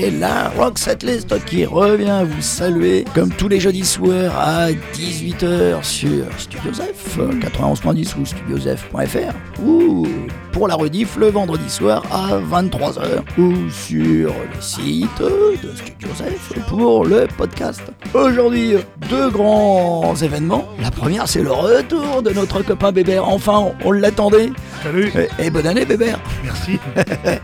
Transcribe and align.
C'est 0.00 0.10
la 0.12 0.48
Rock 0.56 0.78
Setlist 0.78 1.44
qui 1.44 1.66
revient 1.66 2.24
vous 2.26 2.40
saluer 2.40 3.04
comme 3.14 3.28
tous 3.30 3.48
les 3.48 3.60
jeudis 3.60 3.84
soirs 3.84 4.32
à 4.34 4.68
18h 4.94 5.82
sur 5.84 6.24
Studio 6.38 6.72
Zef 6.72 7.18
91.10 7.18 8.14
ou 8.18 8.24
studiozef.fr 8.24 9.60
ou 9.62 10.06
pour 10.52 10.68
la 10.68 10.74
rediff 10.74 11.16
le 11.16 11.26
vendredi 11.26 11.68
soir 11.68 12.02
à 12.10 12.38
23h 12.38 13.20
ou 13.38 13.68
sur 13.70 14.30
le 14.30 14.60
site 14.60 15.18
de 15.20 15.68
Studio 15.76 16.08
Zef 16.16 16.52
pour 16.68 17.04
le 17.04 17.26
podcast. 17.36 17.82
Aujourd'hui, 18.14 18.76
deux 19.10 19.28
grands 19.28 20.14
événements. 20.16 20.64
La 20.80 20.90
première, 20.90 21.28
c'est 21.28 21.42
le 21.42 21.52
retour 21.52 22.22
de 22.22 22.30
notre 22.30 22.62
copain 22.62 22.90
Bébert. 22.90 23.28
Enfin, 23.28 23.66
on 23.84 23.92
l'attendait. 23.92 24.50
Salut, 24.82 25.12
Et, 25.38 25.46
et 25.46 25.50
bonne 25.50 25.66
année 25.66 25.84
Bébert. 25.84 26.18
merci. 26.42 26.78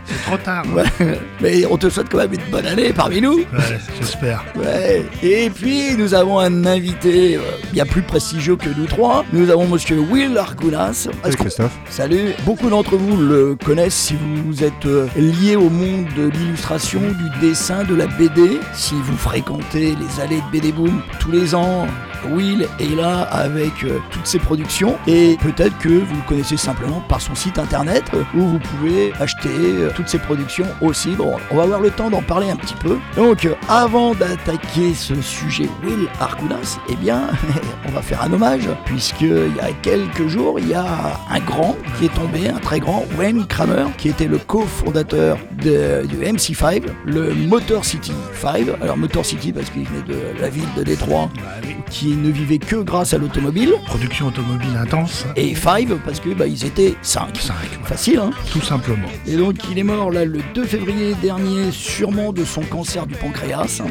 C'est 0.05 0.21
trop 0.25 0.37
tard. 0.37 0.65
hein. 0.75 1.05
Mais 1.39 1.65
on 1.69 1.77
te 1.77 1.87
souhaite 1.89 2.07
quand 2.09 2.17
même 2.17 2.33
une 2.33 2.46
bonne 2.51 2.65
année 2.65 2.93
parmi 2.93 3.21
nous. 3.21 3.37
Ouais, 3.39 3.79
j'espère. 3.99 4.43
Ouais. 4.55 5.03
Et 5.23 5.49
puis 5.49 5.95
nous 5.97 6.13
avons 6.13 6.39
un 6.39 6.65
invité 6.65 7.35
euh, 7.35 7.41
bien 7.73 7.85
plus 7.85 8.01
prestigieux 8.01 8.55
que 8.55 8.69
nous 8.77 8.85
trois. 8.85 9.25
Nous 9.33 9.49
avons 9.49 9.67
Monsieur 9.67 9.99
Will 9.99 10.37
Argounas. 10.37 11.07
Est-ce 11.25 11.37
qu'on- 11.37 11.43
Christophe. 11.43 11.77
Salut. 11.89 12.31
Beaucoup 12.45 12.69
d'entre 12.69 12.95
vous 12.95 13.17
le 13.17 13.55
connaissent 13.63 13.95
si 13.95 14.15
vous 14.45 14.63
êtes 14.63 14.85
euh, 14.85 15.07
lié 15.15 15.55
au 15.55 15.69
monde 15.69 16.05
de 16.17 16.27
l'illustration, 16.29 16.99
du 17.01 17.47
dessin, 17.47 17.83
de 17.83 17.95
la 17.95 18.07
BD. 18.07 18.59
Si 18.73 18.93
vous 18.95 19.17
fréquentez 19.17 19.95
les 19.95 20.21
allées 20.23 20.37
de 20.41 20.51
BD 20.51 20.71
Boom 20.71 21.01
tous 21.19 21.31
les 21.31 21.53
ans. 21.55 21.87
Will 22.31 22.67
est 22.79 22.95
là 22.95 23.21
avec 23.21 23.83
euh, 23.83 23.99
toutes 24.11 24.25
ses 24.25 24.39
productions 24.39 24.97
et 25.07 25.37
peut-être 25.41 25.77
que 25.77 25.89
vous 25.89 26.15
le 26.15 26.27
connaissez 26.27 26.57
simplement 26.57 27.01
par 27.07 27.21
son 27.21 27.35
site 27.35 27.59
internet 27.59 28.03
euh, 28.13 28.23
où 28.35 28.41
vous 28.41 28.59
pouvez 28.59 29.13
acheter 29.19 29.49
euh, 29.49 29.89
toutes 29.95 30.07
ses 30.07 30.19
productions 30.19 30.67
aussi. 30.81 31.11
Bon, 31.11 31.35
on 31.51 31.55
va 31.55 31.63
avoir 31.63 31.79
le 31.79 31.89
temps 31.91 32.09
d'en 32.09 32.21
parler 32.21 32.49
un 32.49 32.55
petit 32.55 32.75
peu. 32.75 32.97
Donc, 33.15 33.47
avant 33.69 34.13
d'attaquer 34.13 34.93
ce 34.93 35.15
sujet 35.21 35.69
Will 35.83 36.07
Arkunas, 36.19 36.77
eh 36.89 36.95
bien, 36.95 37.29
on 37.87 37.91
va 37.91 38.01
faire 38.01 38.21
un 38.23 38.33
hommage 38.33 38.69
puisqu'il 38.85 39.55
y 39.55 39.59
a 39.59 39.71
quelques 39.81 40.27
jours, 40.27 40.59
il 40.59 40.69
y 40.69 40.73
a 40.73 40.85
un 41.29 41.39
grand 41.39 41.75
qui 41.97 42.05
est 42.05 42.13
tombé, 42.13 42.49
un 42.49 42.59
très 42.59 42.79
grand, 42.79 43.05
Wayne 43.17 43.45
Kramer, 43.47 43.85
qui 43.97 44.09
était 44.09 44.27
le 44.27 44.37
cofondateur 44.37 45.37
du 45.61 45.69
MC5, 45.69 46.83
le 47.05 47.33
Motor 47.33 47.85
City 47.85 48.13
5. 48.41 48.67
Alors, 48.81 48.97
Motor 48.97 49.25
City 49.25 49.51
parce 49.51 49.69
qu'il 49.69 49.85
venait 49.85 50.03
de 50.03 50.39
la 50.39 50.49
ville 50.49 50.67
de 50.75 50.83
Détroit 50.83 51.29
oui. 51.63 51.75
Qui 52.07 52.15
ne 52.15 52.31
vivait 52.31 52.57
que 52.57 52.77
grâce 52.77 53.13
à 53.13 53.17
l'automobile. 53.17 53.73
Production 53.85 54.27
automobile 54.27 54.77
intense. 54.79 55.25
Et 55.35 55.53
Five 55.53 55.97
parce 56.05 56.21
que 56.21 56.29
bah, 56.33 56.47
ils 56.47 56.65
étaient 56.65 56.95
5. 57.01 57.35
5, 57.35 57.53
Facile, 57.83 58.19
hein 58.19 58.31
tout 58.51 58.61
simplement. 58.61 59.07
Et 59.27 59.35
donc 59.35 59.55
il 59.69 59.77
est 59.77 59.83
mort 59.83 60.09
là 60.09 60.23
le 60.23 60.39
2 60.55 60.63
février 60.63 61.15
dernier, 61.21 61.69
sûrement 61.71 62.31
de 62.31 62.45
son 62.45 62.61
cancer 62.61 63.07
du 63.07 63.15
pancréas. 63.15 63.81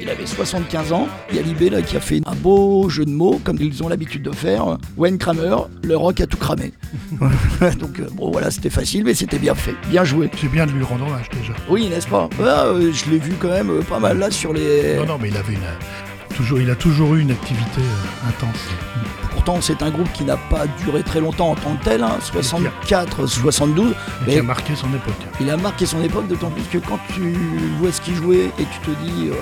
Il 0.00 0.08
avait 0.08 0.24
75 0.24 0.92
ans. 0.92 1.06
Il 1.30 1.36
y 1.36 1.38
a 1.38 1.42
Libé 1.42 1.68
là 1.68 1.82
qui 1.82 1.96
a 1.98 2.00
fait 2.00 2.22
un 2.24 2.34
beau 2.34 2.88
jeu 2.88 3.04
de 3.04 3.10
mots, 3.10 3.40
comme 3.44 3.58
ils 3.60 3.82
ont 3.82 3.88
l'habitude 3.88 4.22
de 4.22 4.32
faire. 4.32 4.78
Wayne 4.96 5.18
Kramer, 5.18 5.56
le 5.82 5.96
rock 5.96 6.20
a 6.20 6.26
tout 6.26 6.38
cramé. 6.38 6.72
donc 7.78 8.00
euh, 8.00 8.08
bon 8.12 8.30
voilà, 8.30 8.50
c'était 8.50 8.70
facile, 8.70 9.04
mais 9.04 9.12
c'était 9.12 9.38
bien 9.38 9.54
fait. 9.54 9.74
Bien 9.90 10.04
joué. 10.04 10.30
C'est 10.40 10.50
bien 10.50 10.64
de 10.64 10.72
lui 10.72 10.82
rendre 10.82 11.06
hommage 11.06 11.28
déjà. 11.28 11.52
Oui, 11.68 11.88
n'est-ce 11.88 12.08
pas? 12.08 12.30
Ah, 12.40 12.64
euh, 12.66 12.90
Je 12.90 13.10
l'ai 13.10 13.18
vu 13.18 13.34
quand 13.38 13.50
même 13.50 13.70
euh, 13.70 13.82
pas 13.82 13.98
mal 13.98 14.18
là 14.18 14.30
sur 14.30 14.54
les... 14.54 14.96
Non, 14.96 15.06
non, 15.06 15.18
mais 15.20 15.28
il 15.28 15.36
avait 15.36 15.52
une. 15.52 15.60
Toujours, 16.36 16.60
il 16.60 16.68
a 16.70 16.74
toujours 16.74 17.14
eu 17.14 17.20
une 17.22 17.30
activité 17.30 17.80
euh, 17.80 18.28
intense. 18.28 18.60
Pourtant, 19.30 19.58
c'est 19.60 19.80
un 19.82 19.90
groupe 19.90 20.10
qui 20.12 20.24
n'a 20.24 20.36
pas 20.36 20.66
duré 20.84 21.02
très 21.02 21.20
longtemps 21.20 21.50
en 21.50 21.54
tant 21.54 21.74
que 21.76 21.84
tel, 21.84 22.02
hein, 22.02 22.16
64, 22.20 23.26
72. 23.26 23.90
Et 23.90 23.94
Mais- 24.26 24.32
qui 24.34 24.38
a 24.40 24.42
marqué 24.42 24.74
son 24.76 24.88
époque. 24.88 25.14
Il 25.40 25.48
a 25.50 25.56
marqué 25.56 25.86
son 25.86 26.02
époque, 26.02 26.26
d'autant 26.28 26.50
plus 26.50 26.62
que 26.64 26.78
quand 26.86 26.98
tu 27.14 27.34
vois 27.80 27.92
ce 27.92 28.00
qu'il 28.00 28.14
jouait 28.16 28.50
et 28.58 28.64
tu 28.64 28.78
te 28.80 28.90
dis, 29.04 29.28
euh, 29.28 29.34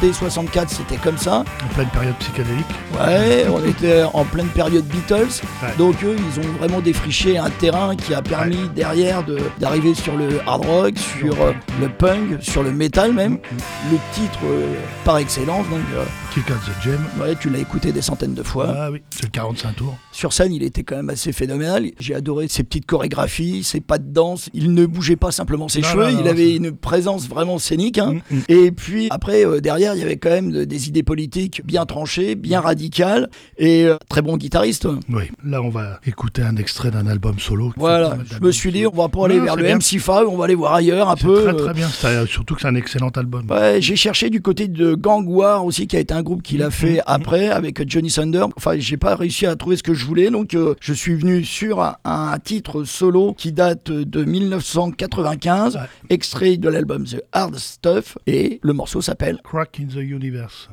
dès 0.00 0.12
64, 0.12 0.70
c'était 0.70 0.96
comme 0.96 1.18
ça. 1.18 1.44
En 1.64 1.74
pleine 1.74 1.88
période 1.88 2.14
psychédélique. 2.20 2.66
Ouais, 2.98 3.46
on 3.52 3.64
était 3.68 4.02
en 4.12 4.24
pleine 4.24 4.48
période 4.48 4.84
Beatles. 4.86 5.42
Ouais. 5.62 5.74
Donc 5.78 6.02
eux, 6.02 6.16
ils 6.18 6.40
ont 6.40 6.52
vraiment 6.58 6.80
défriché 6.80 7.38
un 7.38 7.50
terrain 7.50 7.94
qui 7.96 8.14
a 8.14 8.22
permis 8.22 8.68
derrière 8.74 9.22
de- 9.24 9.38
d'arriver 9.58 9.94
sur 9.94 10.16
le 10.16 10.40
hard 10.46 10.64
rock, 10.64 10.94
sur 11.20 11.40
euh, 11.42 11.52
le 11.80 11.88
punk, 11.88 12.40
sur 12.42 12.62
le 12.62 12.72
metal 12.72 13.12
même. 13.12 13.38
Le 13.90 13.98
titre 14.14 14.38
par 15.04 15.18
excellence, 15.18 15.68
donc 15.68 15.80
Kick 16.32 16.48
Out 16.48 16.58
the 16.64 16.82
Gem. 16.84 17.00
ouais, 17.20 17.34
tu 17.40 17.50
l'as 17.50 17.58
écouté 17.58 17.90
des 17.90 18.02
centaines 18.02 18.34
de 18.34 18.44
fois. 18.44 18.72
Ah 18.76 18.90
oui, 18.92 19.02
c'est 19.10 19.24
le 19.24 19.30
45 19.30 19.74
tours. 19.74 19.96
Sur 20.12 20.32
scène, 20.32 20.52
il 20.52 20.62
était 20.62 20.84
quand 20.84 20.94
même 20.94 21.10
assez 21.10 21.32
phénoménal. 21.32 21.86
J'ai 21.98 22.14
adoré 22.14 22.46
ses 22.46 22.62
petites 22.62 22.86
chorégraphies, 22.86 23.64
ses 23.64 23.80
pas 23.80 23.98
de 23.98 24.12
danse. 24.12 24.48
Il 24.54 24.72
ne 24.72 24.86
bougeait 24.86 25.16
pas 25.16 25.32
simplement 25.32 25.66
ses 25.68 25.80
Non, 25.80 25.88
cheveux, 25.88 26.04
non, 26.06 26.12
non, 26.12 26.20
il 26.20 26.28
avait 26.28 26.54
une 26.54 26.70
présence 26.70 27.28
vraiment 27.28 27.58
scénique. 27.58 27.98
hein. 27.98 28.14
Mm, 28.30 28.36
mm. 28.36 28.40
Et 28.48 28.70
puis 28.70 29.08
après, 29.10 29.44
euh, 29.44 29.60
derrière, 29.60 29.94
il 29.96 30.00
y 30.00 30.04
avait 30.04 30.18
quand 30.18 30.30
même 30.30 30.52
de- 30.52 30.64
des 30.64 30.88
idées 30.88 31.02
politiques 31.02 31.62
bien 31.64 31.84
tranchées, 31.84 32.36
bien 32.36 32.60
radicales, 32.60 33.28
et 33.58 33.84
euh, 33.86 33.96
très 34.08 34.22
bon 34.22 34.36
guitariste. 34.36 34.86
Oui, 35.08 35.24
là 35.44 35.60
on 35.62 35.68
va 35.70 35.98
écouter 36.06 36.42
un 36.42 36.54
extrait 36.56 36.92
d'un 36.92 37.08
album 37.08 37.40
solo. 37.40 37.72
Voilà, 37.76 38.16
je 38.32 38.38
me 38.44 38.52
suis 38.52 38.70
dit, 38.70 38.86
on 38.86 38.94
va 38.94 39.08
pas 39.08 39.24
aller 39.24 39.40
vers 39.40 39.56
le. 39.56 39.64
MC5, 39.64 40.26
on 40.28 40.36
va 40.36 40.44
aller 40.44 40.54
voir 40.54 40.74
ailleurs 40.74 41.08
un 41.10 41.16
peu. 41.16 41.42
très 41.42 41.56
très 41.56 41.74
bien, 41.74 41.88
euh, 42.04 42.26
surtout 42.26 42.54
que 42.54 42.60
c'est 42.60 42.68
un 42.68 42.76
excellent 42.76 43.08
album. 43.10 43.46
Ouais, 43.50 43.78
j'ai 43.80 43.96
cherché 43.96 44.30
du 44.30 44.40
côté 44.40 44.68
de 44.68 44.94
Gang 44.94 45.26
War 45.28 45.64
aussi, 45.64 45.88
qui 45.88 45.96
a 45.96 46.00
été 46.00 46.14
un 46.14 46.19
groupe 46.22 46.42
qu'il 46.42 46.62
a 46.62 46.70
fait 46.70 47.00
après 47.06 47.48
avec 47.48 47.88
Johnny 47.88 48.10
Thunder. 48.10 48.44
Enfin, 48.56 48.72
j'ai 48.78 48.96
pas 48.96 49.14
réussi 49.16 49.46
à 49.46 49.56
trouver 49.56 49.76
ce 49.76 49.82
que 49.82 49.94
je 49.94 50.04
voulais, 50.06 50.30
donc 50.30 50.54
euh, 50.54 50.74
je 50.80 50.92
suis 50.92 51.14
venu 51.14 51.44
sur 51.44 51.80
un, 51.82 51.96
un 52.04 52.38
titre 52.38 52.84
solo 52.84 53.32
qui 53.34 53.52
date 53.52 53.90
de 53.90 54.24
1995, 54.24 55.76
Ouais. 55.76 55.82
extrait 56.08 56.56
de 56.56 56.68
l'album 56.68 57.04
The 57.04 57.22
Hard 57.32 57.56
Stuff, 57.56 58.18
et 58.26 58.60
le 58.62 58.72
morceau 58.72 59.00
s'appelle 59.00 59.38
Crack 59.44 59.80
in 59.80 59.86
the 59.86 59.96
Universe. 59.96 60.68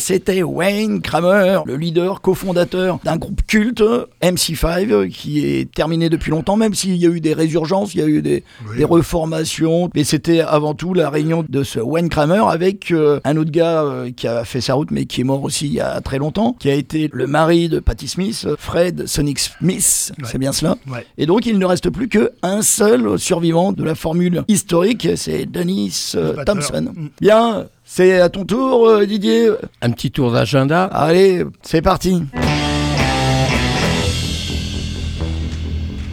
C'était 0.00 0.42
Wayne 0.42 1.00
Kramer, 1.00 1.60
le 1.66 1.76
leader 1.76 2.20
cofondateur 2.20 2.98
d'un 3.04 3.16
groupe 3.16 3.42
culte, 3.46 3.82
MC5, 4.22 5.08
qui 5.10 5.44
est 5.46 5.70
terminé 5.72 6.08
depuis 6.08 6.30
longtemps, 6.30 6.56
même 6.56 6.74
s'il 6.74 6.96
y 6.96 7.06
a 7.06 7.10
eu 7.10 7.20
des 7.20 7.34
résurgences, 7.34 7.94
il 7.94 8.00
y 8.00 8.02
a 8.02 8.06
eu 8.06 8.22
des, 8.22 8.42
Oui. 8.68 8.78
des 8.78 8.84
reformations. 8.84 9.90
Mais 9.94 10.04
c'était 10.04 10.40
avant 10.40 10.74
tout 10.74 10.94
la 10.94 11.10
réunion 11.10 11.44
de 11.48 11.62
ce 11.62 11.78
Wayne 11.78 12.08
Kramer 12.08 12.42
avec 12.48 12.90
euh, 12.90 13.20
un 13.24 13.36
autre 13.36 13.50
gars 13.50 13.82
euh, 13.82 14.10
qui 14.10 14.26
a 14.26 14.44
fait 14.44 14.60
sa 14.60 14.74
route, 14.74 14.90
mais 14.90 15.04
qui 15.06 15.20
est 15.20 15.24
mort 15.24 15.42
aussi 15.42 15.66
il 15.66 15.74
y 15.74 15.80
a 15.80 16.00
très 16.00 16.18
longtemps, 16.18 16.56
qui 16.58 16.70
a 16.70 16.74
été 16.74 17.10
le 17.12 17.26
mari 17.26 17.68
de 17.68 17.78
Patti 17.80 18.08
Smith, 18.08 18.46
Fred 18.58 19.06
Sonic 19.06 19.38
Smith, 19.38 20.12
Ouais. 20.18 20.28
c'est 20.30 20.38
bien 20.38 20.52
cela 20.52 20.76
Ouais. 20.90 21.04
et 21.18 21.26
donc, 21.26 21.46
il 21.46 21.58
ne 21.58 21.64
reste 21.66 21.90
plus 21.90 22.08
qu'un 22.08 22.62
seul 22.62 23.18
survivant 23.18 23.72
de 23.72 23.84
la 23.84 23.94
formule 23.94 24.44
historique, 24.48 25.08
c'est 25.16 25.46
Dennis 25.46 26.12
euh. 26.14 26.34
Thompson. 26.44 26.92
Mm. 26.94 27.08
Bien, 27.20 27.66
c'est 27.92 28.20
à 28.20 28.28
ton 28.28 28.44
tour, 28.44 28.88
euh, 28.88 29.04
Didier. 29.04 29.50
Un 29.82 29.90
petit 29.90 30.12
tour 30.12 30.30
d'agenda. 30.30 30.84
Allez, 30.84 31.44
c'est 31.62 31.82
parti. 31.82 32.22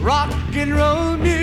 Rock 0.02 0.34
and 0.56 0.74
roll 0.76 1.18
music. 1.18 1.37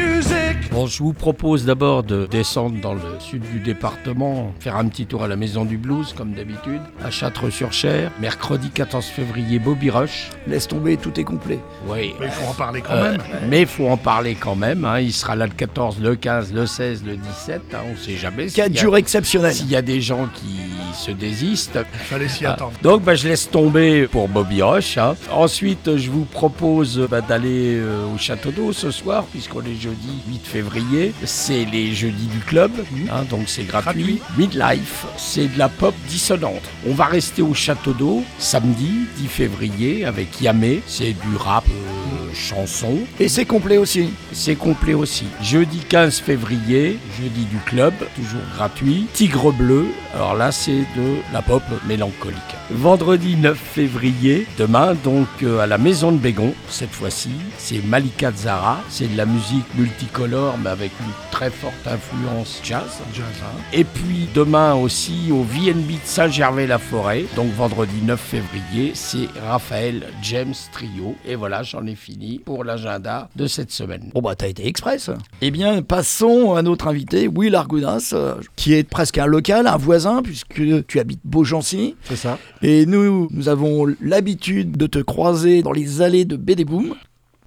Je 0.87 0.99
vous 1.03 1.13
propose 1.13 1.65
d'abord 1.65 2.03
de 2.03 2.27
descendre 2.29 2.79
dans 2.81 2.93
le 2.93 3.01
sud 3.19 3.41
du 3.51 3.59
département, 3.59 4.53
faire 4.59 4.75
un 4.75 4.87
petit 4.87 5.05
tour 5.05 5.23
à 5.23 5.27
la 5.27 5.35
Maison 5.35 5.65
du 5.65 5.77
Blues, 5.77 6.13
comme 6.15 6.33
d'habitude, 6.33 6.81
à 7.03 7.09
Châtres-sur-Cher. 7.11 8.11
Mercredi 8.19 8.69
14 8.69 9.05
février, 9.05 9.59
Bobby 9.59 9.89
Rush. 9.89 10.29
Laisse 10.47 10.67
tomber, 10.67 10.97
tout 10.97 11.19
est 11.19 11.23
complet. 11.23 11.59
Oui. 11.87 12.13
Mais 12.19 12.27
il 12.27 12.31
faut 12.31 12.49
en 12.49 12.53
parler 12.53 12.81
quand 12.81 12.93
Euh, 12.93 13.11
même. 13.13 13.21
mais 13.49 13.61
il 13.61 13.67
faut 13.67 13.87
en 13.87 13.97
parler 13.97 14.35
quand 14.35 14.55
même. 14.55 14.85
hein. 14.85 14.99
Il 14.99 15.11
sera 15.13 15.35
là 15.35 15.45
le 15.47 15.53
14, 15.53 15.99
le 16.01 16.15
15, 16.15 16.53
le 16.53 16.65
16, 16.65 17.03
le 17.05 17.15
17. 17.17 17.61
hein. 17.73 17.77
On 17.87 17.91
ne 17.93 17.97
sait 17.97 18.15
jamais. 18.17 18.47
s'il 18.49 18.55
Quatre 18.63 18.73
y 18.75 18.77
a- 18.77 18.81
jours 18.81 18.97
exceptionnels. 18.97 19.53
S'il 19.53 19.69
y 19.69 19.75
a 19.75 19.81
des 19.81 20.01
gens 20.01 20.27
qui 20.35 20.59
se 20.93 21.11
désistent. 21.11 21.79
Il 21.93 21.99
fallait 22.05 22.27
s'y 22.29 22.45
Ah, 22.45 22.53
attendre. 22.53 22.73
Donc 22.81 23.03
bah, 23.03 23.15
je 23.15 23.27
laisse 23.27 23.49
tomber 23.49 24.07
pour 24.07 24.27
Bobby 24.27 24.61
Roche. 24.61 24.97
hein. 24.97 25.15
Ensuite 25.31 25.97
je 25.97 26.09
vous 26.09 26.25
propose 26.25 27.07
bah, 27.09 27.21
d'aller 27.21 27.75
euh, 27.77 28.05
au 28.13 28.17
Château 28.17 28.51
d'Eau 28.51 28.71
ce 28.71 28.91
soir 28.91 29.23
puisqu'on 29.31 29.61
est 29.61 29.75
jeudi 29.79 30.21
8 30.29 30.45
février. 30.45 30.74
C'est 31.23 31.65
les 31.65 31.93
jeudis 31.93 32.27
du 32.27 32.39
club, 32.39 32.71
hein, 33.09 33.23
donc 33.29 33.43
c'est 33.47 33.63
gratuit. 33.63 34.19
Midlife, 34.37 35.05
c'est 35.17 35.47
de 35.47 35.57
la 35.57 35.69
pop 35.69 35.93
dissonante. 36.09 36.63
On 36.87 36.93
va 36.93 37.05
rester 37.05 37.41
au 37.41 37.53
Château 37.53 37.93
d'Eau 37.93 38.23
samedi 38.39 38.91
10 39.17 39.27
février 39.27 40.05
avec 40.05 40.41
Yamé. 40.41 40.81
C'est 40.87 41.13
du 41.13 41.35
rap 41.37 41.65
euh, 41.69 42.24
chanson. 42.35 42.99
Et 43.19 43.29
c'est 43.29 43.45
complet 43.45 43.77
aussi. 43.77 44.09
C'est 44.31 44.55
complet 44.55 44.93
aussi. 44.93 45.25
Jeudi 45.41 45.79
15 45.79 46.19
février, 46.19 46.99
jeudi 47.19 47.45
du 47.45 47.57
club, 47.65 47.93
toujours 48.15 48.41
gratuit. 48.55 49.07
Tigre 49.13 49.51
bleu, 49.51 49.87
alors 50.13 50.35
là 50.35 50.51
c'est 50.51 50.79
de 50.95 51.15
la 51.33 51.41
pop 51.41 51.63
mélancolique. 51.87 52.35
Vendredi 52.71 53.35
9 53.35 53.57
février, 53.57 54.47
demain 54.57 54.95
donc 55.03 55.27
euh, 55.43 55.59
à 55.59 55.67
la 55.67 55.77
maison 55.77 56.11
de 56.11 56.17
Bégon, 56.17 56.53
cette 56.69 56.91
fois-ci, 56.91 57.29
c'est 57.57 57.83
Malika 57.85 58.31
Zara. 58.31 58.81
C'est 58.89 59.11
de 59.11 59.17
la 59.17 59.25
musique 59.25 59.65
multicolore 59.75 60.57
mais 60.63 60.69
avec 60.69 60.91
une 60.99 61.11
très 61.31 61.49
forte 61.49 61.87
influence 61.87 62.59
jazz. 62.63 62.99
Jazz, 63.13 63.25
hein. 63.41 63.57
Et 63.73 63.83
puis 63.83 64.27
demain 64.33 64.73
aussi 64.73 65.31
au 65.31 65.43
VNB 65.43 65.91
de 65.91 65.99
Saint-Gervais-la-Forêt, 66.03 67.25
donc 67.35 67.51
vendredi 67.53 68.01
9 68.03 68.19
février, 68.19 68.91
c'est 68.93 69.27
Raphaël 69.47 70.07
James 70.21 70.53
Trio. 70.71 71.15
Et 71.25 71.35
voilà, 71.35 71.63
j'en 71.63 71.85
ai 71.85 71.95
fini 71.95 72.24
pour 72.43 72.63
l'agenda 72.63 73.29
de 73.35 73.47
cette 73.47 73.71
semaine. 73.71 74.11
Bon 74.13 74.21
bah 74.21 74.35
t'as 74.35 74.47
été 74.47 74.67
express. 74.67 75.09
Eh 75.41 75.51
bien 75.51 75.81
passons 75.81 76.53
à 76.53 76.61
notre 76.61 76.87
invité, 76.87 77.27
Will 77.27 77.55
Argounas, 77.55 78.11
euh, 78.13 78.35
qui 78.55 78.73
est 78.73 78.83
presque 78.83 79.17
un 79.17 79.25
local, 79.25 79.67
un 79.67 79.77
voisin, 79.77 80.21
puisque 80.21 80.85
tu 80.87 80.99
habites 80.99 81.21
Beaugency. 81.23 81.95
C'est 82.03 82.15
ça 82.15 82.37
Et 82.61 82.85
nous, 82.85 83.27
nous 83.31 83.49
avons 83.49 83.87
l'habitude 84.01 84.77
de 84.77 84.87
te 84.87 84.99
croiser 84.99 85.61
dans 85.61 85.71
les 85.71 86.01
allées 86.01 86.25
de 86.25 86.35
BD 86.35 86.65
Boom. 86.65 86.95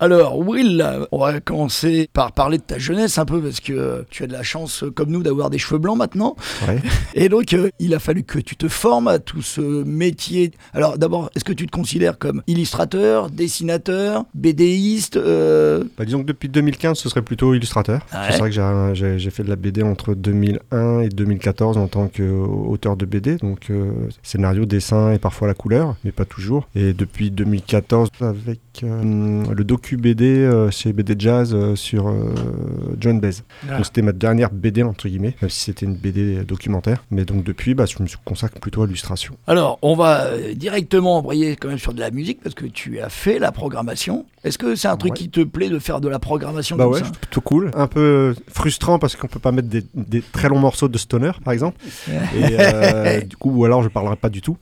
Alors, 0.00 0.38
Will, 0.38 0.86
on 1.10 1.18
va 1.18 1.40
commencer 1.40 2.08
par 2.12 2.30
parler 2.32 2.58
de 2.58 2.62
ta 2.62 2.78
jeunesse 2.78 3.18
un 3.18 3.24
peu 3.24 3.40
parce 3.40 3.58
que 3.58 3.72
euh, 3.72 4.02
tu 4.10 4.22
as 4.22 4.26
de 4.28 4.32
la 4.32 4.44
chance, 4.44 4.84
euh, 4.84 4.90
comme 4.90 5.10
nous, 5.10 5.24
d'avoir 5.24 5.50
des 5.50 5.58
cheveux 5.58 5.78
blancs 5.78 5.98
maintenant. 5.98 6.36
Ouais. 6.68 6.78
Et 7.14 7.28
donc, 7.28 7.52
euh, 7.52 7.68
il 7.80 7.94
a 7.94 7.98
fallu 7.98 8.22
que 8.22 8.38
tu 8.38 8.54
te 8.54 8.68
formes 8.68 9.08
à 9.08 9.18
tout 9.18 9.42
ce 9.42 9.60
métier. 9.60 10.52
Alors, 10.72 10.98
d'abord, 10.98 11.30
est-ce 11.34 11.44
que 11.44 11.52
tu 11.52 11.66
te 11.66 11.72
considères 11.72 12.16
comme 12.18 12.42
illustrateur, 12.46 13.28
dessinateur, 13.30 14.24
BDiste 14.34 15.16
euh, 15.16 15.82
Bah, 15.98 16.04
disons 16.04 16.22
que 16.22 16.26
depuis 16.28 16.48
2015, 16.48 16.96
ce 16.96 17.08
serait 17.08 17.22
plutôt 17.22 17.54
illustrateur. 17.54 18.00
Ouais. 18.12 18.18
C'est 18.30 18.38
vrai 18.38 18.50
que 18.50 18.94
j'ai- 18.94 19.28
fait 19.30 19.42
de 19.42 19.48
la 19.50 19.56
BD 19.56 19.82
entre 19.82 20.14
2001 20.14 21.00
et 21.00 21.08
2014 21.10 21.76
en 21.76 21.86
tant 21.86 22.08
qu'auteur 22.08 22.96
de 22.96 23.04
BD, 23.04 23.36
donc 23.36 23.70
scénario, 24.22 24.64
dessin 24.64 25.12
et 25.12 25.18
parfois 25.18 25.48
la 25.48 25.54
couleur, 25.54 25.96
mais 26.02 26.12
pas 26.12 26.24
toujours. 26.24 26.66
Et 26.74 26.94
depuis 26.94 27.30
2014, 27.30 28.08
avec 28.20 28.60
euh, 28.82 29.44
le 29.54 29.64
docu 29.64 29.96
BD 29.96 30.24
euh, 30.24 30.70
chez 30.70 30.92
BD 30.92 31.14
Jazz 31.18 31.52
euh, 31.54 31.76
sur 31.76 32.12
John 32.98 33.20
Baez. 33.20 33.42
Ah. 33.68 33.76
Donc 33.76 33.86
c'était 33.86 34.02
ma 34.02 34.12
dernière 34.12 34.50
BD 34.50 34.82
entre 34.82 35.08
guillemets, 35.08 35.34
même 35.40 35.50
si 35.50 35.60
c'était 35.60 35.86
une 35.86 35.94
BD 35.94 36.44
documentaire. 36.44 37.04
Mais 37.10 37.24
donc 37.24 37.44
depuis, 37.44 37.74
bah, 37.74 37.84
je 37.86 38.02
me 38.02 38.08
suis 38.08 38.18
consacré 38.24 38.58
plutôt 38.60 38.82
à 38.82 38.86
l'illustration. 38.86 39.36
Alors, 39.46 39.78
on 39.82 39.94
va 39.94 40.28
directement 40.54 41.18
embrayer 41.18 41.56
quand 41.56 41.68
même 41.68 41.78
sur 41.78 41.94
de 41.94 42.00
la 42.00 42.10
musique 42.10 42.40
parce 42.42 42.54
que 42.54 42.66
tu 42.66 43.00
as 43.00 43.08
fait 43.08 43.38
la 43.38 43.52
programmation. 43.52 44.26
Est-ce 44.44 44.58
que 44.58 44.74
c'est 44.76 44.88
un 44.88 44.96
truc 44.96 45.08
Ouais. 45.12 45.16
qui 45.16 45.30
te 45.30 45.40
plaît 45.40 45.68
de 45.68 45.78
faire 45.78 46.00
de 46.00 46.08
la 46.08 46.18
programmation 46.18 46.76
Bah 46.76 46.84
comme 46.84 46.92
ouais, 46.92 46.98
ça 47.00 47.06
c'est 47.06 47.18
plutôt 47.18 47.40
cool. 47.40 47.70
Un 47.74 47.86
peu 47.86 48.34
frustrant 48.52 48.98
parce 48.98 49.16
qu'on 49.16 49.26
peut 49.26 49.38
pas 49.38 49.52
mettre 49.52 49.68
des, 49.68 49.82
des 49.94 50.22
très 50.22 50.48
longs 50.48 50.58
morceaux 50.58 50.88
de 50.88 50.98
stoner, 50.98 51.32
par 51.44 51.52
exemple. 51.52 51.76
Et 52.08 52.56
euh, 52.58 53.20
du 53.22 53.36
coup, 53.36 53.50
ou 53.50 53.64
alors 53.64 53.82
je 53.82 53.88
parlerai 53.88 54.16
pas 54.16 54.28
du 54.28 54.42
tout. 54.42 54.56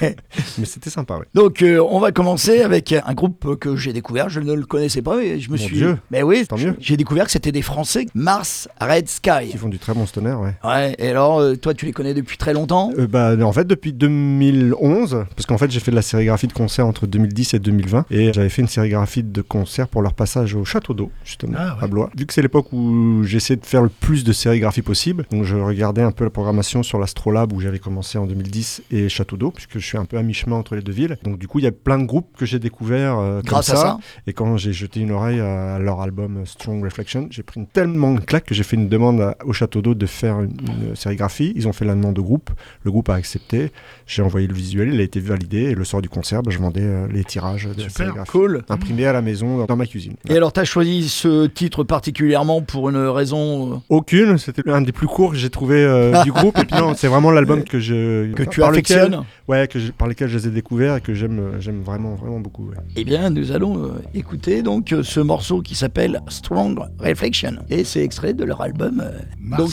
mais 0.00 0.64
c'était 0.64 0.90
sympa, 0.90 1.16
ouais. 1.16 1.24
Donc, 1.34 1.62
euh, 1.62 1.78
on 1.90 2.00
va 2.00 2.12
commencer 2.12 2.60
avec 2.60 2.92
un 2.92 3.14
groupe 3.14 3.37
que 3.58 3.76
j'ai 3.76 3.92
découvert. 3.92 4.28
Je 4.28 4.40
ne 4.40 4.52
le 4.52 4.64
connaissais 4.66 5.02
pas, 5.02 5.16
mais 5.16 5.38
je 5.40 5.50
me 5.50 5.56
Mon 5.56 5.62
suis. 5.62 5.76
Dieu. 5.76 5.98
Mais 6.10 6.22
oui, 6.22 6.46
Tant 6.46 6.56
mieux. 6.56 6.74
j'ai 6.80 6.96
découvert 6.96 7.24
que 7.26 7.30
c'était 7.30 7.52
des 7.52 7.62
Français. 7.62 8.06
Mars 8.14 8.68
Red 8.80 9.08
Sky. 9.08 9.48
Qui 9.50 9.56
font 9.58 9.68
du 9.68 9.78
très 9.78 9.94
bon 9.94 10.06
stoner, 10.06 10.32
ouais. 10.34 10.54
Ouais. 10.64 10.94
Et 10.98 11.08
alors, 11.08 11.38
euh, 11.40 11.54
toi, 11.56 11.74
tu 11.74 11.86
les 11.86 11.92
connais 11.92 12.14
depuis 12.14 12.36
très 12.36 12.52
longtemps? 12.52 12.92
Euh, 12.98 13.06
bah, 13.06 13.34
en 13.42 13.52
fait, 13.52 13.64
depuis 13.66 13.92
2011, 13.92 15.24
parce 15.34 15.46
qu'en 15.46 15.58
fait, 15.58 15.70
j'ai 15.70 15.80
fait 15.80 15.90
de 15.90 15.96
la 15.96 16.02
sérigraphie 16.02 16.46
de 16.46 16.52
concert 16.52 16.86
entre 16.86 17.06
2010 17.06 17.54
et 17.54 17.58
2020, 17.58 18.06
et 18.10 18.32
j'avais 18.32 18.48
fait 18.48 18.62
une 18.62 18.68
sérigraphie 18.68 19.22
de 19.22 19.42
concert 19.42 19.88
pour 19.88 20.02
leur 20.02 20.14
passage 20.14 20.54
au 20.54 20.64
Château 20.64 20.94
d'eau, 20.94 21.10
justement, 21.24 21.54
Ah 21.56 21.76
ouais. 21.78 21.84
à 21.84 21.86
Blois. 21.86 22.10
Vu 22.16 22.26
que 22.26 22.32
c'est 22.34 22.42
l'époque 22.42 22.72
où 22.72 23.22
j'essayais 23.24 23.56
de 23.58 23.66
faire 23.66 23.82
le 23.82 23.88
plus 23.88 24.24
de 24.24 24.32
sérigraphie 24.32 24.82
possible, 24.82 25.26
donc 25.30 25.44
je 25.44 25.56
regardais 25.56 26.02
un 26.02 26.12
peu 26.12 26.24
la 26.24 26.30
programmation 26.30 26.82
sur 26.82 26.98
l'Astrolabe 26.98 27.52
où 27.52 27.60
j'avais 27.60 27.78
commencé 27.78 28.18
en 28.18 28.26
2010 28.26 28.82
et 28.90 29.08
Château 29.08 29.36
d'eau, 29.36 29.50
puisque 29.50 29.78
je 29.78 29.84
suis 29.86 29.98
un 29.98 30.04
peu 30.04 30.16
à 30.18 30.22
mi-chemin 30.22 30.56
entre 30.56 30.74
les 30.74 30.82
deux 30.82 30.92
villes. 30.92 31.16
Donc, 31.22 31.38
du 31.38 31.48
coup, 31.48 31.58
il 31.58 31.64
y 31.64 31.68
a 31.68 31.72
plein 31.72 31.98
de 31.98 32.04
groupes 32.04 32.28
que 32.36 32.46
j'ai 32.46 32.58
découverts 32.58 33.18
euh, 33.18 33.27
comme 33.36 33.42
Grâce 33.44 33.70
à 33.70 33.76
ça. 33.76 33.98
Et 34.26 34.32
quand 34.32 34.56
j'ai 34.56 34.72
jeté 34.72 35.00
une 35.00 35.10
oreille 35.12 35.40
à 35.40 35.78
leur 35.78 36.00
album 36.00 36.38
euh, 36.38 36.44
Strong 36.44 36.82
Reflection, 36.84 37.28
j'ai 37.30 37.42
pris 37.42 37.60
une 37.60 37.66
tellement 37.66 38.12
de 38.14 38.20
claque 38.20 38.44
que 38.44 38.54
j'ai 38.54 38.62
fait 38.62 38.76
une 38.76 38.88
demande 38.88 39.20
à- 39.20 39.36
au 39.44 39.52
Château 39.52 39.82
d'eau 39.82 39.94
de 39.94 40.06
faire 40.06 40.40
une, 40.40 40.52
une 40.88 40.96
sérigraphie. 40.96 41.52
Ils 41.56 41.68
ont 41.68 41.72
fait 41.72 41.84
la 41.84 41.94
demande 41.94 42.14
de 42.14 42.20
groupe. 42.20 42.50
Le 42.84 42.90
groupe 42.90 43.08
a 43.08 43.14
accepté. 43.14 43.72
J'ai 44.06 44.22
envoyé 44.22 44.46
le 44.46 44.54
visuel, 44.54 44.92
il 44.94 45.00
a 45.00 45.02
été 45.04 45.20
validé. 45.20 45.58
Et 45.64 45.74
le 45.74 45.84
soir 45.84 46.02
du 46.02 46.08
concert, 46.08 46.42
bah, 46.42 46.50
je 46.52 46.58
vendais 46.58 46.82
euh, 46.82 47.06
les 47.10 47.24
tirages 47.24 47.64
de 47.66 47.72
Super. 47.80 47.90
sérigraphie. 47.90 48.30
Cool. 48.30 48.62
Imprimés 48.68 49.06
à 49.06 49.12
la 49.12 49.22
maison, 49.22 49.64
dans 49.64 49.76
ma 49.76 49.86
cuisine. 49.86 50.14
Et 50.28 50.36
alors, 50.36 50.52
tu 50.52 50.60
as 50.60 50.64
choisi 50.64 51.08
ce 51.08 51.46
titre 51.46 51.84
particulièrement 51.84 52.62
pour 52.62 52.88
une 52.90 52.96
raison 52.96 53.74
euh, 53.74 53.76
Aucune, 53.88 54.38
c'était 54.38 54.68
un 54.70 54.80
des 54.82 54.92
plus 54.92 55.06
courts 55.06 55.30
que 55.32 55.36
j'ai 55.36 55.50
trouvé 55.50 55.76
euh, 55.82 56.22
du 56.24 56.32
groupe. 56.32 56.58
Et 56.58 56.64
puis 56.64 56.78
non, 56.78 56.94
c'est 56.94 57.08
vraiment 57.08 57.30
l'album 57.30 57.62
que 57.64 57.80
je 57.80 58.32
que 58.32 58.42
tu 58.44 58.60
par 58.60 58.70
lequel- 58.70 58.98
affectionnes. 58.98 59.24
ouais, 59.48 59.66
que 59.68 59.78
je- 59.78 59.92
par 59.92 60.08
lequel 60.08 60.28
je 60.28 60.38
les 60.38 60.48
ai 60.48 60.50
découverts 60.50 60.96
et 60.96 61.00
que 61.00 61.14
j'aime, 61.14 61.38
euh, 61.38 61.60
j'aime 61.60 61.82
vraiment, 61.82 62.14
vraiment 62.14 62.40
beaucoup. 62.40 62.68
ouais. 62.68 62.76
Eh 62.96 63.04
bien, 63.04 63.17
nous 63.30 63.52
allons 63.52 63.84
euh, 63.84 64.02
écouter 64.14 64.62
donc 64.62 64.92
euh, 64.92 65.02
ce 65.02 65.20
morceau 65.20 65.60
qui 65.60 65.74
s'appelle 65.74 66.20
Strong 66.28 66.78
Reflection. 66.98 67.56
Et 67.68 67.84
c'est 67.84 68.02
extrait 68.02 68.32
de 68.34 68.44
leur 68.44 68.60
album. 68.60 69.02
euh, 69.04 69.56
donc, 69.56 69.70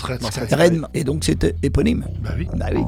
et 0.94 1.04
donc, 1.04 1.24
c'était 1.24 1.56
éponyme. 1.62 2.06
Bah 2.24 2.32
oui. 2.38 2.48
Bah 2.56 2.68
oui. 2.74 2.82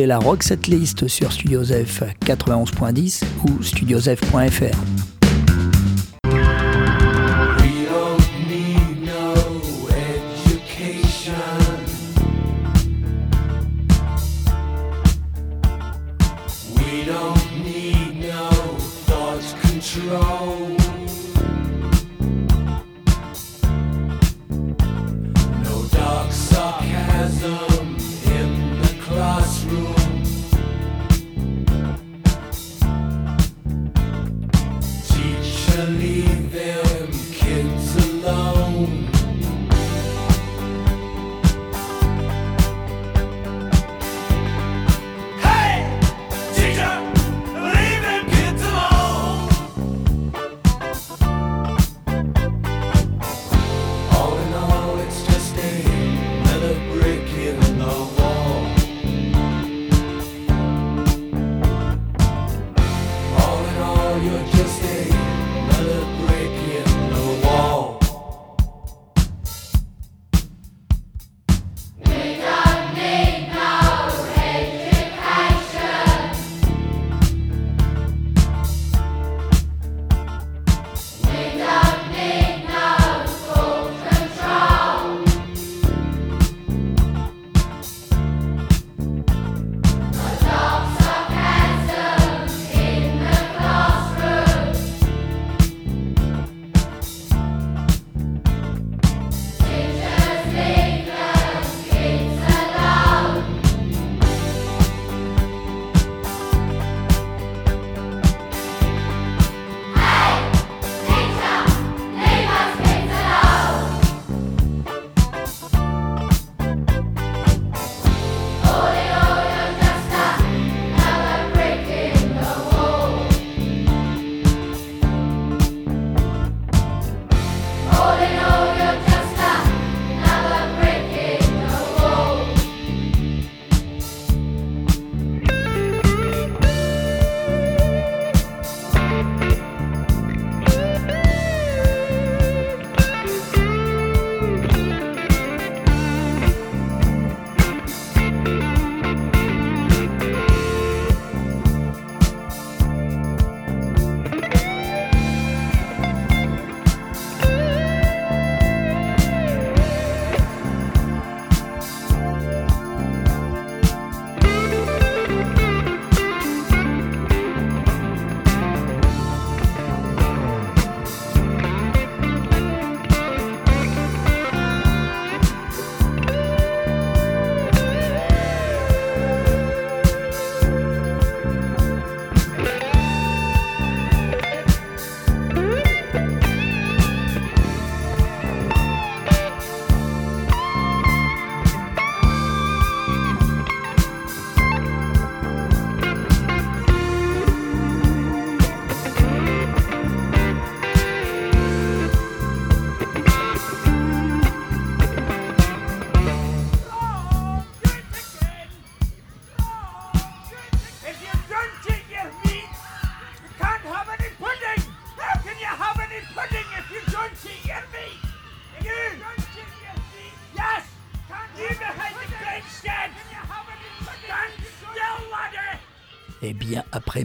La 0.00 0.18
Rock 0.18 0.42
Setlist 0.42 1.06
sur 1.06 1.32
Studiosf 1.32 2.02
91.10 2.24 3.22
ou 3.44 3.62
studiosf.fr. 3.62 4.91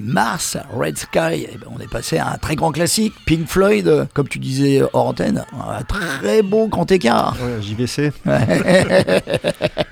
Mars, 0.08 0.56
Red 0.74 0.98
Sky, 0.98 1.48
eh 1.52 1.58
ben, 1.58 1.68
on 1.70 1.80
est 1.82 1.92
passé 1.92 2.18
à 2.18 2.32
un 2.32 2.38
très 2.38 2.56
grand 2.56 2.72
classique, 2.72 3.14
Pink 3.26 3.46
Floyd, 3.46 4.08
comme 4.14 4.30
tu 4.30 4.40
disais 4.40 4.82
euh, 4.82 4.88
hors 4.94 5.08
antenne, 5.08 5.44
un 5.52 5.84
très 5.84 6.42
beau 6.42 6.68
grand 6.68 6.90
écart. 6.90 7.36
Ouais, 7.42 7.62
JVC. 7.62 8.14
ouais, 8.26 8.34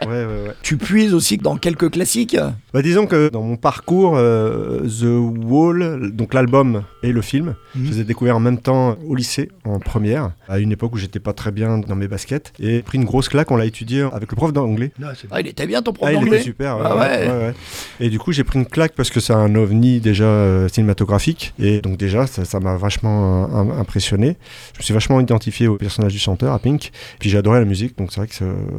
ouais, 0.07 0.25
ouais. 0.25 0.34
Tu 0.65 0.77
puises 0.77 1.13
aussi 1.13 1.37
dans 1.37 1.57
quelques 1.57 1.91
classiques. 1.91 2.35
Bah, 2.73 2.81
disons 2.81 3.05
que 3.05 3.29
dans 3.29 3.43
mon 3.43 3.55
parcours, 3.55 4.15
euh, 4.17 4.79
The 4.81 5.43
Wall, 5.45 6.09
donc 6.11 6.33
l'album 6.33 6.81
et 7.03 7.11
le 7.11 7.21
film, 7.21 7.53
Mhm. 7.75 7.85
je 7.85 7.91
les 7.91 7.99
ai 7.99 8.03
découverts 8.03 8.35
en 8.35 8.39
même 8.39 8.57
temps 8.57 8.97
au 9.07 9.13
lycée, 9.13 9.51
en 9.63 9.77
première, 9.77 10.31
à 10.49 10.57
une 10.57 10.71
époque 10.71 10.95
où 10.95 10.97
j'étais 10.97 11.19
pas 11.19 11.33
très 11.33 11.51
bien 11.51 11.77
dans 11.77 11.95
mes 11.95 12.07
baskets. 12.07 12.51
Et 12.59 12.81
pris 12.81 12.97
une 12.97 13.05
grosse 13.05 13.29
claque, 13.29 13.51
on 13.51 13.57
l'a 13.57 13.65
étudié 13.65 14.07
avec 14.11 14.31
le 14.31 14.35
prof 14.35 14.51
d'anglais. 14.53 14.91
C'est 15.15 15.27
Ah, 15.29 15.39
il 15.39 15.45
était 15.45 15.67
bien 15.67 15.83
ton 15.83 15.93
prof 15.93 16.09
Ah, 16.09 16.13
il 16.13 16.15
d'anglais. 16.15 16.37
était 16.37 16.45
super. 16.45 16.77
Ah 16.83 16.95
ouais. 16.97 17.27
ouais. 17.29 17.53
Et 17.99 18.09
du 18.09 18.17
coup, 18.17 18.31
j'ai 18.31 18.43
pris 18.43 18.57
une 18.57 18.65
claque 18.65 18.93
parce 18.95 19.11
que 19.11 19.19
c'est 19.19 19.33
un 19.33 19.53
ovni 19.53 19.99
déjà 19.99 20.23
euh, 20.25 20.67
cinématographique. 20.67 21.53
Et 21.59 21.79
donc, 21.79 21.97
déjà, 21.97 22.25
ça 22.25 22.59
m'a 22.59 22.75
vachement 22.75 23.43
euh, 23.43 23.55
im- 23.55 23.79
impressionné. 23.79 24.35
Je 24.73 24.79
me 24.79 24.83
suis 24.83 24.95
vachement 24.95 25.19
identifié 25.21 25.67
au 25.67 25.75
personnage 25.75 26.13
du 26.13 26.17
chanteur, 26.19 26.53
à 26.53 26.57
Pink. 26.57 26.91
Puis 27.19 27.29
j'ai 27.29 27.37
adoré 27.37 27.59
la 27.59 27.65
musique. 27.65 27.95
Donc, 27.99 28.11
c'est 28.11 28.19
vrai 28.19 28.27
que 28.27 28.33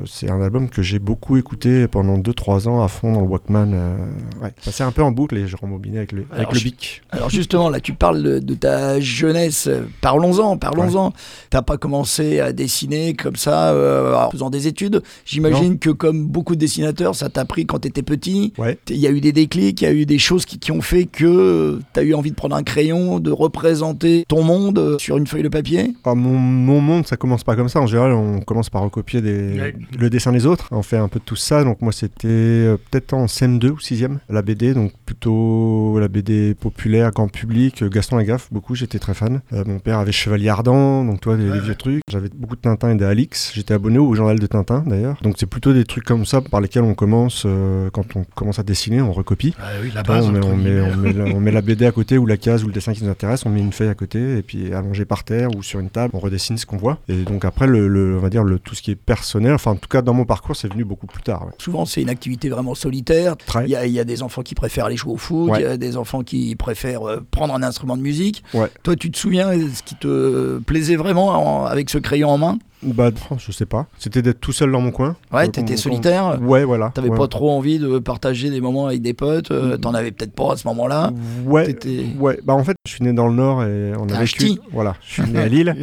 c'est 0.05 0.29
un 0.29 0.43
album 0.43 0.69
que 0.69 0.83
j'ai 0.83 0.99
beaucoup 0.99 1.37
écouté 1.37 1.76
pendant 1.87 2.19
2-3 2.19 2.69
ans 2.69 2.83
à 2.83 2.89
fond 2.89 3.13
dans 3.13 3.21
le 3.21 3.27
Walkman. 3.27 3.73
euh, 3.75 3.97
ouais. 4.43 4.53
Passé 4.65 4.83
un 4.83 4.93
peu 4.93 5.03
en 5.03 5.13
boucle 5.13 5.37
et 5.37 5.47
je 5.47 5.57
rembobinais 5.57 5.99
avec 5.99 6.13
le, 6.13 6.27
avec 6.33 6.53
le 6.53 6.61
bic. 6.61 7.03
Alors 7.11 7.31
justement, 7.31 7.69
là, 7.71 7.81
tu 7.81 7.93
parles 7.93 8.23
de, 8.23 8.39
de 8.39 8.55
ta 8.55 8.99
jeunesse. 9.01 9.67
Euh, 9.69 9.83
Parlons-en, 10.01 10.57
parlons-en. 10.57 11.13
T'as 11.51 11.63
pas 11.63 11.77
commencé 11.77 12.41
à 12.41 12.53
dessiner 12.53 13.15
comme 13.15 13.37
ça 13.37 13.71
euh, 13.73 14.15
en 14.15 14.31
faisant 14.31 14.51
des 14.51 14.67
études. 14.67 15.03
J'imagine 15.25 15.79
que 15.79 15.91
comme 15.91 16.27
beaucoup 16.27 16.55
de 16.55 16.61
dessinateurs, 16.61 17.15
ça 17.15 17.29
t'a 17.29 17.45
pris 17.45 17.67
quand 17.67 17.81
t'étais 17.81 18.03
petit. 18.03 18.53
Ouais. 18.59 18.79
Il 18.89 18.97
y 18.97 19.07
a 19.07 19.11
eu 19.11 19.21
des 19.21 19.33
déclics, 19.33 19.81
il 19.83 19.85
y 19.85 19.89
a 19.89 19.93
eu 19.93 20.07
des 20.07 20.19
choses 20.19 20.45
qui, 20.45 20.59
qui 20.59 20.73
ont 20.73 20.81
fait 20.83 21.05
que 21.05 21.81
tu 21.95 22.01
as 22.01 22.03
eu 22.03 22.15
envie 22.15 22.31
de 22.31 22.37
prendre 22.37 22.57
un 22.57 22.63
crayon, 22.63 23.19
de 23.21 23.31
représenter 23.31 24.25
ton 24.29 24.43
monde 24.43 24.79
euh, 24.79 24.99
sur 24.99 25.17
une 25.17 25.27
feuille 25.27 25.43
de 25.43 25.49
papier? 25.49 25.95
Ah, 26.05 26.15
mon, 26.15 26.39
mon 26.39 26.81
monde, 26.81 27.07
ça 27.07 27.17
commence 27.17 27.45
pas 27.45 27.57
comme 27.57 27.69
ça. 27.69 27.81
En 27.81 27.87
général, 27.87 28.13
on 28.13 28.41
commence 28.41 28.71
par 28.71 28.83
recopier 28.83 29.21
des, 29.21 29.37
Ouais. 29.61 29.75
le 29.99 30.11
dessin 30.11 30.33
des 30.33 30.47
autres. 30.47 30.69
On 30.71 30.83
fait 30.83 30.97
un 30.99 31.09
peu 31.09 31.19
de 31.19 31.25
tout 31.25 31.37
ça. 31.37 31.65
Donc 31.67 31.83
moi, 31.83 31.93
c'était 31.93 32.27
euh, 32.29 32.77
peut-être 32.91 33.13
en 33.13 33.27
CM2 33.27 33.69
ou 33.71 33.77
6e, 33.77 34.19
la 34.29 34.43
BD. 34.43 34.73
Donc 34.75 34.93
plutôt 35.05 35.99
la 35.99 36.09
BD 36.09 36.55
populaire, 36.55 37.11
grand 37.11 37.29
public. 37.29 37.83
Euh, 37.83 37.89
Gaston 37.89 38.17
Lagaffe, 38.17 38.49
beaucoup, 38.53 38.75
j'étais 38.75 38.99
très 38.99 39.15
fan. 39.15 39.41
Euh, 39.53 39.65
mon 39.67 39.79
père 39.79 39.99
avait 39.99 40.13
Chevalier 40.13 40.49
Ardent, 40.49 41.05
donc 41.05 41.21
toi, 41.21 41.37
des, 41.37 41.51
des 41.51 41.61
vieux 41.61 41.75
trucs. 41.75 42.03
J'avais 42.11 42.29
beaucoup 42.35 42.57
de 42.57 42.61
Tintin 42.61 42.91
et 42.93 42.95
d'Alix. 42.97 43.53
J'étais 43.55 43.75
abonné 43.75 43.99
au 43.99 44.15
journal 44.15 44.39
de 44.39 44.47
Tintin, 44.47 44.85
d'ailleurs. 44.87 45.17
Donc 45.23 45.35
c'est 45.39 45.47
plutôt 45.47 45.73
des 45.73 45.85
trucs 45.85 46.05
comme 46.05 46.25
ça 46.25 46.41
par 46.41 46.61
lesquels 46.61 46.83
on 46.85 46.95
commence, 46.95 47.43
euh, 47.47 47.91
quand 47.91 48.17
on 48.17 48.25
commence 48.35 48.59
à 48.59 48.63
dessiner, 48.63 49.01
on 49.03 49.13
recopie. 49.13 49.55
Ah 49.59 49.65
oui, 49.83 49.91
la 49.95 50.03
base. 50.03 50.27
on, 50.29 50.33
met, 50.33 50.41
on, 50.45 50.57
met, 50.57 50.63
guillemets. 50.71 50.81
on 50.93 50.97
met 50.97 51.13
la, 51.13 51.25
on 51.37 51.41
met 51.41 51.51
la 51.53 51.63
BD 51.63 51.87
à 51.87 51.93
côté 51.93 52.19
ou 52.19 52.27
la 52.27 52.37
case 52.37 52.63
ou 52.65 52.69
le 52.69 52.73
dessin 52.73 52.93
qui 52.93 53.05
nous 53.05 53.11
intéresse, 53.11 53.45
on 53.47 53.51
met 53.51 53.61
une 53.61 53.73
feuille 53.73 53.89
à 53.89 53.95
côté 53.95 54.39
et 54.39 54.43
puis 54.43 54.73
allongé 54.73 55.05
par 55.05 55.25
terre 55.25 55.49
ou 55.57 55.63
sur 55.63 55.81
une 55.81 55.91
table, 55.91 56.11
on 56.15 56.19
redessine 56.21 56.57
ce 56.59 56.67
qu'on 56.67 56.77
voit. 56.77 56.99
Et 57.09 57.23
donc 57.25 57.45
après, 57.45 57.67
le, 57.67 57.89
le- 57.89 58.17
on 58.17 58.21
va 58.21 58.31
dire 58.31 58.45
le, 58.45 58.59
tout 58.59 58.75
ce 58.75 58.83
qui 58.83 58.91
est 58.93 58.97
personnel, 58.97 59.55
enfin 59.55 59.73
en 59.73 59.77
tout 59.77 59.89
cas 59.89 60.03
dans 60.03 60.15
mon 60.15 60.25
parcours, 60.25 60.57
c'est 60.57 60.71
venu 60.73 60.85
beaucoup 60.85 61.07
plus 61.07 61.23
tard. 61.23 61.47
ouais. 61.47 61.53
Souvent, 61.59 61.85
c'est 61.85 62.03
une 62.03 62.09
activité 62.11 62.49
vraiment 62.49 62.75
solitaire. 62.75 63.37
Il 63.65 63.71
y, 63.71 63.77
a, 63.77 63.87
il 63.87 63.93
y 63.93 64.01
a 64.01 64.05
des 64.05 64.23
enfants 64.23 64.43
qui 64.43 64.55
préfèrent 64.55 64.87
aller 64.87 64.97
jouer 64.97 65.13
au 65.13 65.17
foot, 65.17 65.47
il 65.49 65.53
Ouais. 65.53 65.63
y 65.63 65.65
a 65.65 65.77
des 65.77 65.97
enfants 65.97 66.23
qui 66.23 66.55
préfèrent 66.57 67.09
euh, 67.09 67.21
prendre 67.31 67.55
un 67.55 67.63
instrument 67.63 67.97
de 67.97 68.03
musique. 68.03 68.43
Ouais. 68.55 68.69
Toi, 68.83 68.97
tu 68.97 69.11
te 69.11 69.19
souviens 69.19 69.49
euh, 69.49 69.69
ce 69.75 69.83
qui 69.83 69.95
te 69.97 70.59
plaisait 70.59 70.97
vraiment 70.97 71.29
en- 71.63 71.65
avec 71.67 71.91
ce 71.91 71.99
crayon 71.99 72.31
en 72.31 72.39
main? 72.39 72.59
Bah, 72.83 73.11
je 73.39 73.53
sais 73.53 73.67
pas. 73.67 73.87
C'était 73.99 74.23
d'être 74.23 74.41
tout 74.41 74.53
seul 74.53 74.71
dans 74.71 74.81
mon 74.81 74.91
coin. 74.91 75.17
Ouais, 75.33 75.45
Euh, 75.47 75.51
t'étais 75.51 75.77
solitaire. 75.77 76.39
Ouais, 76.43 76.65
voilà. 76.65 76.91
T'avais 76.95 77.09
ouais. 77.09 77.17
pas 77.17 77.27
trop 77.29 77.51
envie 77.51 77.79
de 77.79 77.99
partager 77.99 78.51
des 78.51 78.61
moments 78.61 78.87
avec 78.87 79.03
des 79.03 79.15
potes, 79.15 79.51
euh, 79.51 79.77
t'en 79.77 79.95
avais 79.95 80.11
peut-être 80.13 80.33
pas 80.35 80.53
à 80.53 80.57
ce 80.57 80.67
moment-là. 80.69 81.11
Ouais, 81.45 81.77
ouais. 82.19 82.39
Bah 82.45 82.55
en 82.55 82.63
fait, 82.65 82.77
je 82.87 82.93
suis 82.93 83.05
né 83.05 83.13
dans 83.13 83.29
le 83.29 83.35
Nord 83.35 83.65
et 83.65 83.93
on 83.99 84.09
a 84.09 84.19
vécu. 84.21 84.27
ch'ti. 84.27 84.61
Voilà, 84.73 84.95
je 85.07 85.23
suis 85.23 85.33
né 85.33 85.39
à 85.41 85.49
Lille. 85.49 85.75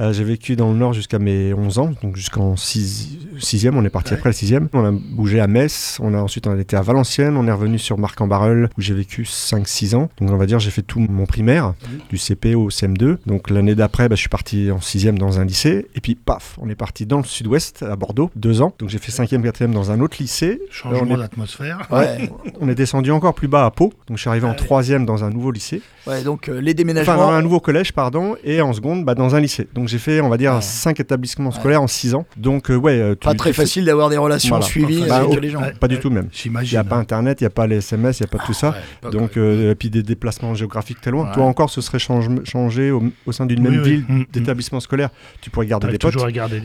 Euh, 0.00 0.12
j'ai 0.12 0.24
vécu 0.24 0.56
dans 0.56 0.70
le 0.70 0.76
Nord 0.78 0.92
jusqu'à 0.92 1.18
mes 1.18 1.52
11 1.52 1.78
ans, 1.78 1.90
donc 2.02 2.16
jusqu'en 2.16 2.54
6e. 2.54 3.72
On 3.76 3.84
est 3.84 3.90
parti 3.90 4.12
Ouais. 4.12 4.18
après 4.18 4.30
le 4.30 4.34
6e. 4.34 4.68
On 4.72 4.84
a 4.84 4.92
bougé 4.92 5.40
à 5.40 5.46
Metz. 5.46 5.98
On 6.02 6.14
a 6.14 6.18
ensuite 6.18 6.46
on 6.46 6.56
a 6.56 6.60
été 6.60 6.76
à 6.76 6.82
Valenciennes. 6.82 7.36
On 7.36 7.46
est 7.46 7.52
revenu 7.52 7.78
sur 7.78 7.98
Marc-en-Barœul 7.98 8.68
où 8.78 8.80
j'ai 8.80 8.94
vécu 8.94 9.24
5-6 9.24 9.94
ans. 9.96 10.08
Donc 10.20 10.30
on 10.30 10.36
va 10.36 10.46
dire 10.46 10.58
j'ai 10.58 10.70
fait 10.70 10.82
tout 10.82 11.00
mon 11.00 11.26
primaire, 11.26 11.74
du 12.10 12.18
CP 12.18 12.54
au 12.54 12.70
CM2. 12.70 13.16
Donc 13.26 13.50
l'année 13.50 13.74
d'après, 13.74 14.08
bah, 14.08 14.14
je 14.14 14.20
suis 14.20 14.28
parti 14.28 14.70
en 14.70 14.78
6e 14.78 15.18
dans 15.18 15.40
un 15.40 15.44
lycée. 15.44 15.86
Et 15.94 16.00
puis 16.00 16.14
paf, 16.14 16.45
on 16.60 16.68
est 16.68 16.74
parti 16.74 17.06
dans 17.06 17.18
le 17.18 17.24
sud-ouest 17.24 17.82
à 17.82 17.96
Bordeaux, 17.96 18.30
deux 18.36 18.62
ans. 18.62 18.74
Donc 18.78 18.88
j'ai 18.88 18.98
fait 18.98 19.12
5e, 19.12 19.42
4e 19.42 19.72
dans 19.72 19.90
un 19.90 20.00
autre 20.00 20.16
lycée. 20.20 20.60
Changement 20.70 21.00
on 21.10 21.14
est- 21.14 21.18
d'atmosphère. 21.18 21.86
Ouais, 21.90 22.30
On 22.60 22.68
est 22.68 22.74
descendu 22.74 23.10
encore 23.10 23.34
plus 23.34 23.48
bas 23.48 23.64
à 23.66 23.70
Pau. 23.70 23.92
Donc 24.08 24.16
je 24.16 24.20
suis 24.22 24.30
arrivé 24.30 24.46
en 24.46 24.50
Ouais. 24.50 24.56
3e 24.56 25.04
dans 25.04 25.24
un 25.24 25.30
nouveau 25.30 25.50
lycée. 25.50 25.82
ouais, 26.06 26.22
donc 26.22 26.48
euh, 26.48 26.60
les 26.60 26.70
Enfin, 26.72 26.76
déménagements. 26.76 27.16
dans 27.16 27.30
un 27.30 27.42
nouveau 27.42 27.60
collège, 27.60 27.92
pardon, 27.92 28.36
et 28.44 28.60
en 28.60 28.72
seconde, 28.72 29.04
bah, 29.04 29.14
dans 29.14 29.34
un 29.34 29.40
lycée. 29.40 29.68
Donc 29.74 29.88
j'ai 29.88 29.98
fait, 29.98 30.20
on 30.20 30.28
va 30.28 30.36
dire, 30.36 30.54
Ouais. 30.54 30.60
cinq 30.62 31.00
établissements 31.00 31.50
scolaires 31.50 31.82
en 31.82 31.86
six 31.86 32.14
ans. 32.14 32.26
Donc, 32.36 32.70
euh, 32.70 32.76
ouais. 32.76 32.98
euh, 32.98 33.14
tu- 33.14 33.24
pas 33.26 33.34
très 33.34 33.50
tu 33.50 33.56
facile 33.56 33.84
d'avoir 33.84 34.08
des 34.10 34.16
relations 34.16 34.50
Voilà. 34.56 34.64
suivies 34.66 35.04
Bah, 35.08 35.16
avec 35.16 35.30
oh, 35.32 35.40
les 35.40 35.50
gens. 35.50 35.60
ouais. 35.62 35.72
Pas 35.78 35.88
du 35.88 35.98
tout 35.98 36.10
même. 36.10 36.28
Il 36.44 36.52
n'y 36.52 36.76
a 36.76 36.84
pas 36.84 36.96
Internet, 36.96 37.40
il 37.40 37.44
n'y 37.44 37.48
a 37.48 37.50
pas 37.50 37.66
les 37.66 37.76
SMS, 37.76 38.20
il 38.20 38.22
n'y 38.22 38.28
a 38.28 38.38
pas 38.38 38.44
tout 38.44 38.52
ça. 38.54 38.70
Ouais, 38.70 38.76
pas 39.02 39.10
Donc, 39.10 39.36
euh, 39.36 39.72
et 39.72 39.74
puis 39.74 39.90
des 39.90 40.02
déplacements 40.02 40.54
géographiques 40.54 41.00
très 41.00 41.10
loin. 41.10 41.26
Ouais. 41.28 41.34
Toi 41.34 41.44
encore, 41.44 41.70
ce 41.70 41.80
serait 41.80 41.98
change- 41.98 42.28
changé 42.44 42.90
au, 42.90 43.02
au 43.26 43.32
sein 43.32 43.46
d'une 43.46 43.60
Oui, 43.66 43.70
même 43.72 43.82
oui. 43.82 43.90
ville 43.90 44.04
Mm, 44.08 44.18
mm. 44.20 44.24
d'établissement 44.32 44.80
scolaire. 44.80 45.10
Tu 45.40 45.50
pourrais 45.50 45.66
garder 45.66 45.88
des 45.88 45.98
potes. 45.98 46.14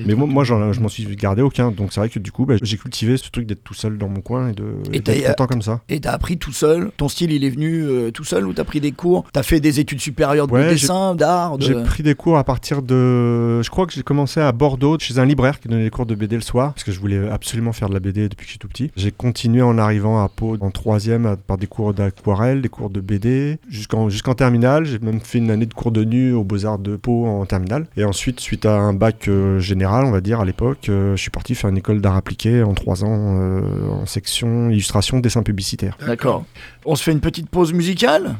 Mais 0.06 0.16
moi, 0.16 0.26
trucs. 0.26 0.34
moi 0.34 0.44
j'en- 0.44 0.74
je 0.74 0.80
m'en 0.82 0.88
suis 0.90 1.06
gardé 1.16 1.42
aucun. 1.42 1.72
Donc 1.72 1.94
c'est 1.94 2.00
vrai 2.00 2.10
que 2.10 2.20
du 2.20 2.32
coup, 2.32 2.46
bah, 2.46 2.56
j'ai 2.62 2.78
cultivé 2.78 3.18
ce 3.18 3.30
truc 3.30 3.46
d'être 3.46 3.64
tout 3.64 3.74
seul 3.74 3.98
dans 3.98 4.10
mon 4.10 4.22
coin 4.22 4.50
et 4.50 4.54
de 4.54 4.64
Et 4.92 4.98
et 4.98 5.00
d'être 5.00 5.28
content 5.30 5.48
comme 5.48 5.62
ça. 5.62 5.82
Et 5.90 6.00
t'as 6.00 6.12
appris 6.12 6.38
tout 6.38 6.52
seul? 6.52 6.92
Ton 6.98 7.08
style, 7.10 7.32
il 7.32 7.44
est 7.44 7.50
venu 7.50 7.84
euh, 7.84 8.12
tout 8.12 8.24
seul 8.24 8.46
ou 8.48 8.54
t'as 8.54 8.64
pris 8.64 8.80
des 8.82 8.92
cours? 8.92 9.26
T'as 9.34 9.44
fait 9.44 9.60
des 9.60 9.80
études 9.80 10.00
supérieures 10.02 10.48
de 10.48 10.54
Ouais, 10.54 10.70
dessin, 10.70 11.16
d'art 11.16 11.58
de... 11.58 11.64
J'ai 11.66 11.76
pris 11.84 12.04
des 12.04 12.16
cours 12.16 12.38
à 12.38 12.44
partir 12.44 12.82
de. 12.82 13.62
Je 13.62 13.70
crois 13.70 13.86
que 13.86 13.94
j'ai 13.94 14.04
commencé 14.04 14.40
à 14.40 14.52
Bordeaux 14.52 14.98
chez 15.00 15.18
un 15.20 15.26
libraire 15.26 15.60
qui 15.60 15.68
donnait 15.68 15.84
des 15.84 15.90
cours 15.90 16.06
de 16.06 16.16
BD 16.16 16.36
le 16.36 16.42
soir 16.42 16.74
parce 16.74 16.84
que 16.84 16.92
je 16.92 17.00
voulais 17.00 17.30
absolument 17.30 17.72
faire 17.74 17.90
de 17.90 17.94
la 17.94 18.00
BD 18.00 18.30
depuis 18.30 18.44
que 18.44 18.48
je 18.48 18.50
suis 18.52 18.60
tout 18.60 18.68
petit. 18.68 18.92
J'ai 18.96 19.12
continué 19.12 19.62
en 19.62 19.78
arrivant 19.78 20.24
à 20.24 20.30
Pau 20.30 20.58
en 20.60 20.72
troisième 20.72 21.36
par 21.48 21.58
des 21.58 21.68
cours 21.68 21.94
d'aquarelle, 21.94 22.62
des 22.62 22.70
cours 22.70 22.90
de 22.90 23.00
BD 23.02 23.58
jusqu'en 23.70 24.10
jusqu'en 24.10 24.34
terminale. 24.34 24.86
J'ai 24.86 25.00
même 25.00 25.20
fait 25.22 25.38
une 25.40 25.52
année 25.52 25.66
de 25.66 25.74
cours 25.74 25.92
de 25.92 26.04
nu 26.04 26.34
aux 26.34 26.44
Beaux 26.44 26.66
Arts 26.66 26.80
de 26.80 26.96
Pau 26.96 27.26
en 27.26 27.46
terminale. 27.46 27.88
Et 27.98 28.04
ensuite, 28.04 28.40
suite 28.40 28.66
à 28.66 28.78
un 28.78 28.94
bac 28.94 29.28
euh, 29.28 29.51
général, 29.60 30.06
on 30.06 30.12
va 30.12 30.22
dire 30.22 30.40
à 30.40 30.46
l'époque, 30.46 30.90
euh, 30.90 31.16
je 31.16 31.22
suis 31.22 31.30
parti 31.32 31.56
faire 31.56 31.70
une 31.70 31.78
école 31.78 32.02
d'art 32.02 32.16
appliqué 32.16 32.64
en 32.64 32.74
trois 32.74 33.04
ans 33.04 33.38
euh, 33.40 33.62
en 33.90 34.06
section 34.06 34.70
illustration 34.70 35.20
dessin 35.20 35.44
publicitaire. 35.44 35.98
D'accord. 36.06 36.46
On 36.86 36.96
se 36.96 37.04
fait 37.04 37.12
une 37.12 37.20
petite 37.22 37.50
pause 37.50 37.74
musicale. 37.74 38.36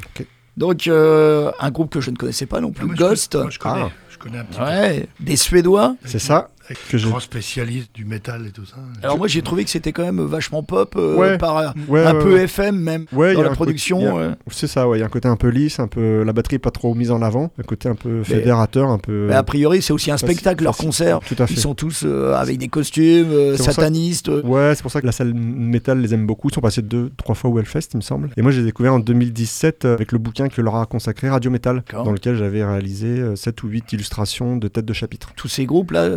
Donc, 0.56 0.86
euh, 0.86 1.50
un 1.60 1.70
groupe 1.70 1.90
que 1.90 2.00
je 2.00 2.10
ne 2.10 2.16
connaissais 2.16 2.46
pas 2.46 2.60
non 2.60 2.72
Ah, 2.74 2.78
plus, 2.78 2.86
moi, 2.86 2.94
je 2.96 3.00
Ghost. 3.00 3.32
connais- 3.32 3.44
moi, 3.44 3.50
je 3.50 3.58
connais, 3.58 3.80
Ah. 3.86 3.90
je 4.10 4.18
connais 4.18 4.38
un 4.38 4.44
petit 4.44 4.58
peu. 4.58 4.64
Ouais, 4.64 5.06
des 5.20 5.36
Suédois. 5.36 5.96
C'est 6.04 6.18
ça 6.18 6.50
que 6.90 6.96
grand 7.08 7.20
spécialiste 7.20 7.90
du 7.94 8.04
métal 8.04 8.46
et 8.46 8.50
tout 8.50 8.64
ça. 8.64 8.76
Alors 9.02 9.18
moi 9.18 9.26
j'ai 9.28 9.42
trouvé 9.42 9.64
que 9.64 9.70
c'était 9.70 9.92
quand 9.92 10.04
même 10.04 10.20
vachement 10.20 10.62
pop, 10.62 10.94
euh, 10.96 11.16
Ouais. 11.16 11.38
par 11.38 11.58
euh, 11.58 11.68
Ouais, 11.88 12.04
un 12.04 12.14
ouais, 12.16 12.22
peu 12.22 12.34
ouais. 12.34 12.44
FM 12.44 12.76
même 12.78 13.06
Ouais, 13.12 13.30
il 13.30 13.32
y 13.32 13.34
dans 13.34 13.40
a 13.40 13.44
la 13.44 13.50
un 13.50 13.54
production. 13.54 14.18
euh. 14.18 14.32
C'est 14.50 14.66
ça, 14.66 14.88
ouais. 14.88 14.98
Il 14.98 15.00
y 15.00 15.02
a 15.02 15.06
un 15.06 15.10
côté 15.10 15.28
un 15.28 15.36
peu 15.36 15.48
lisse, 15.48 15.78
un 15.80 15.88
peu 15.88 16.22
la 16.22 16.32
batterie 16.32 16.58
pas 16.58 16.70
trop 16.70 16.94
mise 16.94 17.10
en 17.10 17.22
avant, 17.22 17.50
un 17.58 17.62
côté 17.62 17.88
un 17.88 17.94
peu 17.94 18.22
fédérateur, 18.22 18.88
un 18.88 18.98
peu. 18.98 19.26
Mais 19.28 19.34
a 19.34 19.42
priori 19.42 19.82
c'est 19.82 19.92
aussi 19.92 20.10
un 20.10 20.14
Facile- 20.16 20.36
spectacle. 20.36 20.64
Tout 20.64 21.36
à 21.38 21.46
fait. 21.46 21.54
Ils 21.54 21.58
sont 21.60 21.74
tous 21.74 22.02
euh, 22.04 22.34
avec 22.34 22.58
des 22.58 22.68
costumes, 22.68 23.30
euh, 23.30 23.52
C'est 23.52 23.56
pour 23.58 23.66
ça 23.66 23.70
que- 23.72 23.74
satanistes. 23.76 24.28
Ouais, 24.44 24.72
c'est 24.74 24.82
pour 24.82 24.90
ça 24.90 25.00
que 25.00 25.06
la 25.06 25.12
salle 25.12 25.34
métal 25.34 26.00
les 26.00 26.14
aime 26.14 26.26
beaucoup. 26.26 26.48
Ils 26.48 26.54
sont 26.54 26.60
passés 26.60 26.82
deux, 26.82 27.10
trois 27.16 27.34
fois 27.34 27.50
au 27.50 27.58
Hellfest, 27.58 27.88
il 27.94 27.98
me 27.98 28.02
semble. 28.02 28.30
Et 28.36 28.42
moi, 28.42 28.50
j'ai 28.50 28.62
découvert 28.62 28.94
en 28.94 28.98
2017 29.00 29.84
euh, 29.84 29.94
avec 29.94 30.12
le 30.12 30.18
bouquin 30.18 30.48
que 30.48 30.60
leur 30.60 30.76
a 30.76 30.86
consacré 30.86 31.28
Radio 31.28 31.50
Metal, 31.50 31.82
dans 31.92 32.12
lequel 32.12 32.36
j'avais 32.36 32.64
réalisé 32.64 33.22
7 33.36 33.62
ou 33.62 33.68
8 33.68 33.92
illustrations 33.92 34.56
de 34.56 34.68
têtes 34.68 34.84
de 34.86 34.92
chapitre. 34.92 35.30
Tous 35.36 35.48
ces 35.48 35.66
groupes 35.66 35.90
là, 35.92 36.08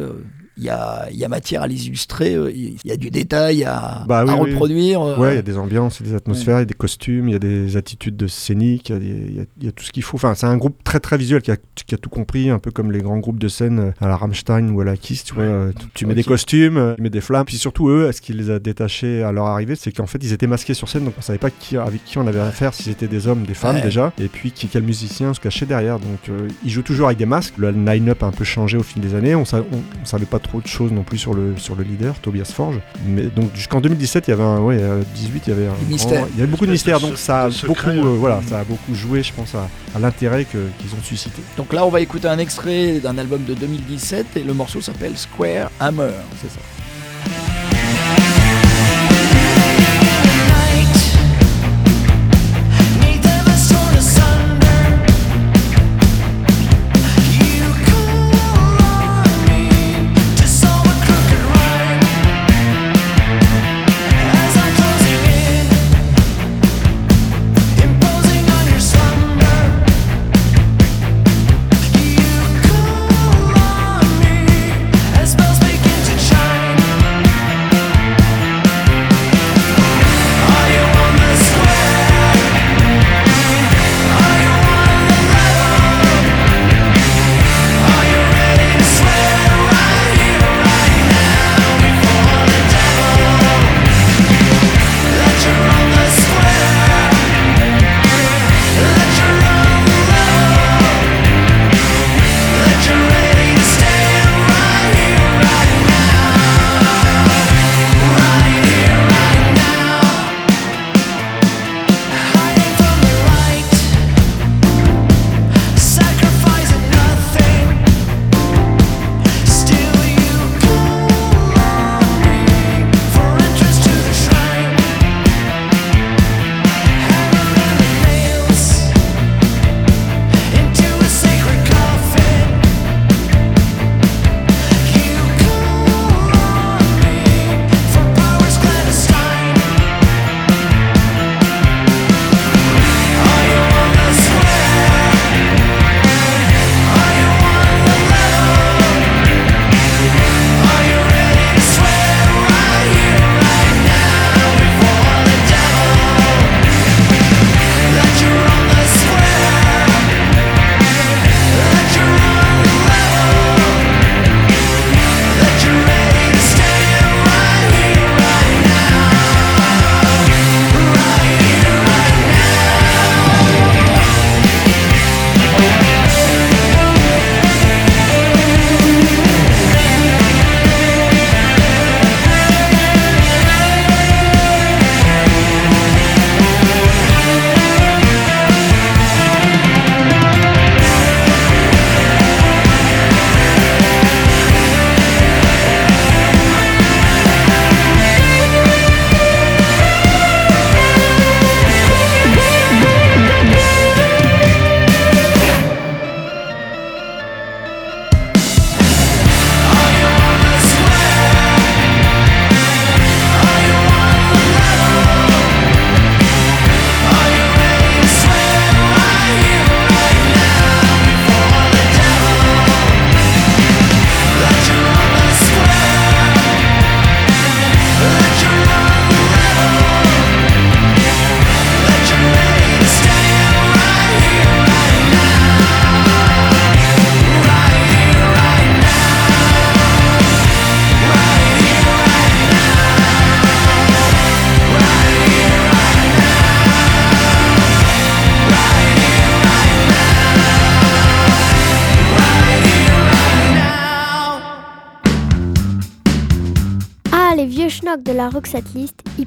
il 0.57 0.63
y 0.63 0.69
a, 0.69 1.07
y 1.11 1.23
a 1.23 1.27
matière 1.27 1.61
à 1.63 1.67
les 1.67 1.87
illustrer, 1.87 2.33
euh, 2.35 2.51
il 2.51 2.77
y 2.85 2.91
a 2.91 2.97
du 2.97 3.09
détail 3.09 3.63
à, 3.65 4.03
Bah 4.07 4.23
oui, 4.25 4.31
à 4.31 4.35
oui. 4.37 4.51
reproduire. 4.51 5.01
euh. 5.01 5.17
Ouais, 5.17 5.33
il 5.33 5.35
y 5.35 5.39
a 5.39 5.41
des 5.41 5.57
ambiances, 5.57 6.01
des 6.01 6.13
atmosphères, 6.15 6.57
il 6.57 6.61
y 6.61 6.63
a 6.63 6.65
des 6.65 6.73
costumes, 6.73 7.27
il 7.29 7.33
y 7.33 7.35
a 7.35 7.39
des 7.39 7.77
attitudes 7.77 8.15
de 8.17 8.27
scénique, 8.27 8.89
il 8.89 9.35
y 9.35 9.39
a, 9.39 9.43
y 9.61 9.67
y 9.67 9.73
tout 9.73 9.83
ce 9.83 9.91
qu'il 9.91 10.03
faut. 10.03 10.15
Enfin, 10.17 10.33
c'est 10.35 10.45
un 10.45 10.57
groupe 10.57 10.83
très 10.83 10.99
très 10.99 11.17
visuel 11.17 11.41
qui 11.41 11.51
a, 11.51 11.57
qui 11.75 11.93
a 11.95 11.97
tout 11.97 12.09
compris, 12.09 12.49
un 12.49 12.59
peu 12.59 12.71
comme 12.71 12.91
les 12.91 12.99
grands 13.01 13.17
groupes 13.19 13.39
de 13.39 13.47
scène 13.47 13.79
euh, 13.79 13.91
à 13.99 14.07
la 14.07 14.15
Rammstein 14.17 14.69
ou 14.71 14.81
à 14.81 14.85
la 14.85 14.95
Kiss. 14.97 15.23
Tu, 15.23 15.33
vois, 15.33 15.43
euh, 15.43 15.71
tu, 15.77 15.85
tu 15.93 16.05
mets 16.05 16.15
des 16.15 16.23
costumes, 16.23 16.77
euh, 16.77 16.95
tu 16.95 17.01
mets 17.01 17.09
des 17.09 17.21
flammes. 17.21 17.45
Puis 17.45 17.57
surtout, 17.57 17.89
eux, 17.89 18.11
ce 18.11 18.21
qui 18.21 18.33
les 18.33 18.49
a 18.49 18.59
détachés 18.59 19.23
à 19.23 19.31
leur 19.31 19.45
arrivée, 19.47 19.75
c'est 19.75 19.91
qu'en 19.91 20.05
fait, 20.07 20.19
ils 20.23 20.31
étaient 20.33 20.47
masqués 20.47 20.73
sur 20.73 20.87
scène, 20.89 21.05
donc 21.05 21.15
on 21.17 21.21
savait 21.21 21.39
pas 21.39 21.49
qui, 21.49 21.77
avec 21.77 22.03
qui 22.05 22.17
on 22.17 22.27
avait 22.27 22.39
affaire, 22.39 22.73
si 22.73 22.83
c'était 22.83 23.07
des 23.07 23.27
hommes, 23.27 23.43
des 23.45 23.53
femmes 23.53 23.81
déjà, 23.81 24.13
et 24.19 24.27
puis 24.27 24.51
qui, 24.51 24.67
quel 24.67 24.83
musicien 24.83 25.33
se 25.33 25.39
cachait 25.39 25.65
derrière. 25.65 25.99
Donc, 25.99 26.29
euh, 26.29 26.47
ils 26.63 26.69
jouent 26.69 26.81
toujours 26.83 27.07
avec 27.07 27.17
des 27.17 27.25
masques. 27.25 27.53
Le 27.57 27.71
line-up 27.71 28.23
a 28.23 28.27
un 28.27 28.31
peu 28.31 28.43
changé 28.43 28.77
au 28.77 28.83
fil 28.83 29.01
des 29.01 29.15
années. 29.15 29.35
On, 29.35 29.45
sa- 29.45 29.59
on, 29.61 29.81
on 30.01 30.05
savait 30.05 30.25
pas 30.25 30.39
trop 30.47 30.61
de 30.61 30.67
choses 30.67 30.91
non 30.91 31.03
plus 31.03 31.17
sur 31.17 31.33
le, 31.33 31.55
sur 31.57 31.75
le 31.75 31.83
leader, 31.83 32.15
Tobias 32.21 32.51
Forge. 32.53 32.79
Mais 33.05 33.23
donc, 33.23 33.53
jusqu'en 33.55 33.81
2017, 33.81 34.27
il 34.27 34.31
y 34.31 34.33
avait 34.33 34.43
un, 34.43 34.59
ouais, 34.59 34.77
euh, 34.79 35.01
18, 35.15 35.43
il 35.45 35.49
y 35.49 35.53
avait 35.53 35.67
un 35.67 35.73
Du 35.83 35.91
mystère. 35.91 36.19
grand- 36.21 36.27
il 36.33 36.39
y 36.39 36.41
avait 36.43 36.51
beaucoup 36.51 36.65
de 36.65 36.73
Espèce 36.73 36.93
mystère, 36.93 36.99
de 36.99 37.11
donc 37.11 37.17
ça 37.17 37.43
a 37.45 37.49
beaucoup, 37.67 37.89
hein. 37.89 37.97
euh, 38.05 38.17
voilà, 38.19 38.41
ça 38.47 38.59
a 38.59 38.63
beaucoup 38.63 38.93
joué, 38.95 39.21
je 39.23 39.33
pense, 39.33 39.53
à, 39.55 39.67
à 39.95 39.99
l'intérêt 39.99 40.45
que- 40.45 40.69
qu'ils 40.79 40.91
ont 40.97 41.03
suscité. 41.03 41.41
Donc 41.57 41.73
là 41.73 41.85
on 41.85 41.89
va 41.89 42.01
écouter 42.01 42.27
un 42.27 42.37
extrait 42.37 42.99
d'un 42.99 43.17
album 43.17 43.43
de 43.43 43.53
2017 43.53 44.37
et 44.37 44.43
le 44.43 44.53
morceau 44.53 44.81
s'appelle 44.81 45.17
Square 45.17 45.69
Hammer. 45.79 46.09
C'est 46.41 46.49
ça. 46.49 46.59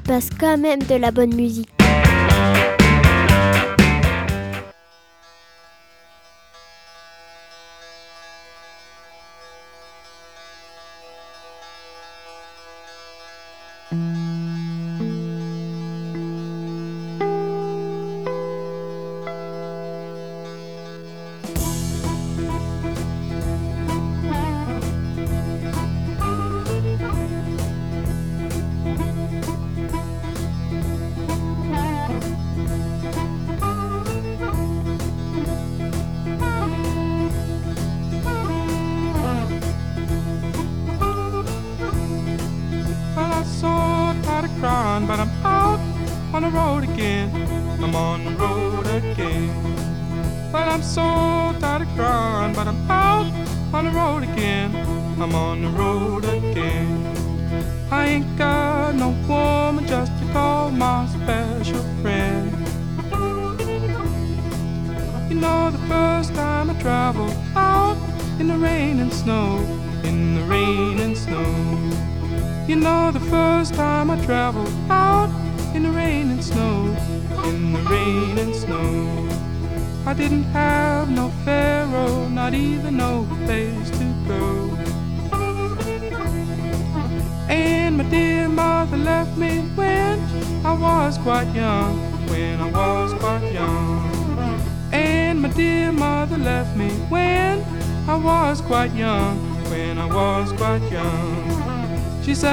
passe 0.09 0.29
quand 0.39 0.57
même 0.57 0.81
de 0.81 0.95
la 0.95 1.11
bonne 1.11 1.35
musique. 1.35 1.78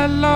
hello. 0.06 0.35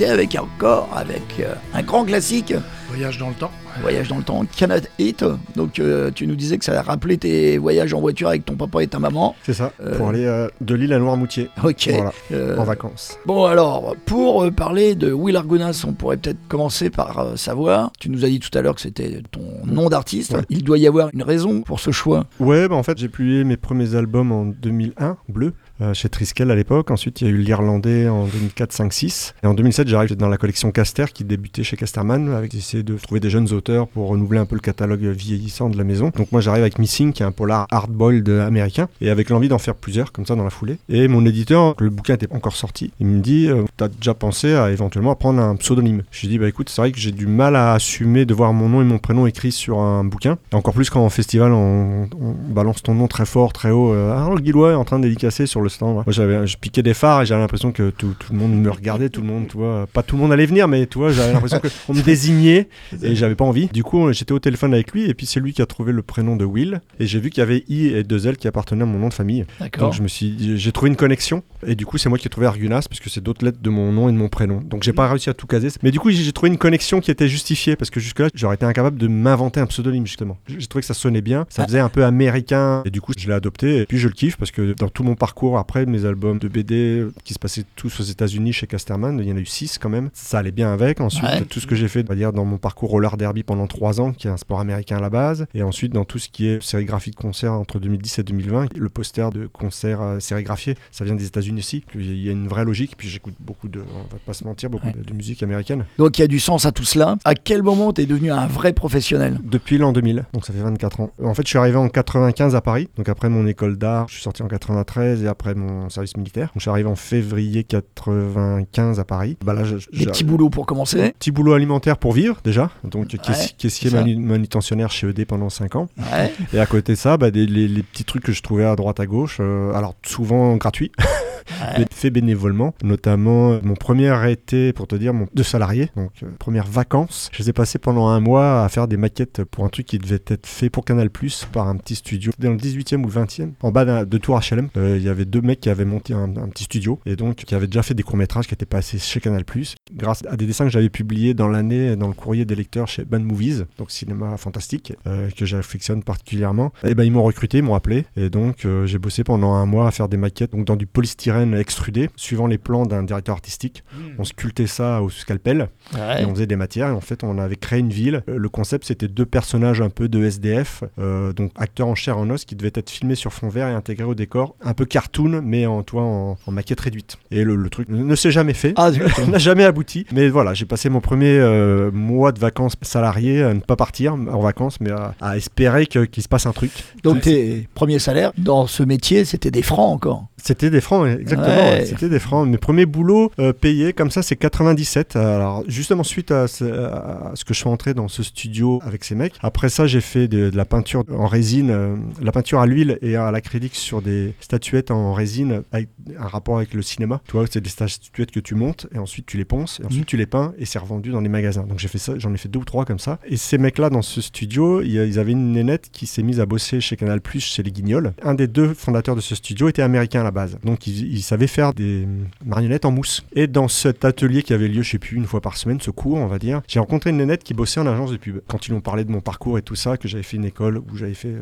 Était 0.00 0.10
avec 0.10 0.34
encore 0.36 0.88
avec 0.94 1.22
euh, 1.40 1.54
un 1.74 1.82
grand 1.82 2.04
classique, 2.04 2.54
Voyage 2.88 3.18
dans 3.18 3.28
le 3.28 3.34
temps. 3.36 3.52
Voyage 3.82 4.08
dans 4.08 4.16
le 4.16 4.24
temps, 4.24 4.44
Canada 4.56 4.88
Hit. 4.98 5.24
Donc, 5.54 5.78
euh, 5.78 6.10
tu 6.12 6.26
nous 6.26 6.34
disais 6.34 6.58
que 6.58 6.64
ça 6.64 6.76
a 6.80 6.82
rappelé 6.82 7.18
tes 7.18 7.56
voyages 7.56 7.94
en 7.94 8.00
voiture 8.00 8.26
avec 8.28 8.44
ton 8.44 8.56
papa 8.56 8.82
et 8.82 8.88
ta 8.88 8.98
maman. 8.98 9.36
C'est 9.44 9.52
ça, 9.52 9.70
Euh. 9.80 9.96
pour 9.96 10.08
aller 10.08 10.24
euh, 10.24 10.48
de 10.60 10.74
Lille 10.74 10.92
à 10.92 10.98
Noirmoutier. 10.98 11.50
Ok. 11.62 11.88
Voilà, 11.92 12.12
Euh, 12.32 12.56
en 12.58 12.64
vacances. 12.64 13.16
Bon 13.26 13.44
alors, 13.44 13.94
pour 14.06 14.42
euh, 14.42 14.50
parler 14.50 14.96
de 14.96 15.12
Will 15.12 15.36
Argonas, 15.36 15.84
on 15.86 15.92
pourrait 15.92 16.16
peut-être 16.16 16.48
commencer 16.48 16.90
par 16.90 17.18
euh, 17.18 17.36
savoir, 17.36 17.92
tu 18.00 18.10
nous 18.10 18.24
as 18.24 18.28
dit 18.28 18.40
tout 18.40 18.56
à 18.58 18.62
l'heure 18.62 18.74
que 18.74 18.80
c'était 18.80 19.22
ton 19.30 19.42
nom 19.66 19.88
d'artiste, 19.88 20.32
Ouais. 20.32 20.40
il 20.50 20.64
doit 20.64 20.78
y 20.78 20.86
avoir 20.88 21.10
une 21.12 21.22
raison 21.22 21.60
pour 21.60 21.78
ce 21.78 21.92
choix. 21.92 22.24
Ouais, 22.40 22.66
bah 22.68 22.74
en 22.74 22.82
fait, 22.82 22.98
j'ai 22.98 23.08
publié 23.08 23.44
mes 23.44 23.56
premiers 23.56 23.94
albums 23.94 24.32
en 24.32 24.46
2001, 24.46 25.16
Bleu, 25.28 25.52
chez 25.92 26.08
Triskel 26.08 26.50
à 26.50 26.54
l'époque. 26.54 26.90
Ensuite, 26.90 27.20
il 27.20 27.26
y 27.26 27.30
a 27.30 27.30
eu 27.30 27.38
l'Irlandais 27.38 28.08
en 28.08 28.26
2004, 28.26 28.72
5, 28.72 28.92
6. 28.92 29.34
Et 29.42 29.46
en 29.46 29.54
2007, 29.54 29.88
j'arrive 29.88 30.16
dans 30.16 30.28
la 30.28 30.36
collection 30.36 30.70
Caster 30.72 31.06
qui 31.12 31.24
débutait 31.24 31.62
chez 31.62 31.76
Casterman, 31.76 32.32
avec 32.32 32.54
essayer 32.54 32.82
de 32.82 32.96
trouver 32.96 33.20
des 33.20 33.30
jeunes 33.30 33.52
auteurs 33.52 33.88
pour 33.88 34.08
renouveler 34.08 34.40
un 34.40 34.46
peu 34.46 34.54
le 34.54 34.60
catalogue 34.60 35.04
vieillissant 35.04 35.70
de 35.70 35.78
la 35.78 35.84
maison. 35.84 36.12
Donc 36.16 36.32
moi, 36.32 36.40
j'arrive 36.40 36.62
avec 36.62 36.78
Missing, 36.78 37.12
qui 37.12 37.22
est 37.22 37.26
un 37.26 37.32
polar 37.32 37.66
hardboiled 37.70 38.28
américain, 38.28 38.88
et 39.00 39.10
avec 39.10 39.30
l'envie 39.30 39.48
d'en 39.48 39.58
faire 39.58 39.74
plusieurs, 39.74 40.12
comme 40.12 40.26
ça, 40.26 40.34
dans 40.34 40.44
la 40.44 40.50
foulée. 40.50 40.78
Et 40.88 41.08
mon 41.08 41.24
éditeur, 41.24 41.74
le 41.78 41.90
bouquin 41.90 42.14
était 42.14 42.32
encore 42.32 42.56
sorti, 42.56 42.92
il 43.00 43.06
me 43.06 43.20
dit, 43.20 43.48
euh, 43.48 43.64
t'as 43.76 43.88
déjà 43.88 44.14
pensé 44.14 44.54
à 44.54 44.70
éventuellement 44.70 45.14
prendre 45.14 45.40
un 45.40 45.56
pseudonyme? 45.56 46.02
Je 46.10 46.20
lui 46.22 46.28
dis, 46.28 46.38
bah 46.38 46.48
écoute, 46.48 46.68
c'est 46.68 46.80
vrai 46.80 46.92
que 46.92 46.98
j'ai 46.98 47.12
du 47.12 47.26
mal 47.26 47.56
à 47.56 47.72
assumer 47.72 48.24
de 48.24 48.34
voir 48.34 48.52
mon 48.52 48.68
nom 48.68 48.80
et 48.80 48.84
mon 48.84 48.98
prénom 48.98 49.26
écrits 49.26 49.52
sur 49.52 49.78
un 49.78 50.04
bouquin. 50.04 50.38
Encore 50.52 50.74
plus 50.74 50.90
quand 50.90 51.04
en 51.04 51.10
festival, 51.10 51.52
on, 51.52 52.08
balance 52.48 52.82
ton 52.82 52.94
nom 52.94 53.08
très 53.08 53.26
fort, 53.26 53.52
très 53.52 53.70
haut. 53.70 53.92
Euh, 53.92 54.12
Harold 54.12 54.46
est 54.46 54.74
en 54.74 54.84
train 54.84 54.98
de 54.98 55.04
dédicacer 55.04 55.46
sur 55.46 55.60
le 55.60 55.69
stand. 55.70 55.94
Moi, 55.94 56.04
j'avais, 56.08 56.46
je 56.46 56.56
piquais 56.58 56.82
des 56.82 56.94
phares 56.94 57.22
et 57.22 57.26
j'avais 57.26 57.40
l'impression 57.40 57.72
que 57.72 57.90
tout, 57.90 58.14
tout 58.18 58.32
le 58.32 58.38
monde 58.38 58.52
me 58.54 58.70
regardait, 58.70 59.08
tout 59.08 59.20
le 59.22 59.26
monde, 59.26 59.46
tu 59.48 59.56
vois, 59.56 59.86
pas 59.92 60.02
tout 60.02 60.16
le 60.16 60.22
monde 60.22 60.32
allait 60.32 60.46
venir, 60.46 60.68
mais 60.68 60.86
tu 60.86 60.98
vois, 60.98 61.10
j'avais 61.12 61.32
l'impression 61.32 61.60
qu'on 61.86 61.94
me 61.94 62.02
désignait 62.02 62.68
et 63.02 63.14
j'avais 63.14 63.34
pas 63.34 63.44
envie. 63.44 63.66
Du 63.68 63.82
coup, 63.82 64.12
j'étais 64.12 64.32
au 64.32 64.38
téléphone 64.38 64.74
avec 64.74 64.92
lui 64.92 65.08
et 65.08 65.14
puis 65.14 65.26
c'est 65.26 65.40
lui 65.40 65.52
qui 65.52 65.62
a 65.62 65.66
trouvé 65.66 65.92
le 65.92 66.02
prénom 66.02 66.36
de 66.36 66.44
Will 66.44 66.80
et 66.98 67.06
j'ai 67.06 67.20
vu 67.20 67.30
qu'il 67.30 67.40
y 67.40 67.42
avait 67.42 67.64
I 67.68 67.86
et 67.86 68.02
deux 68.04 68.26
L 68.26 68.36
qui 68.36 68.48
appartenaient 68.48 68.82
à 68.82 68.86
mon 68.86 68.98
nom 68.98 69.08
de 69.08 69.14
famille. 69.14 69.44
D'accord. 69.58 69.84
Donc 69.84 69.94
je 69.94 70.02
me 70.02 70.08
suis, 70.08 70.58
j'ai 70.58 70.72
trouvé 70.72 70.90
une 70.90 70.96
connexion 70.96 71.42
et 71.66 71.74
du 71.74 71.86
coup 71.86 71.98
c'est 71.98 72.08
moi 72.08 72.18
qui 72.18 72.26
ai 72.26 72.30
trouvé 72.30 72.46
Argunas 72.46 72.86
parce 72.88 73.00
que 73.00 73.08
c'est 73.10 73.22
d'autres 73.22 73.44
lettres 73.44 73.58
de 73.62 73.70
mon 73.70 73.92
nom 73.92 74.08
et 74.08 74.12
de 74.12 74.16
mon 74.16 74.28
prénom. 74.28 74.60
Donc 74.60 74.82
j'ai 74.82 74.92
pas 74.92 75.08
réussi 75.08 75.30
à 75.30 75.34
tout 75.34 75.46
caser. 75.46 75.68
Mais 75.82 75.90
du 75.90 76.00
coup 76.00 76.10
j'ai 76.10 76.32
trouvé 76.32 76.50
une 76.50 76.58
connexion 76.58 77.00
qui 77.00 77.10
était 77.10 77.28
justifiée 77.28 77.76
parce 77.76 77.90
que 77.90 78.00
jusque 78.00 78.18
là 78.20 78.28
j'aurais 78.34 78.54
été 78.56 78.64
incapable 78.66 78.98
de 78.98 79.06
m'inventer 79.08 79.60
un 79.60 79.66
pseudonyme 79.66 80.06
justement. 80.06 80.38
J'ai 80.48 80.66
trouvé 80.66 80.80
que 80.80 80.86
ça 80.86 80.94
sonnait 80.94 81.20
bien, 81.20 81.46
ça 81.48 81.62
Ah. 81.62 81.66
faisait 81.66 81.78
un 81.80 81.88
peu 81.88 82.04
américain 82.04 82.82
et 82.84 82.90
du 82.90 83.00
coup 83.00 83.12
je 83.16 83.26
l'ai 83.26 83.32
adopté 83.34 83.78
et 83.78 83.86
puis 83.86 83.98
je 83.98 84.08
le 84.08 84.14
kiffe 84.14 84.36
parce 84.36 84.50
que 84.50 84.72
dans 84.74 84.88
tout 84.88 85.02
mon 85.04 85.14
parcours 85.14 85.58
après 85.60 85.86
mes 85.86 86.04
albums 86.04 86.38
de 86.38 86.48
BD 86.48 87.06
qui 87.24 87.34
se 87.34 87.38
passaient 87.38 87.64
tous 87.76 88.00
aux 88.00 88.04
États-Unis 88.04 88.52
chez 88.52 88.66
Casterman, 88.66 89.18
il 89.20 89.28
y 89.28 89.32
en 89.32 89.36
a 89.36 89.40
eu 89.40 89.46
six 89.46 89.78
quand 89.78 89.88
même. 89.88 90.10
Ça 90.12 90.38
allait 90.38 90.50
bien 90.50 90.72
avec. 90.72 91.00
Ensuite 91.00 91.24
Ouais. 91.24 91.42
tout 91.42 91.60
ce 91.60 91.66
que 91.66 91.74
j'ai 91.74 91.88
fait, 91.88 92.04
on 92.04 92.08
va 92.08 92.14
dire 92.14 92.32
dans 92.32 92.44
mon 92.44 92.58
parcours 92.58 92.90
roller 92.90 93.16
derby 93.16 93.42
pendant 93.42 93.66
trois 93.66 94.00
ans, 94.00 94.12
qui 94.12 94.26
est 94.26 94.30
un 94.30 94.36
sport 94.36 94.60
américain 94.60 94.96
à 94.96 95.00
la 95.00 95.10
base, 95.10 95.46
et 95.54 95.62
ensuite 95.62 95.92
dans 95.92 96.04
tout 96.04 96.18
ce 96.18 96.28
qui 96.28 96.46
est 96.46 96.62
sérigraphie 96.62 97.10
de 97.10 97.16
concert 97.16 97.52
entre 97.52 97.78
2010 97.78 98.18
et 98.18 98.22
2020, 98.22 98.76
le 98.76 98.88
poster 98.88 99.30
de 99.30 99.46
concert 99.46 100.00
euh, 100.02 100.20
sérigraphié, 100.20 100.76
ça 100.90 101.04
vient 101.04 101.14
des 101.14 101.26
États-Unis 101.26 101.60
aussi. 101.60 101.84
Il 101.94 102.22
y 102.22 102.28
a 102.28 102.32
une 102.32 102.48
vraie 102.48 102.64
logique. 102.64 102.94
Puis 102.96 103.08
j'écoute 103.08 103.34
beaucoup 103.40 103.68
de, 103.68 103.80
on 103.80 104.02
va 104.12 104.18
pas 104.24 104.32
se 104.32 104.44
mentir, 104.44 104.70
beaucoup 104.70 104.86
Ouais. 104.86 104.94
de, 104.94 105.02
de 105.04 105.12
musique 105.14 105.42
américaine 105.42 105.84
Donc 105.98 106.18
il 106.18 106.22
y 106.22 106.24
a 106.24 106.28
du 106.28 106.40
sens 106.40 106.64
à 106.64 106.72
tout 106.72 106.84
cela. 106.84 107.16
À 107.24 107.34
quel 107.34 107.62
moment 107.62 107.92
t'es 107.92 108.06
devenu 108.06 108.30
un 108.32 108.46
vrai 108.46 108.72
professionnel? 108.72 109.38
Depuis 109.44 109.76
l'an 109.78 109.92
2000. 109.92 110.24
Donc 110.32 110.46
ça 110.46 110.52
fait 110.52 110.60
24 110.62 111.00
ans. 111.00 111.10
En 111.22 111.34
fait, 111.34 111.42
je 111.42 111.48
suis 111.48 111.58
arrivé 111.58 111.76
en 111.76 111.88
95 111.88 112.54
à 112.54 112.60
Paris. 112.62 112.88
Donc 112.96 113.08
après 113.08 113.28
mon 113.28 113.46
école 113.46 113.76
d'art, 113.76 114.08
je 114.08 114.14
suis 114.14 114.22
sorti 114.22 114.42
en 114.42 114.48
93 114.48 115.22
et 115.22 115.28
après 115.28 115.49
mon 115.54 115.88
service 115.90 116.16
militaire. 116.16 116.46
Donc 116.48 116.54
je 116.56 116.60
suis 116.62 116.70
arrivé 116.70 116.88
en 116.88 116.96
février 116.96 117.64
95 117.64 119.00
à 119.00 119.04
Paris. 119.04 119.36
Bah 119.44 119.54
là, 119.54 119.64
je, 119.64 119.76
Des 119.96 120.06
petits 120.06 120.24
boulots 120.24 120.50
pour 120.50 120.66
commencer 120.66 121.12
Petit 121.18 121.30
boulot 121.30 121.52
alimentaire 121.54 121.96
pour 121.98 122.12
vivre 122.12 122.38
déjà, 122.44 122.70
donc 122.84 123.08
Ouais, 123.12 123.18
caissier 123.58 123.90
manu- 123.90 124.16
manutentionnaire 124.16 124.90
chez 124.90 125.08
ED 125.08 125.24
pendant 125.26 125.50
5 125.50 125.76
ans. 125.76 125.88
Ouais. 126.12 126.32
Et 126.52 126.58
à 126.60 126.66
côté 126.66 126.92
de 126.92 126.98
ça, 126.98 127.16
bah, 127.16 127.30
des- 127.30 127.46
les, 127.46 127.68
les 127.68 127.82
petits 127.82 128.04
trucs 128.04 128.22
que 128.24 128.32
je 128.32 128.42
trouvais 128.42 128.64
à 128.64 128.76
droite 128.76 129.00
à 129.00 129.06
gauche, 129.06 129.38
euh, 129.40 129.72
alors 129.74 129.94
souvent 130.04 130.56
gratuits, 130.56 130.92
mais 131.78 131.84
fait 131.92 132.10
bénévolement. 132.10 132.74
Notamment 132.82 133.52
euh, 133.52 133.58
mon 133.62 133.74
premier 133.74 134.10
été, 134.30 134.72
pour 134.72 134.86
te 134.86 134.94
dire, 134.94 135.12
mon, 135.14 135.26
de 135.34 135.42
salarié, 135.42 135.90
donc 135.96 136.10
euh, 136.22 136.26
première 136.38 136.66
vacances. 136.66 137.28
Je 137.32 137.42
les 137.42 137.50
ai 137.50 137.52
passées 137.52 137.78
pendant 137.78 138.08
un 138.08 138.20
mois 138.20 138.64
à 138.64 138.68
faire 138.68 138.88
des 138.88 138.96
maquettes 138.96 139.44
pour 139.44 139.64
un 139.64 139.68
truc 139.68 139.86
qui 139.86 139.98
devait 139.98 140.22
être 140.26 140.46
fait 140.46 140.70
pour 140.70 140.84
Canal 140.84 141.10
Plus 141.10 141.46
par 141.52 141.68
un 141.68 141.76
petit 141.76 141.94
studio 141.96 142.32
dans 142.38 142.50
le 142.50 142.56
18e 142.56 143.02
ou 143.02 143.06
le 143.06 143.12
20e, 143.12 143.50
en 143.62 143.70
bas 143.72 144.04
de 144.04 144.18
Tour 144.18 144.38
HLM. 144.40 144.68
Euh, 144.76 144.96
Il 144.96 145.02
y 145.02 145.08
avait 145.08 145.24
deux 145.30 145.40
mecs 145.40 145.60
qui 145.60 145.70
avaient 145.70 145.84
monté 145.84 146.12
un, 146.12 146.24
un 146.36 146.48
petit 146.48 146.64
studio 146.64 147.00
et 147.06 147.16
donc 147.16 147.36
qui 147.36 147.54
avaient 147.54 147.66
déjà 147.66 147.82
fait 147.82 147.94
des 147.94 148.02
courts-métrages 148.02 148.46
qui 148.46 148.54
étaient 148.54 148.66
passés 148.66 148.98
chez 148.98 149.20
Canal 149.20 149.44
Plus 149.44 149.74
grâce 149.94 150.22
à 150.28 150.36
des 150.36 150.46
dessins 150.46 150.64
que 150.66 150.70
j'avais 150.70 150.90
publiés 150.90 151.32
dans 151.34 151.48
l'année 151.48 151.96
dans 151.96 152.08
le 152.08 152.14
courrier 152.14 152.44
des 152.44 152.54
lecteurs 152.54 152.88
chez 152.88 153.04
Band 153.04 153.20
Movies, 153.20 153.64
donc 153.78 153.90
cinéma 153.90 154.36
fantastique, 154.36 154.92
euh, 155.06 155.30
que 155.30 155.44
j'affectionne 155.46 156.02
particulièrement. 156.02 156.72
Et 156.84 156.94
ben 156.94 157.04
ils 157.04 157.12
m'ont 157.12 157.22
recruté, 157.22 157.58
ils 157.58 157.64
m'ont 157.64 157.74
appelé 157.74 158.04
et 158.16 158.28
donc 158.30 158.64
euh, 158.64 158.86
j'ai 158.86 158.98
bossé 158.98 159.24
pendant 159.24 159.52
un 159.54 159.66
mois 159.66 159.86
à 159.88 159.90
faire 159.90 160.08
des 160.08 160.16
maquettes 160.16 160.52
donc 160.52 160.66
dans 160.66 160.76
du 160.76 160.86
polystyrène 160.86 161.54
extrudé, 161.54 162.10
suivant 162.16 162.46
les 162.46 162.58
plans 162.58 162.86
d'un 162.86 163.02
directeur 163.02 163.34
artistique. 163.34 163.84
On 164.18 164.24
sculptait 164.24 164.66
ça 164.66 165.02
au 165.02 165.10
scalpel 165.10 165.68
Ouais. 165.94 166.22
et 166.22 166.24
on 166.24 166.30
faisait 166.34 166.46
des 166.46 166.56
matières 166.56 166.88
et 166.88 166.92
en 166.92 167.00
fait 167.00 167.24
on 167.24 167.38
avait 167.38 167.56
créé 167.56 167.80
une 167.80 167.90
ville. 167.90 168.22
Euh, 168.28 168.38
Le 168.38 168.48
concept 168.48 168.86
c'était 168.86 169.08
deux 169.08 169.26
personnages 169.26 169.80
un 169.80 169.90
peu 169.90 170.08
de 170.08 170.22
SDF, 170.24 170.84
euh, 170.98 171.32
donc 171.32 171.52
acteurs 171.56 171.88
en 171.88 171.94
chair 171.94 172.16
en 172.18 172.28
os 172.30 172.44
qui 172.44 172.56
devaient 172.56 172.72
être 172.74 172.90
filmés 172.90 173.14
sur 173.14 173.32
fond 173.32 173.48
vert 173.48 173.68
et 173.68 173.72
intégrés 173.72 174.04
au 174.04 174.14
décor, 174.14 174.56
un 174.62 174.72
peu 174.74 174.84
cartoon 174.84 175.19
mais 175.28 175.66
en 175.66 175.82
toi 175.82 176.02
en, 176.02 176.38
en 176.46 176.52
maquette 176.52 176.80
réduite. 176.80 177.16
Et 177.30 177.44
le, 177.44 177.56
le 177.56 177.68
truc 177.70 177.88
ne 177.88 178.14
s'est 178.14 178.30
jamais 178.30 178.54
fait. 178.54 178.72
Ah, 178.76 178.90
n'a 179.28 179.38
jamais 179.38 179.64
abouti. 179.64 180.06
Mais 180.12 180.28
voilà, 180.28 180.54
j'ai 180.54 180.64
passé 180.64 180.88
mon 180.88 181.00
premier 181.00 181.38
euh, 181.38 181.90
mois 181.92 182.32
de 182.32 182.38
vacances 182.38 182.74
salarié 182.82 183.42
à 183.42 183.52
ne 183.54 183.60
pas 183.60 183.76
partir 183.76 184.14
en 184.14 184.40
vacances, 184.40 184.80
mais 184.80 184.90
à, 184.90 185.14
à 185.20 185.36
espérer 185.36 185.86
que- 185.86 186.04
qu'il 186.04 186.22
se 186.22 186.28
passe 186.28 186.46
un 186.46 186.52
truc. 186.52 186.70
donc 187.02 187.20
tes 187.22 187.68
premiers 187.74 187.98
salaires 187.98 188.32
dans 188.38 188.66
ce 188.66 188.82
métier, 188.82 189.24
c'était 189.24 189.50
des 189.50 189.62
francs 189.62 189.94
encore. 189.94 190.26
C'était 190.42 190.70
des 190.70 190.80
francs, 190.80 191.06
exactement. 191.06 191.48
Ouais. 191.48 191.84
C'était 191.86 192.08
des 192.08 192.18
francs. 192.18 192.48
Mes 192.48 192.58
premiers 192.58 192.86
boulots 192.86 193.30
euh, 193.38 193.52
payés 193.52 193.92
comme 193.92 194.10
ça, 194.10 194.22
c'est 194.22 194.36
97. 194.36 195.16
Alors, 195.16 195.64
justement, 195.68 196.02
suite 196.02 196.30
à 196.30 196.48
ce, 196.48 196.64
à 196.64 197.32
ce 197.34 197.44
que 197.44 197.54
je 197.54 197.60
suis 197.60 197.68
entré 197.68 197.94
dans 197.94 198.08
ce 198.08 198.22
studio 198.22 198.80
avec 198.84 199.04
ces 199.04 199.14
mecs. 199.14 199.34
Après 199.42 199.68
ça, 199.68 199.86
j'ai 199.86 200.00
fait 200.00 200.28
de, 200.28 200.50
de 200.50 200.56
la 200.56 200.64
peinture 200.64 201.04
en 201.10 201.26
résine, 201.26 201.70
euh, 201.70 201.96
la 202.20 202.32
peinture 202.32 202.60
à 202.60 202.66
l'huile 202.66 202.98
et 203.02 203.16
à 203.16 203.30
l'acrylique 203.30 203.74
sur 203.74 204.02
des 204.02 204.34
statuettes 204.40 204.90
en 204.90 205.12
résine 205.12 205.62
avec 205.72 205.88
un 206.18 206.26
rapport 206.26 206.56
avec 206.56 206.74
le 206.74 206.82
cinéma. 206.82 207.20
Tu 207.26 207.32
vois, 207.32 207.44
c'est 207.50 207.60
des 207.60 207.70
statuettes 207.70 208.30
que 208.30 208.40
tu 208.40 208.54
montes 208.54 208.86
et 208.94 208.98
ensuite 208.98 209.26
tu 209.26 209.36
les 209.36 209.44
ponces 209.44 209.80
et 209.80 209.86
ensuite 209.86 210.06
tu 210.06 210.16
les 210.16 210.26
peins 210.26 210.52
et 210.58 210.64
c'est 210.64 210.78
revendu 210.78 211.10
dans 211.10 211.20
les 211.20 211.28
magasins. 211.28 211.64
Donc 211.64 211.78
j'ai 211.78 211.88
fait 211.88 211.98
ça, 211.98 212.14
j'en 212.18 212.32
ai 212.34 212.36
fait 212.36 212.48
deux 212.48 212.60
ou 212.60 212.64
trois 212.64 212.84
comme 212.84 212.98
ça. 212.98 213.18
Et 213.26 213.36
ces 213.36 213.58
mecs-là 213.58 213.90
dans 213.90 214.02
ce 214.02 214.20
studio, 214.20 214.82
ils 214.82 215.18
avaient 215.18 215.32
une 215.32 215.52
nénette 215.52 215.90
qui 215.92 216.06
s'est 216.06 216.22
mise 216.22 216.40
à 216.40 216.46
bosser 216.46 216.80
chez 216.80 216.96
Canal 216.96 217.20
Plus 217.20 217.40
chez 217.40 217.62
les 217.62 217.72
Guignols. 217.72 218.12
Un 218.22 218.34
des 218.34 218.46
deux 218.46 218.74
fondateurs 218.74 219.16
de 219.16 219.20
ce 219.20 219.34
studio 219.34 219.68
était 219.68 219.82
américain 219.82 220.22
base. 220.30 220.58
Donc 220.64 220.86
il, 220.86 221.12
il 221.12 221.22
savait 221.22 221.46
faire 221.46 221.74
des 221.74 222.06
marionnettes 222.44 222.84
en 222.84 222.90
mousse. 222.90 223.24
Et 223.34 223.46
dans 223.46 223.68
cet 223.68 224.04
atelier 224.04 224.42
qui 224.42 224.52
avait 224.52 224.68
lieu, 224.68 224.82
je 224.82 224.90
sais 224.90 224.98
plus, 224.98 225.16
une 225.16 225.26
fois 225.26 225.40
par 225.40 225.56
semaine, 225.56 225.80
ce 225.80 225.90
cours, 225.90 226.16
on 226.16 226.26
va 226.26 226.38
dire, 226.38 226.62
j'ai 226.68 226.78
rencontré 226.78 227.10
une 227.10 227.18
nénette 227.18 227.44
qui 227.44 227.54
bossait 227.54 227.80
en 227.80 227.86
agence 227.86 228.10
de 228.10 228.16
pub. 228.16 228.40
Quand 228.48 228.66
ils 228.66 228.72
m'ont 228.72 228.80
parlé 228.80 229.04
de 229.04 229.10
mon 229.10 229.20
parcours 229.20 229.58
et 229.58 229.62
tout 229.62 229.74
ça, 229.74 229.96
que 229.96 230.08
j'avais 230.08 230.22
fait 230.22 230.36
une 230.36 230.44
école 230.44 230.78
où 230.78 230.96
j'avais 230.96 231.14
fait 231.14 231.28
euh, 231.28 231.40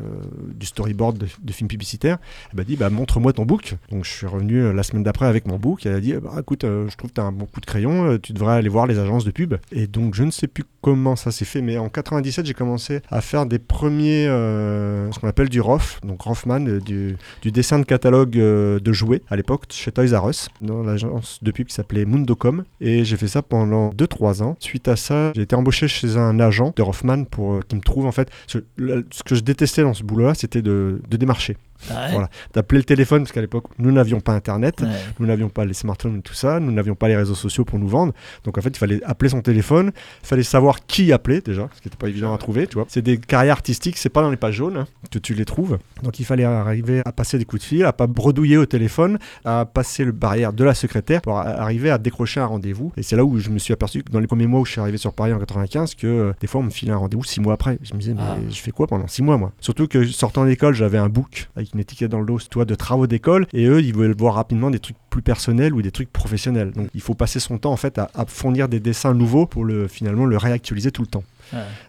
du 0.53 0.65
storyboard 0.65 1.17
de, 1.17 1.51
films 1.51 1.67
publicitaires, 1.67 2.17
elle 2.51 2.57
m'a 2.57 2.63
dit 2.63 2.75
bah 2.75 2.89
montre-moi 2.89 3.33
ton 3.33 3.45
book. 3.45 3.75
Donc 3.91 4.05
je 4.05 4.11
suis 4.11 4.27
revenu 4.27 4.61
euh, 4.61 4.73
la 4.73 4.83
semaine 4.83 5.03
d'après 5.03 5.25
avec 5.25 5.47
mon 5.47 5.57
book. 5.57 5.85
Elle 5.85 5.95
a 5.95 5.99
dit 5.99 6.13
bah 6.13 6.35
écoute, 6.39 6.63
euh, 6.63 6.87
je 6.89 6.95
trouve 6.95 7.09
que 7.09 7.15
tu 7.15 7.21
as 7.21 7.25
un 7.25 7.31
bon 7.31 7.45
coup 7.45 7.61
de 7.61 7.65
crayon, 7.65 8.17
tu 8.17 8.33
devrais 8.33 8.55
aller 8.55 8.69
voir 8.69 8.87
les 8.87 8.99
agences 8.99 9.25
de 9.25 9.31
pub. 9.31 9.55
Et 9.71 9.87
donc 9.87 10.15
je 10.15 10.23
ne 10.23 10.31
sais 10.31 10.47
plus 10.47 10.63
comment 10.81 11.15
ça 11.15 11.31
s'est 11.31 11.45
fait, 11.45 11.61
mais 11.61 11.77
en 11.77 11.89
97 11.89 12.45
j'ai 12.45 12.53
commencé 12.53 13.01
à 13.09 13.21
faire 13.21 13.45
des 13.45 13.59
premiers, 13.59 14.25
ce 14.25 15.19
qu'on 15.19 15.27
appelle 15.27 15.49
du 15.49 15.59
ROF, 15.59 15.99
donc 16.03 16.21
Roffman, 16.21 16.59
du, 16.59 17.17
du 17.41 17.51
dessin 17.51 17.79
de 17.79 17.83
catalogue 17.83 18.37
de 18.79 18.93
jouets 18.93 19.21
à 19.29 19.35
l'époque 19.35 19.65
chez 19.69 19.91
Toys 19.91 20.17
R 20.17 20.29
Us, 20.29 20.49
dans 20.61 20.83
l'agence 20.83 21.39
de 21.41 21.51
pub 21.51 21.67
qui 21.67 21.73
s'appelait 21.73 22.05
Mundocom. 22.05 22.63
Et 22.81 23.03
j'ai 23.03 23.17
fait 23.17 23.27
ça 23.27 23.41
pendant 23.41 23.89
2-3 23.89 24.43
ans. 24.43 24.57
Suite 24.59 24.87
à 24.87 24.95
ça, 24.95 25.31
j'ai 25.35 25.43
été 25.43 25.55
embauché 25.55 25.87
chez 25.87 26.17
un 26.17 26.39
agent 26.39 26.73
de 26.75 26.81
Roffman 26.81 27.25
pour 27.25 27.53
euh, 27.53 27.59
qui 27.67 27.75
me 27.75 27.81
trouve 27.81 28.05
en 28.05 28.11
fait. 28.11 28.29
Ce, 28.47 28.57
que 28.57 29.35
je 29.35 29.41
détestais 29.41 29.83
dans 29.83 29.93
ce 29.93 30.03
boulot-là, 30.03 30.33
c'était 30.33 30.61
de 30.61 30.99
démarcher. 31.09 31.57
Ouais. 31.89 32.11
Voilà. 32.11 32.29
D'appeler 32.53 32.79
le 32.79 32.83
téléphone, 32.85 33.23
parce 33.23 33.31
qu'à 33.31 33.41
l'époque, 33.41 33.65
nous 33.77 33.91
n'avions 33.91 34.19
pas 34.19 34.33
Internet. 34.33 34.81
Ouais. 34.81 34.87
Nous 35.19 35.25
n'avions 35.27 35.49
pas 35.49 35.65
les 35.65 35.73
smartphones 35.73 36.17
et 36.17 36.21
tout 36.21 36.33
ça, 36.33 36.59
nous 36.59 36.71
n'avions 36.71 36.95
pas 36.95 37.07
les 37.07 37.15
réseaux 37.15 37.35
sociaux 37.35 37.65
pour 37.65 37.79
nous 37.79 37.87
vendre. 37.87 38.13
Donc 38.43 38.57
en 38.57 38.61
fait, 38.61 38.69
il 38.69 38.77
fallait 38.77 39.01
appeler 39.03 39.29
son 39.29 39.41
téléphone, 39.41 39.91
il 40.23 40.27
fallait 40.27 40.43
savoir 40.43 40.85
qui 40.85 41.11
appeler 41.13 41.41
déjà, 41.41 41.69
ce 41.75 41.81
qui 41.81 41.87
n'était 41.87 41.97
pas 41.97 42.07
évident 42.09 42.33
à 42.33 42.37
trouver, 42.37 42.67
tu 42.67 42.75
vois. 42.75 42.85
C'est 42.89 43.01
des 43.01 43.17
carrières 43.17 43.53
artistiques, 43.53 43.97
c'est 43.97 44.09
pas 44.09 44.21
dans 44.21 44.29
les 44.31 44.37
pages 44.37 44.55
jaunes 44.55 44.77
hein, 44.77 44.87
que 45.11 45.19
tu 45.19 45.33
les 45.33 45.45
trouves. 45.45 45.77
Donc 46.03 46.19
il 46.19 46.25
fallait 46.25 46.43
arriver 46.43 47.01
à 47.05 47.11
passer 47.11 47.37
des 47.37 47.45
coups 47.45 47.61
de 47.61 47.67
fil, 47.67 47.85
à 47.85 47.93
pas 47.93 48.07
bredouiller 48.07 48.57
au 48.57 48.65
téléphone, 48.65 49.17
à 49.45 49.65
passer 49.65 50.03
le 50.03 50.11
barrière 50.11 50.53
de 50.53 50.63
la 50.63 50.73
secrétaire 50.73 51.21
pour 51.21 51.37
arriver 51.37 51.89
à 51.89 51.97
décrocher 51.97 52.39
un 52.39 52.45
rendez-vous. 52.45 52.91
Et 52.97 53.03
c'est 53.03 53.15
là 53.15 53.23
où 53.25 53.39
je 53.39 53.49
me 53.49 53.59
suis 53.59 53.73
aperçu 53.73 54.03
que 54.03 54.11
dans 54.11 54.19
les 54.19 54.27
premiers 54.27 54.47
mois 54.47 54.59
où 54.59 54.65
je 54.65 54.71
suis 54.71 54.81
arrivé 54.81 54.97
sur 54.97 55.13
Paris 55.13 55.33
en 55.33 55.39
95 55.39 55.95
que 55.95 56.07
euh, 56.07 56.33
des 56.41 56.47
fois 56.47 56.61
on 56.61 56.65
me 56.65 56.69
filait 56.69 56.91
un 56.91 56.97
rendez-vous 56.97 57.23
six 57.23 57.39
mois 57.39 57.53
après. 57.53 57.77
Je 57.81 57.93
me 57.93 57.99
disais 57.99 58.13
mais 58.13 58.21
Ah. 58.21 58.37
je 58.49 58.59
fais 58.61 58.71
quoi 58.71 58.87
pendant 58.87 59.07
six 59.07 59.21
mois 59.21 59.37
moi? 59.37 59.51
Surtout 59.59 59.87
que 59.87 60.05
sortant 60.05 60.45
d'école, 60.45 60.73
j'avais 60.73 60.97
un 60.97 61.09
book 61.09 61.49
avec 61.55 61.68
une 61.73 61.79
étiquette 61.79 62.11
dans 62.11 62.19
le 62.19 62.25
dos, 62.25 62.39
toi, 62.49 62.65
de 62.65 62.75
travaux 62.75 63.07
d'école, 63.07 63.47
et 63.53 63.65
eux, 63.65 63.81
ils 63.81 63.95
veulent 63.95 64.15
voir 64.17 64.35
rapidement 64.35 64.69
des 64.69 64.79
trucs 64.79 64.97
plus 65.09 65.21
personnels 65.21 65.73
ou 65.73 65.81
des 65.81 65.91
trucs 65.91 66.11
professionnels. 66.11 66.71
Donc 66.71 66.87
il 66.93 67.01
faut 67.01 67.15
passer 67.15 67.39
son 67.39 67.57
temps 67.57 67.71
en 67.71 67.77
fait 67.77 67.97
à, 67.97 68.09
fournir 68.27 68.69
des 68.69 68.79
dessins 68.79 69.13
nouveaux 69.13 69.45
pour 69.45 69.65
finalement 69.89 70.25
le 70.25 70.37
réactualiser 70.37 70.91
tout 70.91 71.01
le 71.01 71.07
temps. 71.07 71.23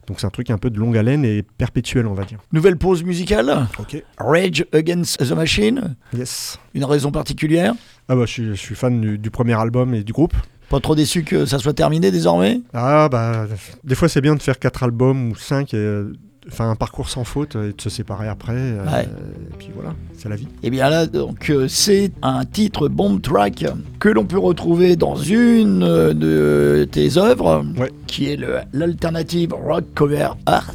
Donc 0.07 0.20
c'est 0.20 0.26
un 0.26 0.31
truc 0.31 0.51
un 0.51 0.59
peu 0.59 0.70
de 0.70 0.78
longue 0.78 0.97
haleine 0.97 1.24
et 1.24 1.43
perpétuel, 1.43 2.07
on 2.07 2.14
va 2.14 2.24
dire. 2.24 2.39
Nouvelle 2.53 2.76
pause 2.76 3.05
musicale. 3.05 3.66
Ok. 3.78 4.03
Rage 4.18 4.64
Against 4.72 5.18
the 5.18 5.33
Machine. 5.33 5.97
Yes. 6.16 6.59
Une 6.74 6.85
raison 6.85 7.12
particulière 7.12 7.74
Ah 8.09 8.16
bah 8.16 8.24
je 8.26 8.55
suis, 8.55 8.74
fan 8.74 9.18
du, 9.18 9.31
premier 9.31 9.59
album 9.59 9.95
et 9.95 10.03
du 10.03 10.12
groupe. 10.12 10.35
Pas 10.70 10.81
trop 10.81 10.95
déçu 10.95 11.24
que 11.24 11.47
ça 11.47 11.59
soit 11.59 11.74
terminé 11.74 12.11
désormais? 12.11 12.61
Ah 12.72 13.09
bah 13.11 13.47
des 13.83 13.95
fois 13.97 14.09
c'est 14.09 14.20
bien 14.20 14.37
de 14.37 14.43
faire 14.43 14.59
quatre 14.59 14.85
albums 14.85 15.33
ou 15.33 15.35
cinq 15.35 15.74
euh, 15.74 16.12
enfin 16.49 16.70
un 16.70 16.74
parcours 16.74 17.09
sans 17.09 17.24
faute 17.24 17.57
et 17.57 17.72
de 17.72 17.80
se 17.80 17.91
séparer 17.91 18.28
après. 18.28 18.53
Euh, 18.55 19.03
et 19.03 19.57
puis 19.59 19.70
voilà, 19.74 19.95
c'est 20.16 20.28
la 20.28 20.36
vie. 20.36 20.49
Et 20.62 20.70
bien 20.70 20.88
là, 20.88 21.07
donc 21.07 21.51
euh, 21.51 21.68
c'est 21.68 22.12
un 22.22 22.45
titre 22.45 22.88
bomb 22.88 23.20
track 23.20 23.66
que 23.99 24.09
l'on 24.09 24.24
peut 24.24 24.38
retrouver 24.38 24.97
dans 24.97 25.16
une 25.16 25.80
de 25.80 26.88
tes 26.91 27.18
œuvres, 27.18 27.64
qui 28.07 28.26
est 28.26 28.38
l'alternative 28.72 29.53
rock 29.53 29.84
cover 29.95 30.30
art. 30.47 30.74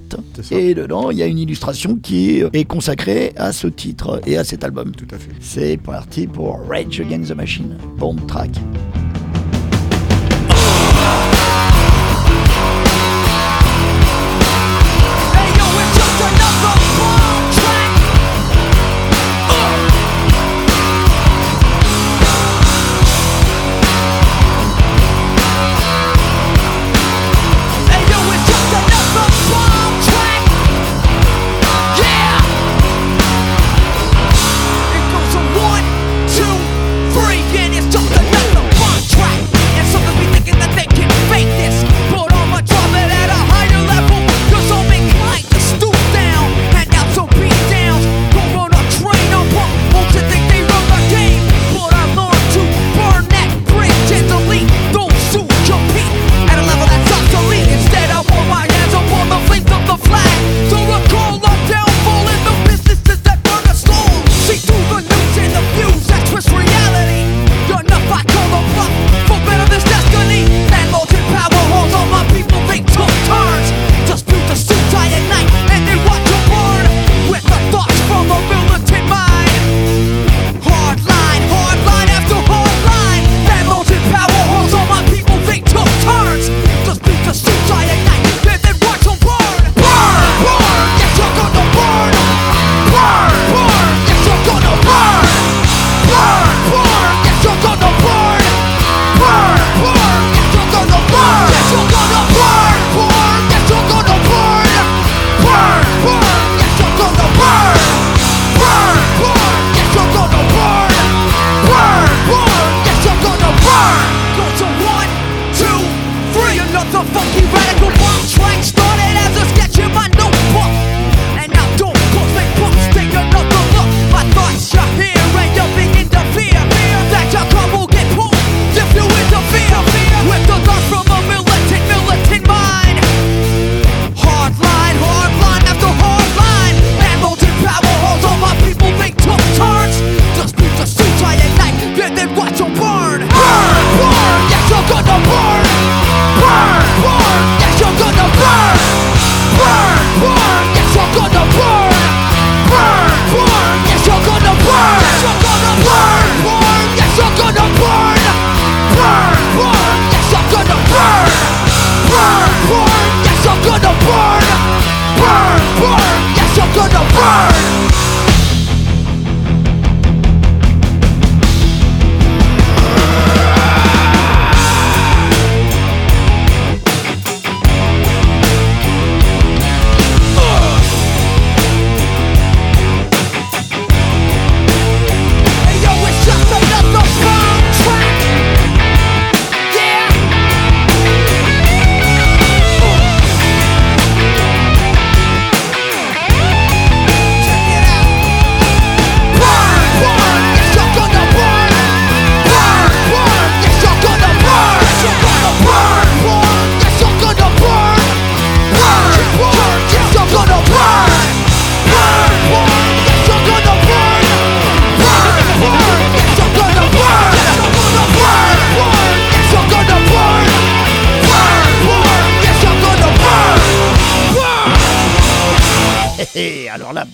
Et 0.52 0.74
dedans, 0.74 1.12
il 1.12 1.18
y 1.18 1.24
a 1.24 1.28
une 1.28 1.40
illustration 1.40 1.98
qui 1.98 2.44
est 2.54 2.66
consacrée 2.66 3.34
à 3.36 3.52
ce 3.52 3.68
titre 3.68 4.22
et 4.26 4.38
à 4.38 4.44
cet 4.44 4.64
album. 4.64 4.92
Tout 4.92 5.08
à 5.14 5.18
fait. 5.18 5.32
C'est 5.40 5.78
parti 5.78 6.28
pour 6.28 6.60
Rage 6.70 7.00
Against 7.00 7.32
the 7.32 7.36
Machine, 7.36 7.78
bomb 7.98 8.18
track. 8.28 8.52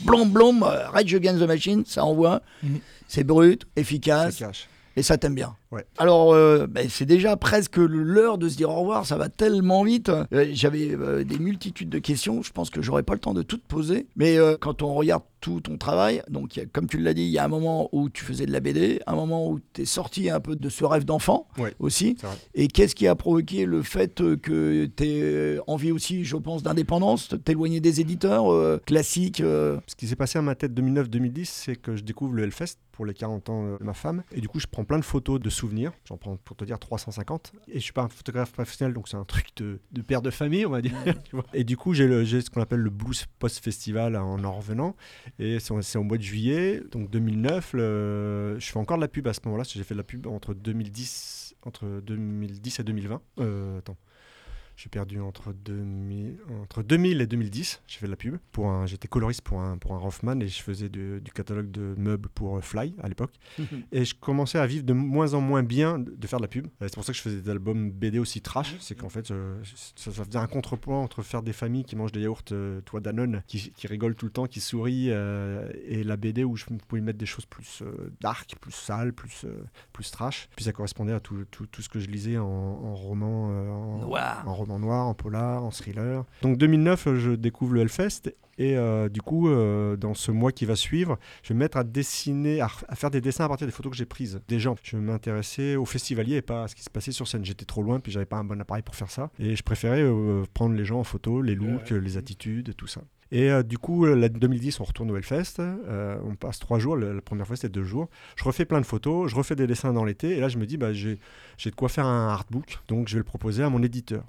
Blom 0.04 0.30
blom 0.32 0.60
blom, 0.60 0.64
Rage 0.94 1.14
Against 1.14 1.40
the 1.40 1.48
Machine, 1.48 1.84
ça 1.86 2.04
envoie. 2.04 2.42
Mhm. 2.64 2.80
C'est 3.08 3.24
brut, 3.24 3.66
efficace. 3.76 4.42
Et 4.96 5.04
ça 5.04 5.18
t'aime 5.18 5.36
bien. 5.36 5.56
Ouais. 5.72 5.86
Alors, 5.98 6.34
euh, 6.34 6.68
ben, 6.68 6.88
c'est 6.90 7.06
déjà 7.06 7.38
presque 7.38 7.78
l'heure 7.78 8.38
de 8.38 8.50
se 8.50 8.58
dire 8.58 8.70
au 8.70 8.76
revoir, 8.82 9.06
ça 9.06 9.16
va 9.18 9.30
tellement 9.30 9.84
vite. 9.84 10.10
Euh, 10.10 10.48
J'avais 10.52 10.92
euh, 10.94 11.24
des 11.24 11.40
multitudes 11.40 11.90
de 11.90 12.00
questions, 12.00 12.42
je 12.42 12.52
pense 12.52 12.70
que 12.70 12.82
j'aurais 12.82 13.04
pas 13.04 13.14
le 13.14 13.20
temps 13.20 13.34
de 13.34 13.42
toutes 13.42 13.64
poser. 13.64 14.08
Mais 14.16 14.38
quand 14.60 14.82
on 14.82 14.94
regarde 14.94 15.24
tout 15.40 15.60
ton 15.62 15.78
travail, 15.78 16.22
donc 16.30 16.56
a- 16.60 16.66
comme 16.66 16.88
tu 16.88 16.98
l'as 17.00 17.14
dit, 17.16 17.24
il 17.24 17.30
y 17.32 17.40
a 17.40 17.44
un 17.46 17.48
moment 17.48 17.90
où 17.94 18.10
tu 18.10 18.24
faisais 18.24 18.46
de 18.46 18.52
la 18.52 18.60
BD, 18.60 19.00
un 19.08 19.16
moment 19.16 19.50
où 19.50 19.60
tu 19.74 19.82
es 19.82 19.86
sorti 19.86 20.30
un 20.30 20.40
peu 20.40 20.56
de 20.56 20.70
ce 20.70 20.84
rêve 20.86 21.04
d'enfant 21.06 21.48
Ouais. 21.58 21.74
aussi. 21.80 22.16
Et 22.54 22.68
qu'est-ce 22.68 22.94
qui 22.94 23.08
a 23.08 23.16
provoqué 23.16 23.66
le 23.66 23.82
fait 23.82 24.22
que 24.42 24.86
tu 24.86 25.04
aies 25.04 25.58
envie 25.68 25.92
aussi, 25.92 26.26
je 26.26 26.36
pense, 26.38 26.62
d'indépendance, 26.64 27.30
de 27.30 27.38
t'éloigner 27.38 27.80
des 27.80 28.02
éditeurs 28.02 28.80
classiques 28.86 29.38
Ce 29.38 29.96
qui 29.96 30.08
s'est 30.08 30.16
passé 30.16 30.38
à 30.38 30.42
ma 30.42 30.54
tête 30.56 30.74
2009-2010, 30.74 31.46
c'est 31.46 31.76
que 31.76 31.96
je 31.96 32.04
découvre 32.04 32.34
le 32.34 32.44
Hellfest 32.44 32.76
pour 32.92 33.06
les 33.06 33.14
40 33.14 33.50
ans 33.50 33.78
de 33.80 33.84
ma 33.84 33.94
femme. 33.94 34.22
Et 34.36 34.42
du 34.42 34.48
coup, 34.50 34.60
je 34.60 34.68
prends 34.70 34.84
plein 34.84 35.00
de 35.00 35.06
photos 35.06 35.40
de 35.40 35.50
souvenirs. 35.62 35.92
J'en 36.08 36.18
prends 36.18 36.36
pour 36.38 36.56
te 36.56 36.66
dire 36.66 36.78
350. 36.80 37.54
Et 37.68 37.76
je 37.76 37.80
suis 37.80 37.94
pas 37.94 38.02
un 38.04 38.10
photographe 38.10 38.52
professionnel, 38.52 38.94
donc 38.94 39.08
c'est 39.08 39.18
un 39.18 39.24
truc 39.26 39.48
de, 39.58 39.80
de 39.92 40.02
père 40.02 40.22
de 40.22 40.30
famille, 40.32 40.66
on 40.66 40.70
va 40.72 40.82
dire. 40.82 40.94
tu 41.24 41.36
vois. 41.36 41.46
et 41.54 41.64
du 41.64 41.78
coup, 41.78 41.94
j'ai 41.94 42.42
ce 42.42 42.50
qu'on 42.50 42.62
appelle 42.62 42.80
le 42.80 42.90
Blues 42.90 43.26
Post 43.40 43.64
Festival 43.64 44.16
en 44.16 44.44
en 44.44 44.52
revenant. 44.54 44.96
Et 45.40 45.60
c'est 45.60 45.98
au 45.98 46.04
mois 46.04 46.18
de 46.18 46.24
juillet, 46.24 46.82
donc 46.92 47.10
2009. 47.10 47.74
le- 47.74 48.56
Je 48.60 48.66
fais 48.72 48.80
encore 48.80 48.98
de 48.98 49.02
la 49.02 49.08
pub 49.08 49.28
à 49.28 49.34
ce 49.34 49.40
moment-là, 49.46 49.64
j'ai 49.68 49.84
fait 49.84 49.94
de 49.94 50.00
la 50.00 50.04
pub 50.04 50.28
entre 50.28 50.54
2010, 50.54 51.56
entre 51.64 52.02
2010 52.06 52.80
et 52.80 52.84
2020. 52.84 53.22
Euh, 53.40 53.78
attends. 53.80 53.98
J'ai 54.76 54.90
perdu 54.90 55.20
entre 55.20 55.54
2000, 55.54 56.38
entre 56.64 56.82
2000 56.84 57.22
et 57.22 57.28
2010. 57.28 57.82
J'ai 57.88 58.00
fait 58.00 58.06
de 58.08 58.12
la 58.12 58.18
pub. 58.18 58.38
Pour 58.52 58.68
un, 58.70 58.86
j'étais 58.88 59.08
coloriste 59.08 59.42
pour 59.42 59.62
un, 59.62 59.78
pour 59.78 59.94
un 59.94 59.98
Rothman 59.98 60.42
et 60.42 60.48
je 60.48 60.62
faisais 60.62 60.90
de- 60.90 61.20
du 61.24 61.32
catalogue 61.32 61.70
de 61.70 61.94
meubles 61.98 62.30
pour 62.30 62.58
euh, 62.58 62.62
Fly 62.62 62.96
à 63.04 63.08
l'époque. 63.08 63.34
et 63.92 64.06
je 64.06 64.16
commençais 64.16 64.58
à 64.58 64.66
vivre 64.66 64.84
de 64.84 64.94
moins 64.94 65.34
en 65.36 65.42
moins 65.42 65.62
bien 65.62 66.00
de, 66.00 66.12
de 66.16 66.28
faire 66.28 66.40
de 66.40 66.44
la 66.44 66.48
pub. 66.48 66.66
Euh, 66.82 66.88
C'est 66.88 66.96
pour 66.96 67.04
ça 67.04 67.12
que 67.12 67.18
je 67.18 67.22
faisais 67.22 67.42
des 67.42 67.50
albums 67.50 67.92
BD 67.92 68.18
aussi 68.18 68.42
trash. 68.42 68.76
C'est 68.80 68.96
qu'en 68.96 69.10
fait, 69.10 69.30
euh, 69.30 69.62
ça, 69.96 70.12
ça 70.12 70.24
faisait 70.26 70.38
un 70.40 70.48
contrepoint 70.48 71.00
entre 71.00 71.22
faire 71.22 71.44
des 71.44 71.54
familles 71.54 71.84
qui 71.84 71.96
mangent 71.96 72.12
des 72.14 72.22
yaourts, 72.22 72.42
euh, 72.52 72.82
toi 72.82 73.00
Danone, 73.02 73.44
qui, 73.48 73.72
qui 73.74 73.86
rigolent 73.88 74.16
tout 74.16 74.26
le 74.26 74.32
temps, 74.32 74.48
qui 74.48 74.62
sourient, 74.62 75.10
euh, 75.12 75.70
et 75.86 76.04
la 76.04 76.18
BD 76.18 76.44
où 76.44 76.56
je 76.56 76.66
pouvais 76.88 77.02
mettre 77.02 77.20
des 77.20 77.26
choses 77.28 77.46
plus 77.46 77.84
dark, 78.20 78.56
plus 78.60 78.72
sales, 78.72 79.14
plus, 79.14 79.46
plus 79.94 80.10
trash. 80.10 80.50
Puis 80.56 80.66
ça 80.66 80.72
correspondait 80.72 81.14
à 81.14 81.20
tout, 81.20 81.46
tout, 81.52 81.68
tout 81.68 81.82
ce 81.82 81.90
que 81.90 82.00
je 82.00 82.08
lisais 82.08 82.38
en, 82.38 82.46
en 82.48 82.96
roman, 82.96 83.50
en, 83.50 83.98
Noir. 84.00 84.44
en 84.48 84.54
roman 84.56 84.71
noir, 84.80 85.08
en 85.08 85.14
polar, 85.14 85.64
en 85.64 85.72
thriller. 85.72 86.26
Donc 86.42 86.58
2009, 86.58 87.08
euh, 87.08 87.16
je 87.16 87.32
découvre 87.32 87.74
le 87.74 87.82
Hellfest 87.82 88.34
et 88.62 88.78
euh, 88.78 89.10
du 89.10 89.22
coup, 89.22 89.50
euh, 89.50 89.96
dans 89.96 90.14
ce 90.14 90.32
mois 90.32 90.52
qui 90.52 90.66
va 90.66 90.76
suivre, 90.76 91.18
je 91.42 91.50
vais 91.50 91.56
me 91.56 91.60
mettre 91.62 91.78
à 91.78 91.84
dessiner, 91.84 92.62
à, 92.62 92.68
faire 92.68 93.10
des 93.10 93.20
dessins 93.20 93.46
à 93.46 93.48
partir 93.48 93.66
des 93.66 93.74
photos 93.74 93.92
que 93.92 93.98
j'ai 93.98 94.06
prises 94.06 94.40
des 94.48 94.60
gens. 94.60 94.76
Je 94.84 94.98
m'intéressais 94.98 95.76
aux 95.76 95.86
festivaliers 95.86 96.36
et 96.36 96.42
pas 96.44 96.66
à 96.66 96.68
ce 96.68 96.76
qui 96.76 96.84
se 96.84 96.90
passait 96.92 97.12
sur 97.12 97.28
scène. 97.28 97.44
J'étais 97.44 97.66
trop 97.66 97.82
loin, 97.82 98.00
puis 98.00 98.12
j'avais 98.12 98.28
pas 98.28 98.38
un 98.38 98.44
bon 98.44 98.62
appareil 98.62 98.84
pour 98.84 98.96
faire 98.96 99.10
ça. 99.10 99.32
Et 99.40 99.56
je 99.56 99.64
préférais 99.64 100.04
euh, 100.04 100.44
prendre 100.54 100.76
les 100.76 100.86
gens 100.86 101.00
en 101.00 101.04
photo, 101.04 101.42
les 101.42 101.56
looks, 101.56 101.90
les 101.90 102.18
attitudes, 102.18 102.76
tout 102.76 102.86
ça. 102.86 103.02
Et 103.32 103.50
euh, 103.50 103.64
du 103.64 103.80
coup, 103.80 104.06
la 104.06 104.30
2010, 104.30 104.80
on 104.82 104.84
retourne 104.84 105.10
au 105.10 105.16
Hellfest. 105.16 105.60
euh, 105.60 106.20
on 106.26 106.36
passe 106.36 106.60
trois 106.60 106.78
jours. 106.78 106.98
la 106.98 107.20
première 107.22 107.48
fois, 107.48 107.56
c'était 107.56 107.70
deux 107.70 107.84
jours. 107.84 108.10
Je 108.36 108.44
refais 108.44 108.66
plein 108.66 108.82
de 108.82 108.86
photos. 108.86 109.32
Je 109.32 109.36
refais 109.36 109.56
des 109.56 109.66
dessins 109.66 109.94
dans 109.94 110.04
l'été. 110.04 110.38
Et 110.38 110.40
là, 110.40 110.50
je 110.50 110.58
me 110.58 110.66
dis, 110.66 110.78
bah, 110.78 110.94
j'ai 110.94 111.18
de 111.66 111.76
quoi 111.76 111.90
faire 111.90 112.06
un 112.06 112.28
artbook. 112.28 112.80
Donc, 112.90 113.08
je 113.08 113.14
vais 113.14 113.20
le 113.20 113.24
proposer 113.24 113.64
à 113.64 113.70
mon 113.70 113.82
éditeur. 113.82 114.24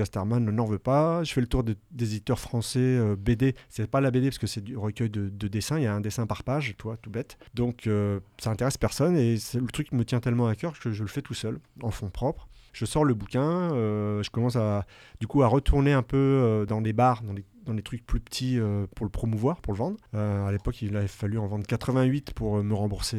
Casterman 0.00 0.50
n'en 0.50 0.64
veut 0.64 0.78
pas. 0.78 1.22
Je 1.24 1.32
fais 1.32 1.42
le 1.42 1.46
tour 1.46 1.62
de- 1.62 1.76
des 1.90 2.14
éditeurs 2.14 2.38
français 2.38 2.78
euh, 2.80 3.16
BD. 3.16 3.54
C'est 3.68 3.86
pas 3.86 4.00
la 4.00 4.10
BD 4.10 4.28
parce 4.28 4.38
que 4.38 4.46
c'est 4.46 4.62
du 4.62 4.74
recueil 4.76 5.10
de, 5.10 5.28
de 5.28 5.48
dessins. 5.48 5.76
Il 5.78 5.82
y 5.82 5.86
a 5.86 5.94
un 5.94 6.00
dessin 6.00 6.26
par 6.26 6.42
page, 6.42 6.74
toi, 6.78 6.96
tout 6.96 7.10
bête. 7.10 7.36
Donc 7.52 7.86
euh, 7.86 8.20
ça 8.38 8.50
intéresse 8.50 8.78
personne 8.78 9.14
et 9.16 9.36
le 9.54 9.66
truc 9.66 9.92
me 9.92 10.04
tient 10.04 10.20
tellement 10.20 10.46
à 10.46 10.54
cœur 10.54 10.78
que 10.78 10.90
je 10.90 11.02
le 11.02 11.08
fais 11.08 11.20
tout 11.20 11.34
seul, 11.34 11.58
en 11.82 11.90
fond 11.90 12.08
propre. 12.08 12.48
Je 12.72 12.86
sors 12.86 13.04
le 13.04 13.12
bouquin, 13.14 13.42
euh, 13.74 14.22
je 14.22 14.30
commence 14.30 14.56
à 14.56 14.86
du 15.20 15.26
coup 15.26 15.42
à 15.42 15.48
retourner 15.48 15.92
un 15.92 16.02
peu 16.04 16.16
euh, 16.16 16.66
dans 16.66 16.80
les 16.80 16.92
bars, 16.92 17.22
dans 17.22 17.34
les, 17.74 17.82
trucs 17.82 18.06
plus 18.06 18.20
petits 18.20 18.58
pour 18.96 19.04
le 19.04 19.10
promouvoir, 19.10 19.60
pour 19.60 19.74
le 19.74 19.78
vendre. 19.78 19.96
À 20.12 20.50
l'époque, 20.50 20.80
il 20.82 20.96
avait 20.96 21.06
fallu 21.06 21.38
en 21.38 21.46
vendre 21.46 21.66
88 21.66 22.32
pour 22.32 22.64
me 22.64 22.74
rembourser 22.74 23.18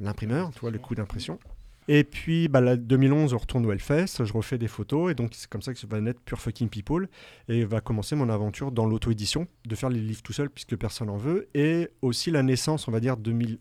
l'imprimeur, 0.00 0.50
le 0.62 0.78
coût 0.78 0.94
d'impression. 0.94 1.38
Et 1.88 2.04
puis, 2.04 2.48
bah, 2.48 2.60
la 2.60 2.76
2011, 2.76 3.34
on 3.34 3.38
retourne 3.38 3.66
au 3.66 3.72
Hellfest, 3.72 4.24
je 4.24 4.32
refais 4.32 4.56
des 4.58 4.68
photos, 4.68 5.10
et 5.10 5.14
donc 5.14 5.30
c'est 5.34 5.48
comme 5.48 5.62
ça 5.62 5.72
que 5.72 5.78
ça 5.80 5.86
va 5.90 6.00
naître 6.00 6.20
Pure 6.20 6.40
Fucking 6.40 6.68
People, 6.68 7.08
et 7.48 7.64
va 7.64 7.80
commencer 7.80 8.14
mon 8.16 8.28
aventure 8.28 8.70
dans 8.72 8.86
l'auto-édition, 8.86 9.46
de 9.66 9.74
faire 9.74 9.88
les 9.90 10.00
livres 10.00 10.22
tout 10.22 10.32
seul, 10.32 10.48
puisque 10.48 10.76
personne 10.76 11.08
n'en 11.08 11.16
veut, 11.16 11.48
et 11.54 11.88
aussi 12.00 12.30
la 12.30 12.42
naissance, 12.42 12.86
on 12.88 12.92
va 12.92 13.00
dire, 13.00 13.16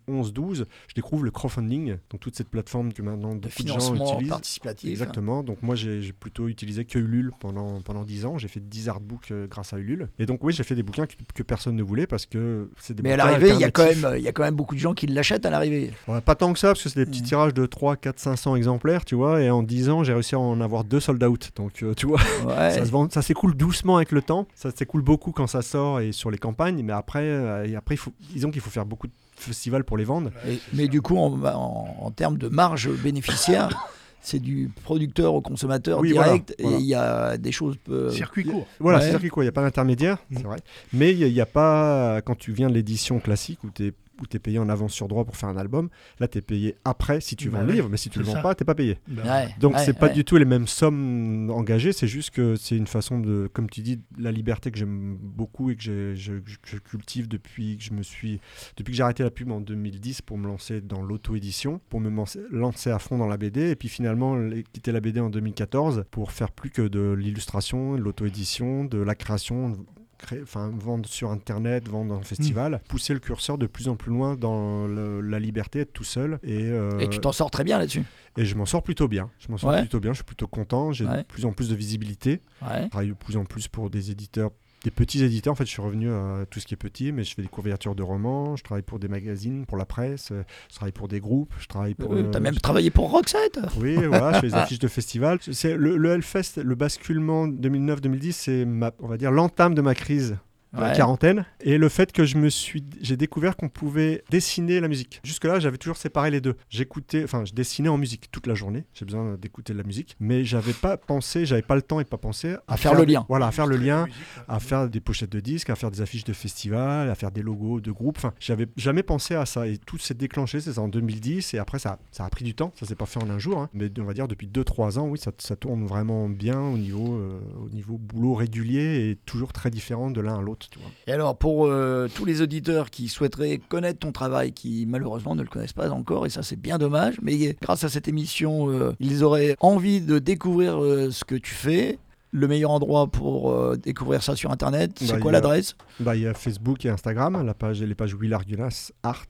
2011-12, 0.07 0.65
je 0.88 0.93
découvre 0.95 1.24
le 1.24 1.32
crowdfunding, 1.32 1.97
donc 2.09 2.19
toute 2.19 2.36
cette 2.36 2.49
plateforme 2.49 2.93
que 2.93 3.01
maintenant 3.01 3.36
de 3.36 3.41
beaucoup 3.41 3.63
de 3.63 3.67
gens 3.67 3.95
utilisent. 3.95 4.30
participatif. 4.30 4.89
Exactement, 4.89 5.43
donc 5.43 5.61
moi 5.61 5.76
j'ai 5.76 6.13
plutôt 6.13 6.47
utilisé 6.47 6.86
que 6.86 6.99
Ulule 6.99 7.32
pendant, 7.39 7.82
pendant 7.82 8.03
10 8.03 8.26
ans, 8.26 8.38
j'ai 8.38 8.47
fait 8.47 8.59
10 8.59 8.89
artbooks 8.89 9.32
euh, 9.32 9.47
grâce 9.47 9.74
à 9.74 9.78
Ulule, 9.80 10.09
et 10.19 10.26
donc 10.26 10.43
oui, 10.43 10.53
j'ai 10.53 10.63
fait 10.63 10.76
des 10.76 10.84
bouquins 10.84 11.05
que, 11.07 11.13
que 11.34 11.43
personne 11.43 11.76
ne 11.76 11.84
voulait, 11.84 12.07
parce 12.07 12.26
que 12.26 12.69
c'est 12.80 12.93
des 12.93 13.03
Mais 13.03 13.13
à 13.13 13.17
bouquins 13.17 13.28
l'arrivée, 13.32 13.49
il 13.55 13.59
y, 13.59 13.63
a 13.63 13.72
quand 13.72 13.86
même- 13.86 14.13
il 14.17 14.24
y 14.24 14.28
a 14.28 14.32
quand 14.32 14.43
même 14.43 14.55
beaucoup 14.55 14.76
de 14.76 14.80
gens 14.80 14.93
qui 14.93 15.07
l'achètent 15.07 15.45
à 15.45 15.49
l'arrivée. 15.49 15.91
Ouais, 16.07 16.22
pas 16.22 16.36
tant 16.36 16.53
que 16.53 16.59
ça, 16.59 16.69
parce 16.69 16.84
que 16.84 16.89
c'est 16.89 16.99
des 16.99 17.05
petits 17.05 17.22
Mm. 17.22 17.26
tirages 17.26 17.53
de 17.53 17.65
3, 17.65 17.95
4, 17.95 18.11
500 18.20 18.55
exemplaires, 18.55 19.05
tu 19.05 19.16
vois, 19.16 19.41
et 19.41 19.49
en 19.49 19.64
10 19.64 19.89
ans, 19.89 20.03
j'ai 20.03 20.14
réussi 20.14 20.36
à 20.36 20.39
en 20.39 20.59
avoir 20.62 20.84
deux 20.84 20.99
sold 20.99 21.24
out. 21.24 21.51
Donc, 21.55 21.84
euh, 21.84 21.93
tu 21.93 22.05
vois, 22.07 22.20
Ouais. 22.47 22.72
ça 22.72 22.86
se 22.86 22.91
vend- 22.91 23.09
ça 23.09 23.22
s'écoule 23.22 23.55
doucement 23.55 23.97
avec 23.97 24.12
le 24.12 24.22
temps. 24.22 24.47
Ça 24.55 24.72
s'écoule 24.72 25.01
beaucoup 25.01 25.32
quand 25.32 25.47
ça 25.47 25.62
sort 25.62 25.99
et 25.99 26.12
sur 26.12 26.32
les 26.32 26.38
campagnes, 26.38 26.82
mais 26.84 26.93
après, 26.93 27.24
euh, 27.24 27.66
et 27.68 27.76
après 27.76 27.95
il 27.95 27.97
faut, 27.99 28.12
disons 28.34 28.51
qu'il 28.51 28.62
faut 28.62 28.70
faire 28.70 28.86
beaucoup 28.86 29.07
de 29.07 29.14
festivals 29.36 29.84
pour 29.84 29.97
les 29.97 30.03
vendre. 30.05 30.32
Et- 30.47 30.59
mais 30.74 30.88
du 30.88 31.01
coup, 31.01 31.18
en, 31.18 31.34
en- 31.43 31.95
en 31.99 32.12
termes 32.12 32.38
de 32.38 32.47
marge 32.47 32.89
bénéficiaire, 32.89 33.70
c'est 34.24 34.39
du 34.39 34.70
producteur 34.84 35.34
au 35.34 35.41
consommateur 35.41 35.99
Oui, 35.99 36.12
direct. 36.14 36.53
voilà, 36.59 36.70
voilà. 36.70 36.78
Et 36.78 36.82
il 36.82 36.88
y 36.88 36.93
a 36.95 37.38
des 37.38 37.51
choses. 37.51 37.76
peu- 37.84 38.12
Circuit 38.12 38.43
court. 38.45 38.68
Voilà, 38.80 38.99
Ouais. 38.99 39.03
c'est 39.05 39.09
circuit 39.12 39.30
quoi, 39.30 39.43
il 39.43 39.45
n'y 39.45 39.49
a 39.49 39.53
pas 39.53 39.64
d'intermédiaire, 39.64 40.18
c'est 40.32 40.43
vrai. 40.43 40.57
Mais 40.93 41.12
il 41.14 41.34
n'y 41.34 41.41
a, 41.41 41.45
pas, 41.47 42.22
quand 42.22 42.38
tu 42.38 42.51
viens 42.51 42.70
de 42.70 42.76
l'édition 42.76 43.20
classique 43.20 43.64
où 43.64 43.70
tu 43.74 43.88
es 43.88 43.93
où 44.22 44.28
tu 44.28 44.38
es 44.38 44.39
payé 44.39 44.59
en 44.59 44.69
avance 44.69 44.93
sur 44.93 45.07
droit 45.07 45.26
pour 45.26 45.36
faire 45.38 45.49
un 45.49 45.57
album, 45.57 45.89
là 46.19 46.28
tu 46.28 46.38
es 46.38 46.41
payé 46.41 46.76
après 46.86 47.22
si 47.22 47.36
tu 47.36 47.49
Bah 47.49 47.59
vends 47.59 47.65
le 47.65 47.74
livre, 47.74 47.89
mais 47.89 47.97
si 47.97 48.09
tu 48.09 48.19
le 48.19 48.26
c'est 48.26 48.32
vends 48.32 48.38
ça. 48.38 48.41
pas, 48.43 48.55
tu 48.55 48.65
pas 48.65 48.76
payé. 48.76 48.97
Bah, 49.07 49.24
Ouais, 49.26 49.55
Donc 49.59 49.74
ouais, 49.76 49.84
c'est 49.86 49.93
pas 49.93 50.07
ouais. 50.07 50.13
du 50.13 50.24
tout 50.26 50.38
les 50.38 50.45
mêmes 50.45 50.67
sommes 50.67 51.49
engagées, 51.51 51.93
c'est 51.93 52.07
juste 52.07 52.32
que 52.32 52.55
c'est 52.55 52.76
une 52.78 52.88
façon 52.88 53.19
de, 53.19 53.49
comme 53.51 53.69
tu 53.69 53.82
dis, 53.82 53.99
la 54.17 54.32
liberté 54.32 54.72
que 54.72 54.78
j'aime 54.78 55.17
beaucoup 55.19 55.69
et 55.69 55.76
que 55.76 55.82
je, 55.84 56.15
je- 56.15 56.34
que 56.38 56.47
je 56.65 56.78
cultive 56.78 57.28
depuis 57.28 57.78
que 57.78 57.84
je 57.84 57.93
me 57.93 58.03
suis, 58.03 58.39
depuis 58.78 58.91
que 58.91 58.97
j'ai 58.97 59.03
arrêté 59.03 59.24
la 59.24 59.32
pub 59.32 59.51
en 59.51 59.61
2010 59.61 60.22
pour 60.22 60.38
me 60.38 60.47
lancer 60.47 60.82
dans 60.82 61.01
l'auto-édition, 61.01 61.80
pour 61.89 61.99
me 62.01 62.09
lancer, 62.09 62.89
à 62.91 62.99
fond 62.99 63.17
dans 63.17 63.28
la 63.28 63.38
BD 63.38 63.69
et 63.72 63.76
puis 63.76 63.89
finalement 63.89 64.38
quitter 64.74 64.91
la 64.91 64.99
BD 65.01 65.19
en 65.19 65.30
2014 65.30 66.05
pour 66.11 66.32
faire 66.32 66.51
plus 66.51 66.69
que 66.69 66.82
de 66.88 67.11
l'illustration, 67.11 67.95
de 67.95 68.01
l'auto-édition, 68.01 68.86
de 68.86 68.97
la 68.97 69.15
création. 69.15 69.78
Créer- 70.22 70.41
Enfin, 70.43 70.72
vendre 70.74 71.07
sur 71.09 71.32
internet, 71.32 71.88
vendre 71.89 72.13
en 72.15 72.22
festival, 72.22 72.80
pousser 72.88 73.13
le 73.13 73.19
curseur 73.19 73.57
de 73.57 73.67
plus 73.67 73.88
en 73.89 73.95
plus 73.95 74.11
loin 74.11 74.36
dans 74.36 74.88
le- 74.88 75.22
la 75.22 75.39
liberté, 75.39 75.80
être 75.82 75.93
tout 75.93 76.03
seul. 76.03 76.39
Et, 76.43 76.63
euh, 76.72 76.99
Et 76.99 77.09
tu 77.09 77.19
t'en 77.19 77.32
sors 77.32 77.51
très 77.51 77.63
bien 77.63 77.78
là-dessus. 77.78 78.03
et 78.38 78.45
je 78.45 78.55
m'en 78.55 78.65
sors 78.65 78.84
plutôt 78.84 79.07
bien. 79.07 79.30
Je 79.39 79.49
m'en 79.51 79.57
sors 79.57 79.72
Ouais. 79.72 79.80
plutôt 79.82 79.99
bien. 79.99 80.11
Je 80.13 80.17
suis 80.17 80.24
plutôt 80.26 80.47
content. 80.47 80.91
J'ai 80.91 81.05
Ouais. 81.05 81.17
de 81.17 81.24
plus 81.24 81.45
en 81.45 81.51
plus 81.51 81.69
de 81.69 81.76
visibilité. 81.76 82.41
Ouais. 82.61 82.84
Je 82.84 82.88
travaille 82.89 83.09
de 83.09 83.13
plus 83.13 83.36
en 83.38 83.45
plus 83.45 83.67
pour 83.67 83.89
des 83.89 84.11
éditeurs, 84.11 84.51
des 84.84 84.92
petits 84.92 85.24
éditeurs. 85.24 85.54
En 85.54 85.56
fait, 85.56 85.66
je 85.66 85.70
suis 85.72 85.82
revenu 85.82 86.10
à 86.12 86.46
tout 86.50 86.60
ce 86.60 86.66
qui 86.66 86.74
est 86.74 86.78
petit, 86.78 87.12
mais 87.12 87.24
je 87.24 87.34
fais 87.36 87.42
des 87.42 87.48
couvertures 87.48 87.96
de 87.96 88.04
romans. 88.04 88.56
Je 88.56 88.64
travaille 88.64 88.82
pour 88.84 89.00
des 89.00 89.08
magazines, 89.08 89.66
pour 89.66 89.78
la 89.78 89.86
presse. 89.86 90.30
euh, 90.32 90.44
Je 90.70 90.76
travaille 90.76 90.92
pour 90.92 91.08
des 91.08 91.20
groupes. 91.20 91.54
Je 91.60 91.68
travaille 91.68 91.94
pour. 91.94 92.14
Euh, 92.14 92.24
euh, 92.24 92.32
T'as 92.32 92.40
même 92.40 92.56
travaillé 92.56 92.90
pour 92.90 93.12
Roxette. 93.12 93.60
oui, 93.80 93.96
voilà, 93.96 94.34
je 94.34 94.40
fais 94.40 94.48
des 94.48 94.54
affiches 94.56 94.80
de 94.80 94.88
festival. 94.88 95.38
C'est 95.42 95.76
le, 95.78 95.98
le 95.98 96.10
Hellfest, 96.12 96.58
le 96.64 96.76
basculement 96.76 97.48
2009-2010, 97.48 98.32
c'est 98.32 98.68
on 99.00 99.08
va 99.08 99.18
dire 99.18 99.32
l'entame 99.32 99.74
de 99.76 99.82
ma 99.82 99.94
crise 99.96 100.38
la 100.74 100.91
quarantaine 100.91 101.45
et 101.59 101.78
le 101.78 101.89
fait 101.89 102.11
que 102.11 102.26
je 102.26 102.38
me 102.38 102.49
suis 102.49 102.84
j'ai 103.01 103.17
découvert 103.17 103.57
qu'on 103.57 103.69
pouvait 103.69 104.24
dessiner 104.30 104.80
la 104.80 104.88
musique. 104.88 105.19
Jusque 105.24 105.45
là, 105.45 105.59
j'avais 105.59 105.78
toujours 105.78 105.97
séparé 105.97 106.32
les 106.32 106.41
deux. 106.41 106.55
J'écoutais 106.69 107.24
enfin, 107.24 107.43
je 107.45 107.53
dessinais 107.53 107.89
en 107.89 107.97
musique 107.97 108.32
toute 108.32 108.47
la 108.47 108.55
journée, 108.55 108.86
j'ai 108.93 109.05
besoin 109.05 109.38
d'écouter 109.38 109.74
de 109.74 109.78
la 109.78 109.84
musique, 109.84 110.15
mais 110.19 110.45
j'avais 110.45 110.74
pas 110.74 110.97
pensé, 110.97 111.45
j'avais 111.45 111.61
pas 111.61 111.76
le 111.76 111.82
temps 111.82 111.99
et 111.99 112.05
pas 112.05 112.17
pensé 112.17 112.55
À 112.67 112.78
faire 112.78 112.95
le 112.95 113.03
lien. 113.03 113.26
Voilà, 113.30 113.47
à 113.47 113.51
faire 113.51 113.67
le 113.67 113.78
lien, 113.78 114.05
Musique, 114.05 114.19
à 114.47 114.59
faire 114.59 114.89
des 114.89 114.99
pochettes 114.99 115.32
de 115.32 115.39
disques, 115.39 115.69
à 115.69 115.76
faire 115.76 115.91
des 115.91 116.01
affiches 116.01 116.24
de 116.24 116.34
festival, 116.34 117.09
à 117.09 117.15
faire 117.15 117.32
des 117.32 117.41
logos 117.41 117.82
de 117.82 117.91
groupes. 117.91 118.17
Enfin, 118.17 118.34
j'avais 118.39 118.67
jamais 118.78 119.03
pensé 119.03 119.36
à 119.36 119.45
ça 119.45 119.67
et 119.67 119.78
tout 119.78 119.97
s'est 119.97 120.13
déclenché, 120.13 120.59
c'est 120.61 120.74
ça 120.74 120.82
en 120.82 120.88
2010 120.88 121.53
et 121.53 121.57
après 121.57 121.80
ça, 121.80 121.99
ça 122.11 122.26
a 122.26 122.30
pris 122.30 122.45
du 122.45 122.55
temps, 122.55 122.72
ça 122.80 122.86
s'est 122.86 122.95
pas 122.95 123.05
fait 123.05 123.22
en 123.22 123.30
un 123.30 123.39
jour, 123.39 123.59
hein. 123.59 123.69
mais 123.74 123.89
on 123.99 124.03
va 124.03 124.13
dire 124.13 124.28
depuis 124.28 124.47
2-3 124.47 124.99
ans, 124.99 125.07
oui, 125.07 125.19
ça, 125.19 125.32
ça 125.38 125.55
tourne 125.55 125.86
vraiment 125.86 126.30
bien 126.30 126.59
au 126.59 126.78
niveau, 126.78 127.15
euh, 127.15 127.39
au 127.63 127.69
niveau 127.69 127.97
boulot 127.97 128.36
régulier 128.36 129.09
et 129.09 129.15
toujours 129.26 129.53
très 129.53 129.69
différent 129.69 130.11
de 130.11 130.22
l'un 130.22 130.38
à 130.38 130.41
l'autre, 130.41 130.61
tu 130.70 130.80
vois. 130.80 130.89
Et 131.07 131.12
alors, 131.12 131.38
pour 131.38 131.66
euh, 131.66 132.07
tous 132.14 132.26
les 132.26 132.41
auditeurs 132.41 132.89
qui 132.89 133.07
souhaiteraient 133.07 133.59
connaître 133.70 133.99
ton 133.99 134.12
travail, 134.12 134.51
qui 134.51 134.86
malheureusement 134.88 135.36
ne 135.36 135.41
le 135.41 135.47
connaissent 135.49 135.74
pas 135.74 135.89
encore, 135.89 136.26
et 136.26 136.30
ça 136.30 136.43
c'est 136.43 136.55
bien 136.59 136.78
dommage, 136.78 137.16
mais 137.22 137.55
grâce 137.62 137.84
à 137.84 137.89
cette 137.89 138.07
émission, 138.07 138.70
euh, 138.70 138.93
ils 138.99 139.24
auraient 139.24 139.55
envie 139.59 140.01
de 140.01 140.20
découvrir 140.20 140.82
euh, 140.84 141.12
ce 141.12 141.24
que 141.24 141.36
tu 141.36 141.53
fais. 141.53 141.97
Le 142.34 142.47
meilleur 142.47 142.72
endroit 142.72 143.07
pour 143.07 143.51
euh, 143.51 143.76
découvrir 143.76 144.24
ça 144.24 144.38
sur 144.38 144.51
Internet, 144.51 144.91
c'est 144.95 145.12
Bah, 145.12 145.20
quoi 145.20 145.32
il 145.32 145.34
l'adresse? 145.34 145.76
Bah, 145.99 146.16
il 146.16 146.22
y 146.22 146.28
a 146.28 146.34
Facebook 146.34 146.86
et 146.86 146.89
Instagram, 146.89 147.45
la 147.45 147.53
page, 147.53 147.82
les 147.84 147.93
pages 147.95 148.14
Will 148.14 148.34
Argulas 148.34 148.91
Art. 149.03 149.28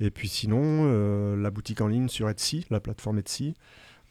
Et 0.00 0.10
puis 0.10 0.28
sinon, 0.28 0.60
euh, 0.64 1.36
la 1.36 1.50
boutique 1.50 1.82
en 1.82 1.88
ligne 1.88 2.08
sur 2.08 2.30
Etsy, 2.30 2.64
la 2.70 2.80
plateforme 2.80 3.18
Etsy. 3.18 3.54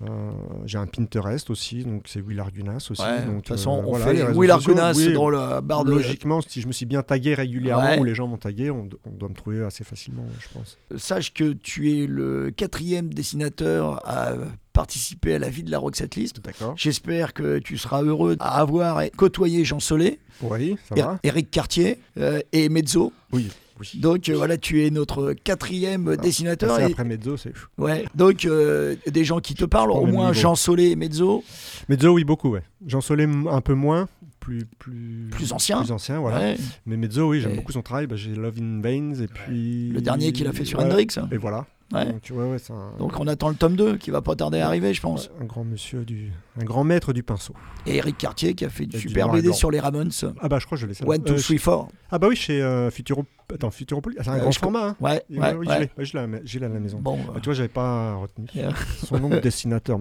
Euh, 0.09 0.31
j'ai 0.65 0.77
un 0.77 0.87
Pinterest 0.87 1.49
aussi, 1.49 1.83
donc 1.83 2.03
c'est 2.07 2.21
Will 2.21 2.39
Argunas 2.39 2.87
aussi. 2.89 3.01
Ouais, 3.01 3.19
donc, 3.25 3.27
de 3.27 3.35
toute 3.41 3.47
façon, 3.49 3.77
euh, 3.77 3.83
on 3.85 3.89
voilà, 3.91 4.11
les 4.13 4.19
fait 4.19 4.25
réseaux 4.25 4.39
Will 4.39 4.51
Argunas 4.51 4.93
oui, 4.95 5.13
dans 5.13 5.29
la 5.29 5.61
barre 5.61 5.85
de. 5.85 5.91
Logiquement, 5.91 6.41
si 6.41 6.61
je 6.61 6.67
me 6.67 6.71
suis 6.71 6.85
bien 6.85 7.03
tagué 7.03 7.33
régulièrement 7.33 7.83
Ouais. 7.91 7.99
ou 7.99 8.03
les 8.03 8.15
gens 8.15 8.27
m'ont 8.27 8.37
tagué, 8.37 8.71
on, 8.71 8.89
on 9.05 9.11
doit 9.11 9.29
me 9.29 9.35
trouver 9.35 9.63
assez 9.63 9.83
facilement, 9.83 10.25
je 10.39 10.47
pense. 10.57 10.77
Sache 10.97 11.33
que 11.33 11.53
tu 11.53 11.91
es 11.91 12.07
le 12.07 12.51
quatrième 12.51 13.13
dessinateur 13.13 14.01
à 14.07 14.33
participer 14.73 15.35
à 15.35 15.39
la 15.39 15.49
vie 15.49 15.63
de 15.63 15.71
la 15.71 15.77
Roxette 15.79 16.15
List. 16.15 16.39
D'accord. 16.41 16.73
J'espère 16.77 17.33
que 17.33 17.59
tu 17.59 17.77
seras 17.77 18.01
heureux 18.03 18.37
à 18.39 18.59
avoir 18.61 19.01
côtoyé 19.17 19.65
Jean 19.65 19.79
Solé, 19.79 20.19
Oui, 20.41 20.77
ça 20.87 20.95
Er- 20.95 21.01
va 21.03 21.19
Eric 21.23 21.51
Cartier 21.51 21.99
euh, 22.17 22.39
et 22.53 22.69
Mezzo. 22.69 23.11
Oui. 23.33 23.49
Oui. 23.81 23.99
Donc 23.99 24.29
euh, 24.29 24.35
voilà, 24.35 24.57
tu 24.57 24.85
es 24.85 24.89
notre 24.91 25.33
quatrième 25.33 26.15
dessinateur. 26.15 26.79
Et- 26.79 26.83
après 26.85 27.03
Mezzo, 27.03 27.35
c'est 27.35 27.53
chou. 27.53 27.67
Ouais, 27.77 28.05
donc 28.15 28.45
euh, 28.45 28.95
des 29.07 29.25
gens 29.25 29.39
qui 29.39 29.53
te 29.55 29.65
parlent, 29.65 29.91
au 29.91 30.05
moins. 30.05 30.31
Jean 30.31 30.55
Solé 30.55 30.91
et 30.91 30.95
Mezzo. 30.95 31.43
Mezzo, 31.89 32.13
oui, 32.13 32.23
beaucoup, 32.23 32.49
ouais. 32.51 32.63
Jean 32.87 33.01
Solé, 33.01 33.25
un 33.49 33.61
peu 33.61 33.73
moins, 33.73 34.07
plus, 34.39 34.65
plus, 34.79 35.27
Plus 35.31 35.51
ancien. 35.51 35.81
Plus 35.81 35.91
ancien, 35.91 36.19
voilà. 36.19 36.39
Ouais. 36.39 36.57
Mais 36.85 36.95
Mezzo, 36.97 37.29
oui, 37.29 37.41
j'aime 37.41 37.51
Et- 37.53 37.55
beaucoup 37.55 37.71
son 37.71 37.81
travail. 37.81 38.07
Bah, 38.07 38.15
j'ai 38.15 38.33
Love 38.35 38.55
in 38.61 38.81
Veins 38.81 39.13
et 39.21 39.27
puis. 39.27 39.89
Le 39.89 40.01
dernier 40.01 40.31
qu'il 40.31 40.47
a 40.47 40.53
fait 40.53 40.65
sur 40.65 40.79
Ouais. 40.79 40.85
Hendrix. 40.85 41.07
Et 41.31 41.37
voilà. 41.37 41.65
Ouais. 41.93 42.05
Donc, 42.05 42.21
ouais, 42.31 42.45
ouais, 42.51 42.57
c'est 42.59 42.73
un, 42.73 42.93
Donc 42.99 43.19
on 43.19 43.27
attend 43.27 43.49
le 43.49 43.55
tome 43.55 43.75
2 43.75 43.97
qui 43.97 44.11
va 44.11 44.21
pas 44.21 44.35
tarder 44.35 44.59
à 44.59 44.67
arriver, 44.67 44.93
je 44.93 45.01
pense. 45.01 45.29
un 45.41 45.45
grand 45.45 45.63
monsieur, 45.63 46.05
du, 46.05 46.31
un 46.59 46.63
grand 46.63 46.83
maître 46.83 47.13
du 47.13 47.23
pinceau. 47.23 47.53
Et 47.85 47.97
Eric 47.97 48.17
Cartier 48.17 48.53
qui 48.53 48.65
a 48.65 48.69
fait 48.69 48.85
du 48.85 48.99
super 48.99 49.29
BD 49.29 49.47
blanc. 49.47 49.53
sur 49.53 49.71
les 49.71 49.79
Ramones. 49.79 50.11
Ah 50.41 50.47
bah, 50.49 50.59
je 50.59 50.65
crois 50.65 50.77
que 50.77 50.81
je 50.81 50.87
l'ai. 50.87 50.93
One, 51.05 51.23
two, 51.23 51.35
three, 51.35 51.57
four. 51.57 51.89
Ah 52.09 52.19
bah 52.19 52.27
oui, 52.29 52.35
chez 52.35 52.61
euh, 52.61 52.89
Futuro... 52.91 53.25
Attends, 53.53 53.71
Futuropolis. 53.71 54.15
Ah, 54.19 54.23
c'est 54.23 54.29
un 54.29 54.35
Euh, 54.35 54.39
grand 54.39 54.51
je 54.51 54.59
format. 54.59 54.87
Hein. 54.89 54.95
Ouais, 55.01 55.21
Oui, 55.29 55.37
ouais, 55.37 55.53
oui, 55.55 55.67
ouais. 55.67 55.89
je 56.05 56.17
l'ai. 56.17 56.65
À 56.65 56.69
la- 56.69 56.79
maison. 56.79 56.99
Bon, 57.01 57.17
Bah, 57.17 57.33
tu 57.41 57.45
vois, 57.45 57.53
j'avais 57.53 57.67
pas 57.67 58.15
retenu. 58.15 58.47
Yeah. 58.55 58.69
Son 59.03 59.19
nom 59.19 59.27
de 59.29 59.39
dessinateur. 59.39 59.99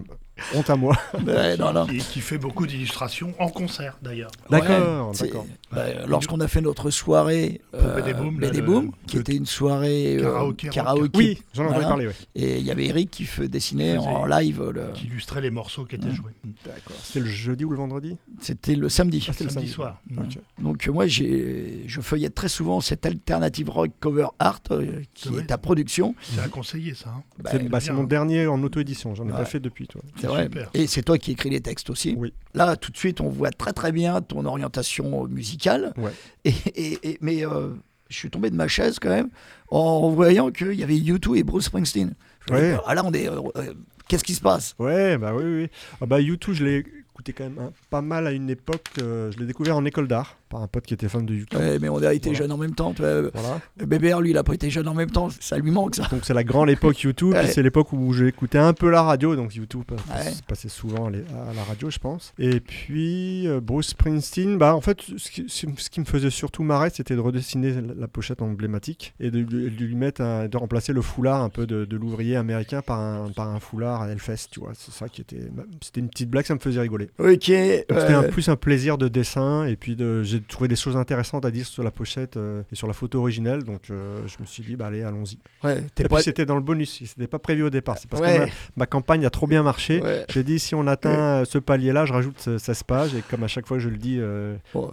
Honte 0.55 0.71
à 0.71 0.77
moi. 0.77 0.97
ouais, 1.27 1.57
non, 1.57 1.73
non. 1.73 1.87
Qui, 1.87 1.99
qui 1.99 2.21
fait 2.21 2.39
beaucoup 2.39 2.67
d'illustrations 2.67 3.35
en 3.39 3.49
concert 3.49 3.99
d'ailleurs. 4.03 4.31
D'accord, 4.51 5.09
Ouais, 5.09 5.15
c'est- 5.15 5.27
d'accord. 5.27 5.47
bah, 5.73 5.85
Lorsqu'on 6.07 6.41
a 6.41 6.49
fait 6.49 6.61
notre 6.61 6.91
soirée 6.91 7.61
euh, 7.75 7.97
BD 8.01 8.15
Boom, 8.15 8.41
là, 8.41 8.51
Boom, 8.61 8.93
qui 9.07 9.17
le- 9.17 9.21
était 9.23 9.35
une 9.37 9.47
soirée 9.47 10.17
euh, 10.19 10.53
Karaoké. 10.71 11.19
Oui, 11.19 11.43
j'en 11.55 11.67
Voilà. 11.69 11.87
parler, 11.89 12.07
ouais. 12.09 12.15
Et 12.35 12.59
il 12.59 12.65
y 12.65 12.71
avait 12.71 12.87
Eric 12.87 13.11
qui 13.11 13.25
fait 13.25 13.49
dessiner 13.49 13.97
Faisait- 13.97 14.07
en 14.07 14.27
live. 14.27 14.63
le- 14.75 14.93
Qui 14.95 15.07
illustrait 15.07 15.41
les 15.41 15.51
morceaux 15.51 15.85
qui 15.85 15.97
étaient 15.97 16.09
Mm. 16.09 16.15
joués. 16.15 16.33
D'accord. 16.65 16.97
C'était 17.03 17.21
le 17.21 17.27
jeudi 17.31 17.65
ou 17.65 17.71
le 17.71 17.77
vendredi? 17.77 18.17
C'était 18.41 18.75
le 18.75 18.89
samedi. 18.89 19.25
Ah, 19.29 19.33
c'était 19.33 19.45
le 19.45 19.51
Samedi 19.51 19.67
samedi. 19.69 19.73
soir. 19.75 20.01
Mm. 20.11 20.19
Ok. 20.19 20.39
Donc 20.63 20.89
euh, 20.89 20.93
moi, 20.93 21.07
j'ai, 21.07 21.85
je 21.87 22.01
feuillette 22.01 22.35
très 22.35 22.49
souvent 22.49 22.81
cette 22.81 23.07
alternative 23.07 23.71
rock 23.71 23.91
cover 24.01 24.27
art 24.39 24.61
euh, 24.71 25.01
qui 25.15 25.29
vrai. 25.29 25.43
est 25.43 25.47
ta 25.47 25.59
production. 25.59 26.15
C'est 26.23 26.41
à 26.41 26.49
conseiller 26.49 26.95
ça. 26.95 27.11
hein. 27.17 27.23
Bah, 27.43 27.51
C'est 27.53 27.69
bah, 27.69 27.79
mon 27.93 28.05
dernier 28.05 28.47
en 28.47 28.63
auto-édition. 28.63 29.15
J'en 29.15 29.27
ai 29.29 29.33
pas 29.33 29.45
fait 29.45 29.61
depuis, 29.61 29.87
toi. 29.87 30.01
C'est 30.31 30.37
vrai. 30.37 30.43
super. 30.45 30.71
Et 30.75 30.87
c'est 30.87 31.03
toi 31.03 31.19
qui 31.19 31.33
écris 31.33 31.51
les 31.51 31.61
textes 31.61 31.91
aussi. 31.91 32.15
Oui. 32.19 32.33
Là, 32.55 32.77
tout 32.77 32.91
de 32.93 32.97
suite, 32.97 33.21
on 33.21 33.29
voit 33.29 33.51
très 33.51 33.73
très 33.73 33.93
bien 33.93 34.21
ton 34.23 34.45
orientation 34.45 35.27
musicale. 35.27 35.93
Ouais. 35.97 36.11
Et, 36.45 36.55
et- 36.75 36.99
et- 37.11 37.19
mais 37.21 37.45
euh, 37.47 37.71
je 38.09 38.17
suis 38.17 38.31
tombé 38.31 38.51
de 38.51 38.57
ma 38.57 38.69
chaise 38.69 38.99
quand 38.99 39.11
même 39.11 39.29
en 39.69 40.09
voyant 40.11 40.51
qu'il 40.51 40.73
y 40.75 40.83
avait 40.83 40.97
U2 40.97 41.37
et 41.37 41.43
Bruce 41.45 41.67
Springsteen. 41.67 42.15
Ouais. 42.51 42.77
ah 42.87 42.95
là, 42.95 43.03
on 43.05 43.13
est. 43.13 43.29
euh, 43.29 43.41
euh, 43.57 43.75
Qu'est-ce 44.09 44.25
qui 44.25 44.35
se 44.35 44.41
passe? 44.41 44.75
Ouais, 44.81 45.17
bah 45.19 45.33
oui, 45.37 45.45
oui. 45.45 45.69
Ah 46.01 46.07
bah 46.07 46.21
YouTube, 46.21 46.55
je 46.55 46.65
l'ai 46.65 46.85
écouté 47.21 47.33
quand 47.33 47.45
même 47.45 47.59
hein, 47.61 47.73
pas 47.91 48.01
mal 48.03 48.27
à 48.27 48.33
une 48.33 48.49
époque. 48.51 48.87
euh, 49.03 49.31
je 49.33 49.39
l'ai 49.39 49.47
découvert 49.47 49.77
en 49.77 49.85
école 49.85 50.09
d'art 50.09 50.37
par 50.49 50.63
un 50.63 50.67
pote 50.67 50.85
qui 50.85 50.95
était 50.95 51.09
fan 51.09 51.25
de 51.25 51.35
YouTube. 51.35 51.59
Ouais, 51.61 51.79
Mais 51.79 51.89
on 51.89 52.03
a 52.03 52.13
été 52.13 52.31
Voilà. 52.31 52.39
jeunes 52.45 52.53
en 52.53 52.57
même 52.57 52.75
temps. 52.75 52.93
vois. 52.97 53.21
Voilà. 53.33 53.61
Bébert, 53.77 54.21
lui, 54.21 54.31
il 54.31 54.39
a 54.39 54.43
pas 54.43 54.55
été 54.55 54.69
jeune 54.71 54.89
en 54.89 54.95
même 54.95 55.11
temps. 55.11 55.29
Ça 55.39 55.57
lui 55.59 55.71
manque, 55.71 55.95
ça. 55.95 56.09
Donc 56.11 56.25
c'est 56.25 56.35
la 56.35 56.43
grande 56.45 56.71
époque 56.71 57.01
YouTube. 57.03 57.35
Ouais. 57.35 57.47
C'est 57.47 57.63
l'époque 57.63 57.93
où 57.93 58.13
j'écoutais 58.13 58.59
un 58.59 58.73
peu 58.73 58.91
la 58.91 59.03
radio. 59.03 59.37
Donc 59.37 59.55
YouTube 59.55 59.85
euh, 59.93 59.97
Ouais. 60.13 60.33
passait 60.49 60.69
souvent 60.69 61.07
à, 61.07 61.11
la 61.55 61.63
radio, 61.69 61.91
je 61.91 61.99
pense. 61.99 62.33
Et 62.39 62.59
puis 62.61 63.47
euh, 63.47 63.61
Bruce 63.61 63.89
Springsteen, 63.89 64.59
bah 64.59 64.75
en 64.75 64.81
fait, 64.81 65.03
ce 65.17 65.31
qui, 65.31 65.45
ce 65.49 65.91
qui 65.91 66.01
me 66.01 66.05
faisait 66.07 66.31
surtout 66.31 66.63
marrer, 66.65 66.91
c'était 66.93 67.15
de 67.15 67.21
redessiner 67.21 67.73
la, 67.75 67.95
la 67.95 68.09
pochette 68.09 68.43
emblématique 68.43 69.15
et 69.21 69.31
de, 69.31 69.43
de 69.43 69.69
lui 69.85 69.95
mettre, 69.95 70.21
un- 70.23 70.49
de 70.49 70.57
remplacer 70.57 70.93
le 70.93 71.03
foulard 71.03 71.43
un 71.43 71.49
peu 71.51 71.67
de, 71.67 71.85
de 71.85 71.97
l'ouvrier 71.97 72.35
américain 72.37 72.83
par 72.83 72.99
un, 72.99 73.29
par 73.31 73.49
un 73.49 73.61
foulard 73.61 74.03
à 74.03 74.09
Hellfest. 74.09 74.49
Tu 74.51 74.61
vois, 74.61 74.73
c'est 74.75 74.91
ça 74.93 75.09
qui 75.09 75.21
était. 75.21 75.49
C'était 75.83 76.01
une 76.01 76.09
petite 76.09 76.31
blague, 76.31 76.45
ça 76.47 76.55
me 76.55 76.61
faisait 76.61 76.81
rigoler. 76.81 77.10
Ok. 77.19 77.43
C'était 77.45 77.85
euh, 77.93 78.29
plus 78.31 78.49
un 78.49 78.57
plaisir 78.57 78.97
de 78.99 79.09
dessin 79.09 79.67
et 79.67 79.77
puis 79.77 79.97
de, 79.97 80.23
j'ai 80.23 80.41
trouvé 80.41 80.69
des 80.69 80.77
choses 80.77 80.97
intéressantes 80.97 81.45
à 81.45 81.51
dire 81.51 81.67
sur 81.67 81.83
la 81.83 81.91
pochette 81.91 82.37
euh, 82.37 82.63
et 82.73 82.75
sur 82.77 82.87
la 82.87 82.93
photo 82.93 83.19
originelle 83.21 83.63
donc 83.65 83.83
euh, 83.91 84.21
je 84.27 84.37
me 84.41 84.47
suis 84.47 84.63
dit 84.63 84.77
bah 84.77 84.87
allez 84.87 85.03
allons-y. 85.03 85.39
ouais, 85.65 85.83
Et 85.99 86.03
pas. 86.05 86.17
puis 86.17 86.25
c'était 86.25 86.47
dans 86.47 86.55
le 86.55 86.61
bonus, 86.63 87.03
c'était 87.05 87.27
pas 87.27 87.39
prévu 87.39 87.63
au 87.65 87.71
départ. 87.71 87.99
C'est 87.99 88.09
parce 88.09 88.23
Ouais. 88.23 88.35
que 88.39 88.41
ma, 88.45 88.47
ma 88.77 88.87
campagne 88.87 89.25
a 89.27 89.31
trop 89.31 89.47
bien 89.47 89.63
marché. 89.63 90.01
Ouais. 90.03 90.25
J'ai 90.31 90.43
dit 90.45 90.59
si 90.59 90.75
on 90.75 90.87
atteint 90.87 91.41
euh, 91.41 91.45
ce 91.45 91.59
palier-là, 91.59 92.05
je 92.07 92.13
rajoute 92.13 92.43
euh, 92.49 92.59
16 92.59 92.83
pages 92.85 93.15
et 93.15 93.23
comme 93.31 93.43
à 93.45 93.49
chaque 93.49 93.67
fois 93.67 93.79
je 93.79 93.89
le 93.89 93.97
dis 93.97 94.21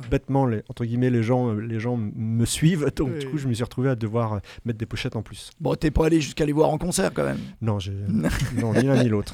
bêtement, 0.09 0.45
les, 0.45 0.63
entre 0.69 0.85
guillemets 0.85 1.09
les 1.09 1.23
gens, 1.23 1.53
les 1.53 1.79
gens 1.79 1.97
me 1.97 2.45
suivent 2.45 2.91
donc 2.95 3.17
du 3.17 3.27
coup 3.27 3.37
je 3.37 3.47
me 3.47 3.53
suis 3.53 3.63
retrouvé 3.63 3.89
à 3.89 3.95
devoir 3.95 4.41
mettre 4.65 4.79
des 4.79 4.85
pochettes 4.85 5.15
en 5.15 5.21
plus. 5.21 5.51
Bon, 5.59 5.75
t'es 5.75 5.91
pas 5.91 6.05
allé 6.07 6.19
jusqu'à 6.21 6.45
les 6.45 6.53
voir 6.53 6.69
en 6.69 6.77
concert 6.77 7.11
quand 7.13 7.23
même. 7.25 7.39
Non 7.61 7.79
j'ai 7.79 7.93
non 8.61 8.73
ni 8.73 8.83
l'un 8.83 9.01
ni 9.03 9.09
l'autre. 9.09 9.33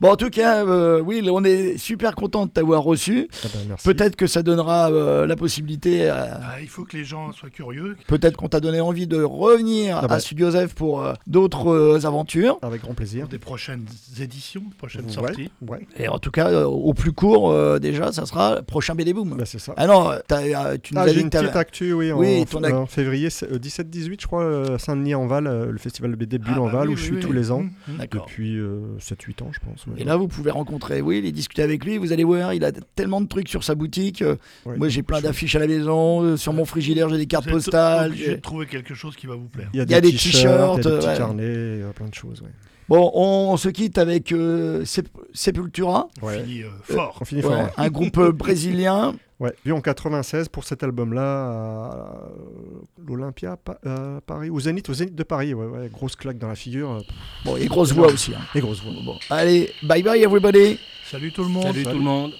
Bon, 0.00 0.10
en 0.10 0.16
tout 0.16 0.30
cas, 0.30 0.64
euh, 0.66 1.00
on 1.28 1.44
est 1.44 1.76
super 1.76 2.14
content 2.14 2.46
de 2.46 2.50
t'avoir 2.50 2.82
reçu. 2.82 3.28
Ah 3.44 3.48
ben, 3.52 3.60
merci. 3.68 3.84
Peut-être 3.84 4.16
que 4.16 4.26
ça 4.26 4.42
donnera 4.42 4.90
euh, 4.90 5.26
la 5.26 5.36
possibilité. 5.36 6.08
à- 6.08 6.40
Ah, 6.42 6.60
il 6.62 6.68
faut 6.68 6.84
que 6.84 6.96
les 6.96 7.04
gens 7.04 7.32
soient 7.32 7.50
curieux. 7.50 7.96
Peut-être 8.06 8.36
qu'on 8.36 8.48
t'a 8.48 8.60
donné 8.60 8.80
envie 8.80 9.06
de 9.06 9.22
revenir 9.22 9.98
Ah 10.02 10.06
bah. 10.08 10.14
à 10.14 10.20
Studio 10.20 10.50
Zef 10.52 10.74
pour 10.74 11.02
euh, 11.02 11.12
d'autres 11.26 11.68
euh, 11.70 12.06
aventures. 12.06 12.58
avec 12.62 12.82
grand 12.82 12.94
plaisir. 12.94 13.22
Pour 13.22 13.30
des 13.30 13.38
prochaines 13.38 13.84
éditions, 14.20 14.62
prochaines 14.78 15.06
Ouais, 15.06 15.12
sorties. 15.12 15.50
ouais. 15.68 15.86
Et 15.98 16.08
en 16.08 16.18
tout 16.18 16.30
cas, 16.30 16.48
euh, 16.50 16.64
au 16.64 16.94
plus 16.94 17.12
court, 17.12 17.50
euh, 17.50 17.78
déjà, 17.78 18.12
ça 18.12 18.24
sera 18.26 18.56
le 18.56 18.62
prochain 18.62 18.94
BD 18.94 19.12
Boom. 19.12 19.36
Bah, 19.36 19.44
c'est 19.44 19.58
ça. 19.58 19.74
Ah 19.76 19.86
non, 19.86 20.10
euh, 20.10 20.76
tu 20.82 20.94
nous 20.94 21.00
Ah, 21.00 21.04
as 21.04 21.12
dit 21.12 21.20
une 21.20 21.30
petite 21.30 21.56
actu, 21.56 21.92
oui, 21.92 22.12
en, 22.12 22.18
Oui, 22.18 22.44
ton 22.46 22.60
ac- 22.62 22.72
en 22.74 22.86
février, 22.86 23.28
c'est, 23.30 23.50
euh, 23.50 23.58
17-18, 23.58 24.20
je 24.22 24.26
crois, 24.26 24.42
euh, 24.44 24.78
Saint-Denis-en-Val, 24.78 25.46
euh, 25.46 25.70
le 25.70 25.78
festival 25.78 26.10
de 26.12 26.16
BD 26.16 26.36
Ah, 26.36 26.38
bah 26.44 26.52
Bulle-en-Val, 26.52 26.88
oui, 26.88 26.94
où 26.94 26.96
je 26.96 27.02
suis 27.02 27.14
oui. 27.16 27.20
tous 27.20 27.32
les 27.32 27.50
ans. 27.50 27.64
D'accord. 27.88 28.26
depuis 28.26 28.56
euh, 28.58 28.80
7-8 28.98 29.42
ans, 29.42 29.50
je 29.52 29.60
pense. 29.60 29.86
ouais. 29.86 29.94
Et 30.00 30.04
là, 30.04 30.16
vous 30.16 30.28
pouvez 30.28 30.50
rencontrer 30.50 31.00
Will 31.10 31.26
et 31.26 31.32
discuter 31.32 31.62
avec 31.62 31.84
lui. 31.84 31.98
Vous 31.98 32.12
allez 32.12 32.24
voir, 32.24 32.54
il 32.54 32.64
a 32.64 32.72
tellement 32.94 33.20
de 33.20 33.26
trucs 33.26 33.48
sur 33.48 33.64
sa 33.64 33.74
boutique. 33.74 34.22
Euh, 34.22 34.36
Ouais. 34.66 34.76
Moi, 34.76 34.88
j'ai 34.88 35.02
plein 35.02 35.20
d'affiches 35.20 35.54
à 35.56 35.58
la 35.58 35.66
maison. 35.66 36.22
Euh, 36.22 36.36
Sur 36.36 36.52
mon 36.52 36.64
frigidaire, 36.64 37.08
j'ai 37.08 37.18
des 37.18 37.26
cartes 37.26 37.48
postales. 37.50 38.14
j'ai- 38.14 38.36
de 38.36 38.40
trouver 38.40 38.66
quelque 38.66 38.94
chose 38.94 39.16
qui 39.16 39.26
va 39.26 39.34
vous 39.34 39.48
plaire. 39.48 39.68
Il 39.72 39.78
y 39.78 39.80
a 39.80 39.84
il 39.84 39.90
y 39.90 39.94
a 39.94 40.00
des 40.00 40.10
des 40.12 40.16
t-shirts, 40.16 40.34
il 40.34 40.46
y 40.46 40.48
a 40.48 40.76
des 40.76 40.82
t-shirts, 40.82 40.96
petits 40.98 41.06
ouais. 41.08 41.16
carnets, 41.16 41.74
il 41.76 41.80
y 41.80 41.82
a 41.82 41.92
plein 41.92 42.08
de 42.08 42.14
choses. 42.14 42.40
Ouais. 42.42 42.48
Bon, 42.88 43.10
on, 43.14 43.56
se 43.56 43.68
quitte 43.68 43.98
avec 43.98 44.32
euh, 44.32 44.84
Sep- 44.84 45.06
Sepultura, 45.32 46.08
Ouais. 46.22 46.42
Fini, 46.42 46.62
euh, 46.64 46.68
fort. 46.82 47.18
On 47.20 47.24
finit 47.24 47.42
fort. 47.42 47.52
ouais. 47.52 47.66
un 47.76 47.88
groupe 47.88 48.18
brésilien. 48.32 49.14
Ouais. 49.40 49.52
Vu 49.64 49.72
en 49.72 49.80
96 49.80 50.48
pour 50.50 50.64
cet 50.64 50.82
album-là 50.82 51.22
à 51.46 52.28
l'Olympia, 53.08 53.56
Pa- 53.56 53.78
euh, 53.86 54.20
Paris, 54.26 54.50
au 54.50 54.60
Zénith, 54.60 54.88
au 54.90 54.94
Zénith 54.94 55.14
de 55.14 55.22
Paris, 55.22 55.54
ouais, 55.54 55.64
ouais, 55.66 55.88
grosse 55.90 56.14
claque 56.14 56.36
dans 56.38 56.48
la 56.48 56.54
figure, 56.54 57.02
Bon, 57.44 57.56
et 57.56 57.66
grosse 57.66 57.92
voix 57.92 58.08
aussi. 58.08 58.34
hein. 58.34 58.40
et 58.54 58.60
grosse 58.60 58.82
voix. 58.82 58.92
Bon, 59.04 59.16
allez, 59.30 59.72
bye 59.82 60.02
bye 60.02 60.22
everybody. 60.22 60.78
Salut 61.10 61.32
tout 61.32 61.42
le 61.42 61.48
monde. 61.48 61.62
Salut 61.64 61.84
tout 61.84 61.90
le 61.90 61.98
monde. 62.00 62.32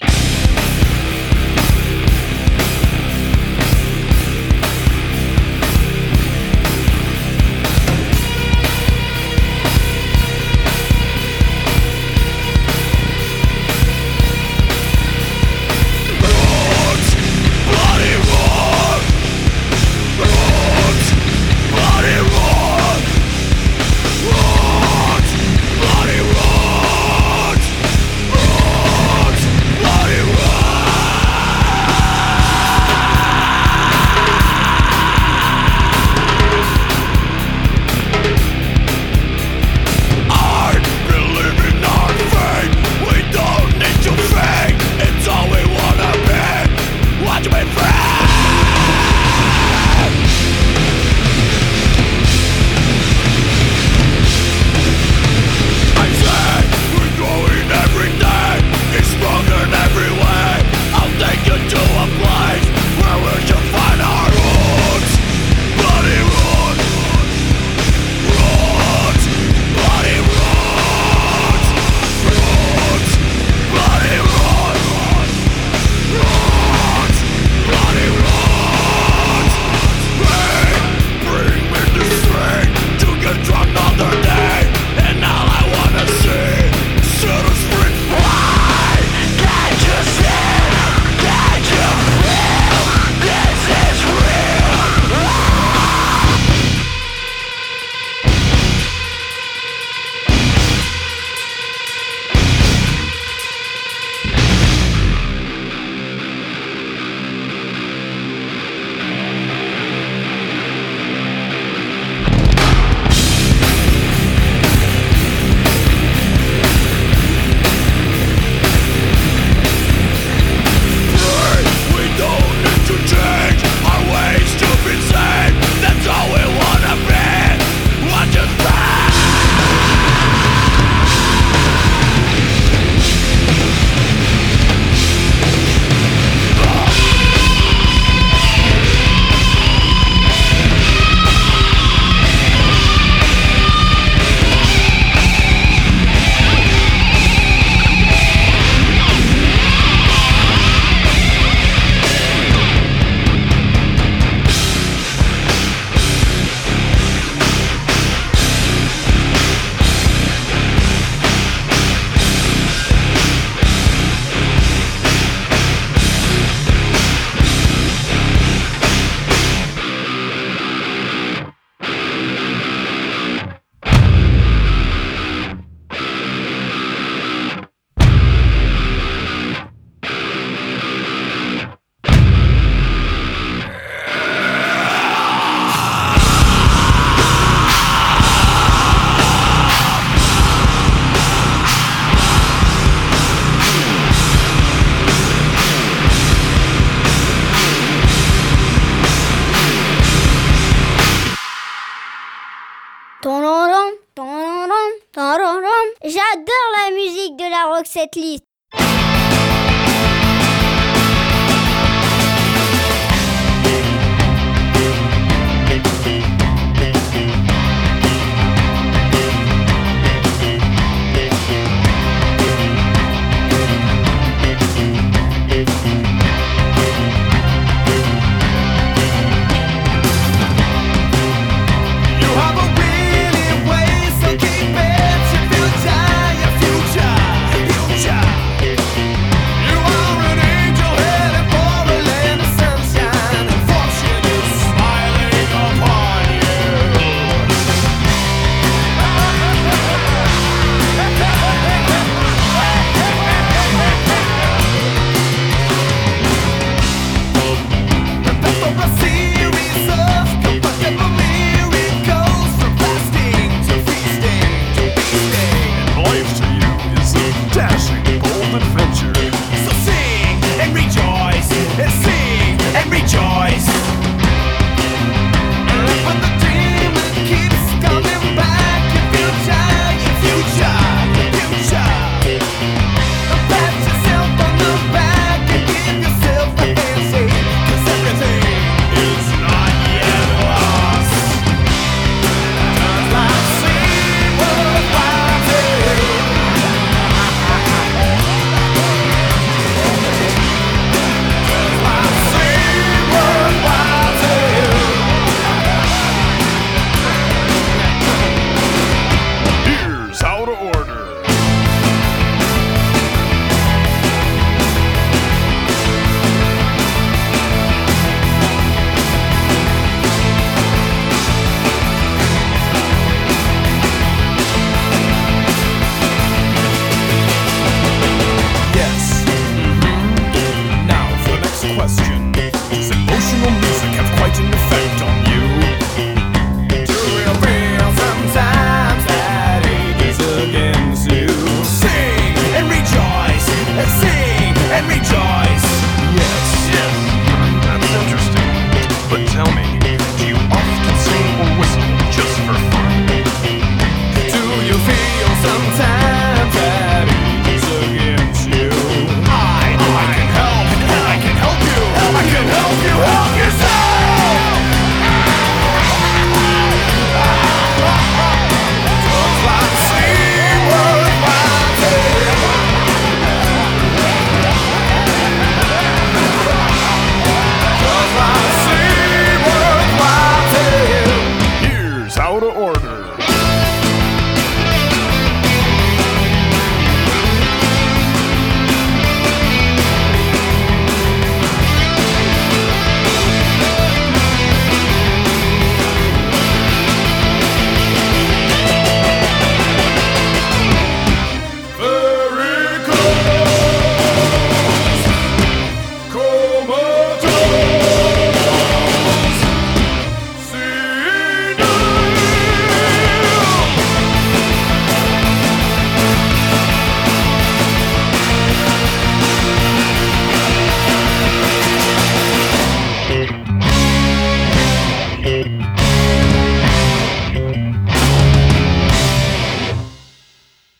J'adore 206.13 206.71
la 206.77 206.91
musique 206.97 207.37
de 207.37 207.49
la 207.49 207.73
Roxette 207.73 208.17
List. 208.17 208.43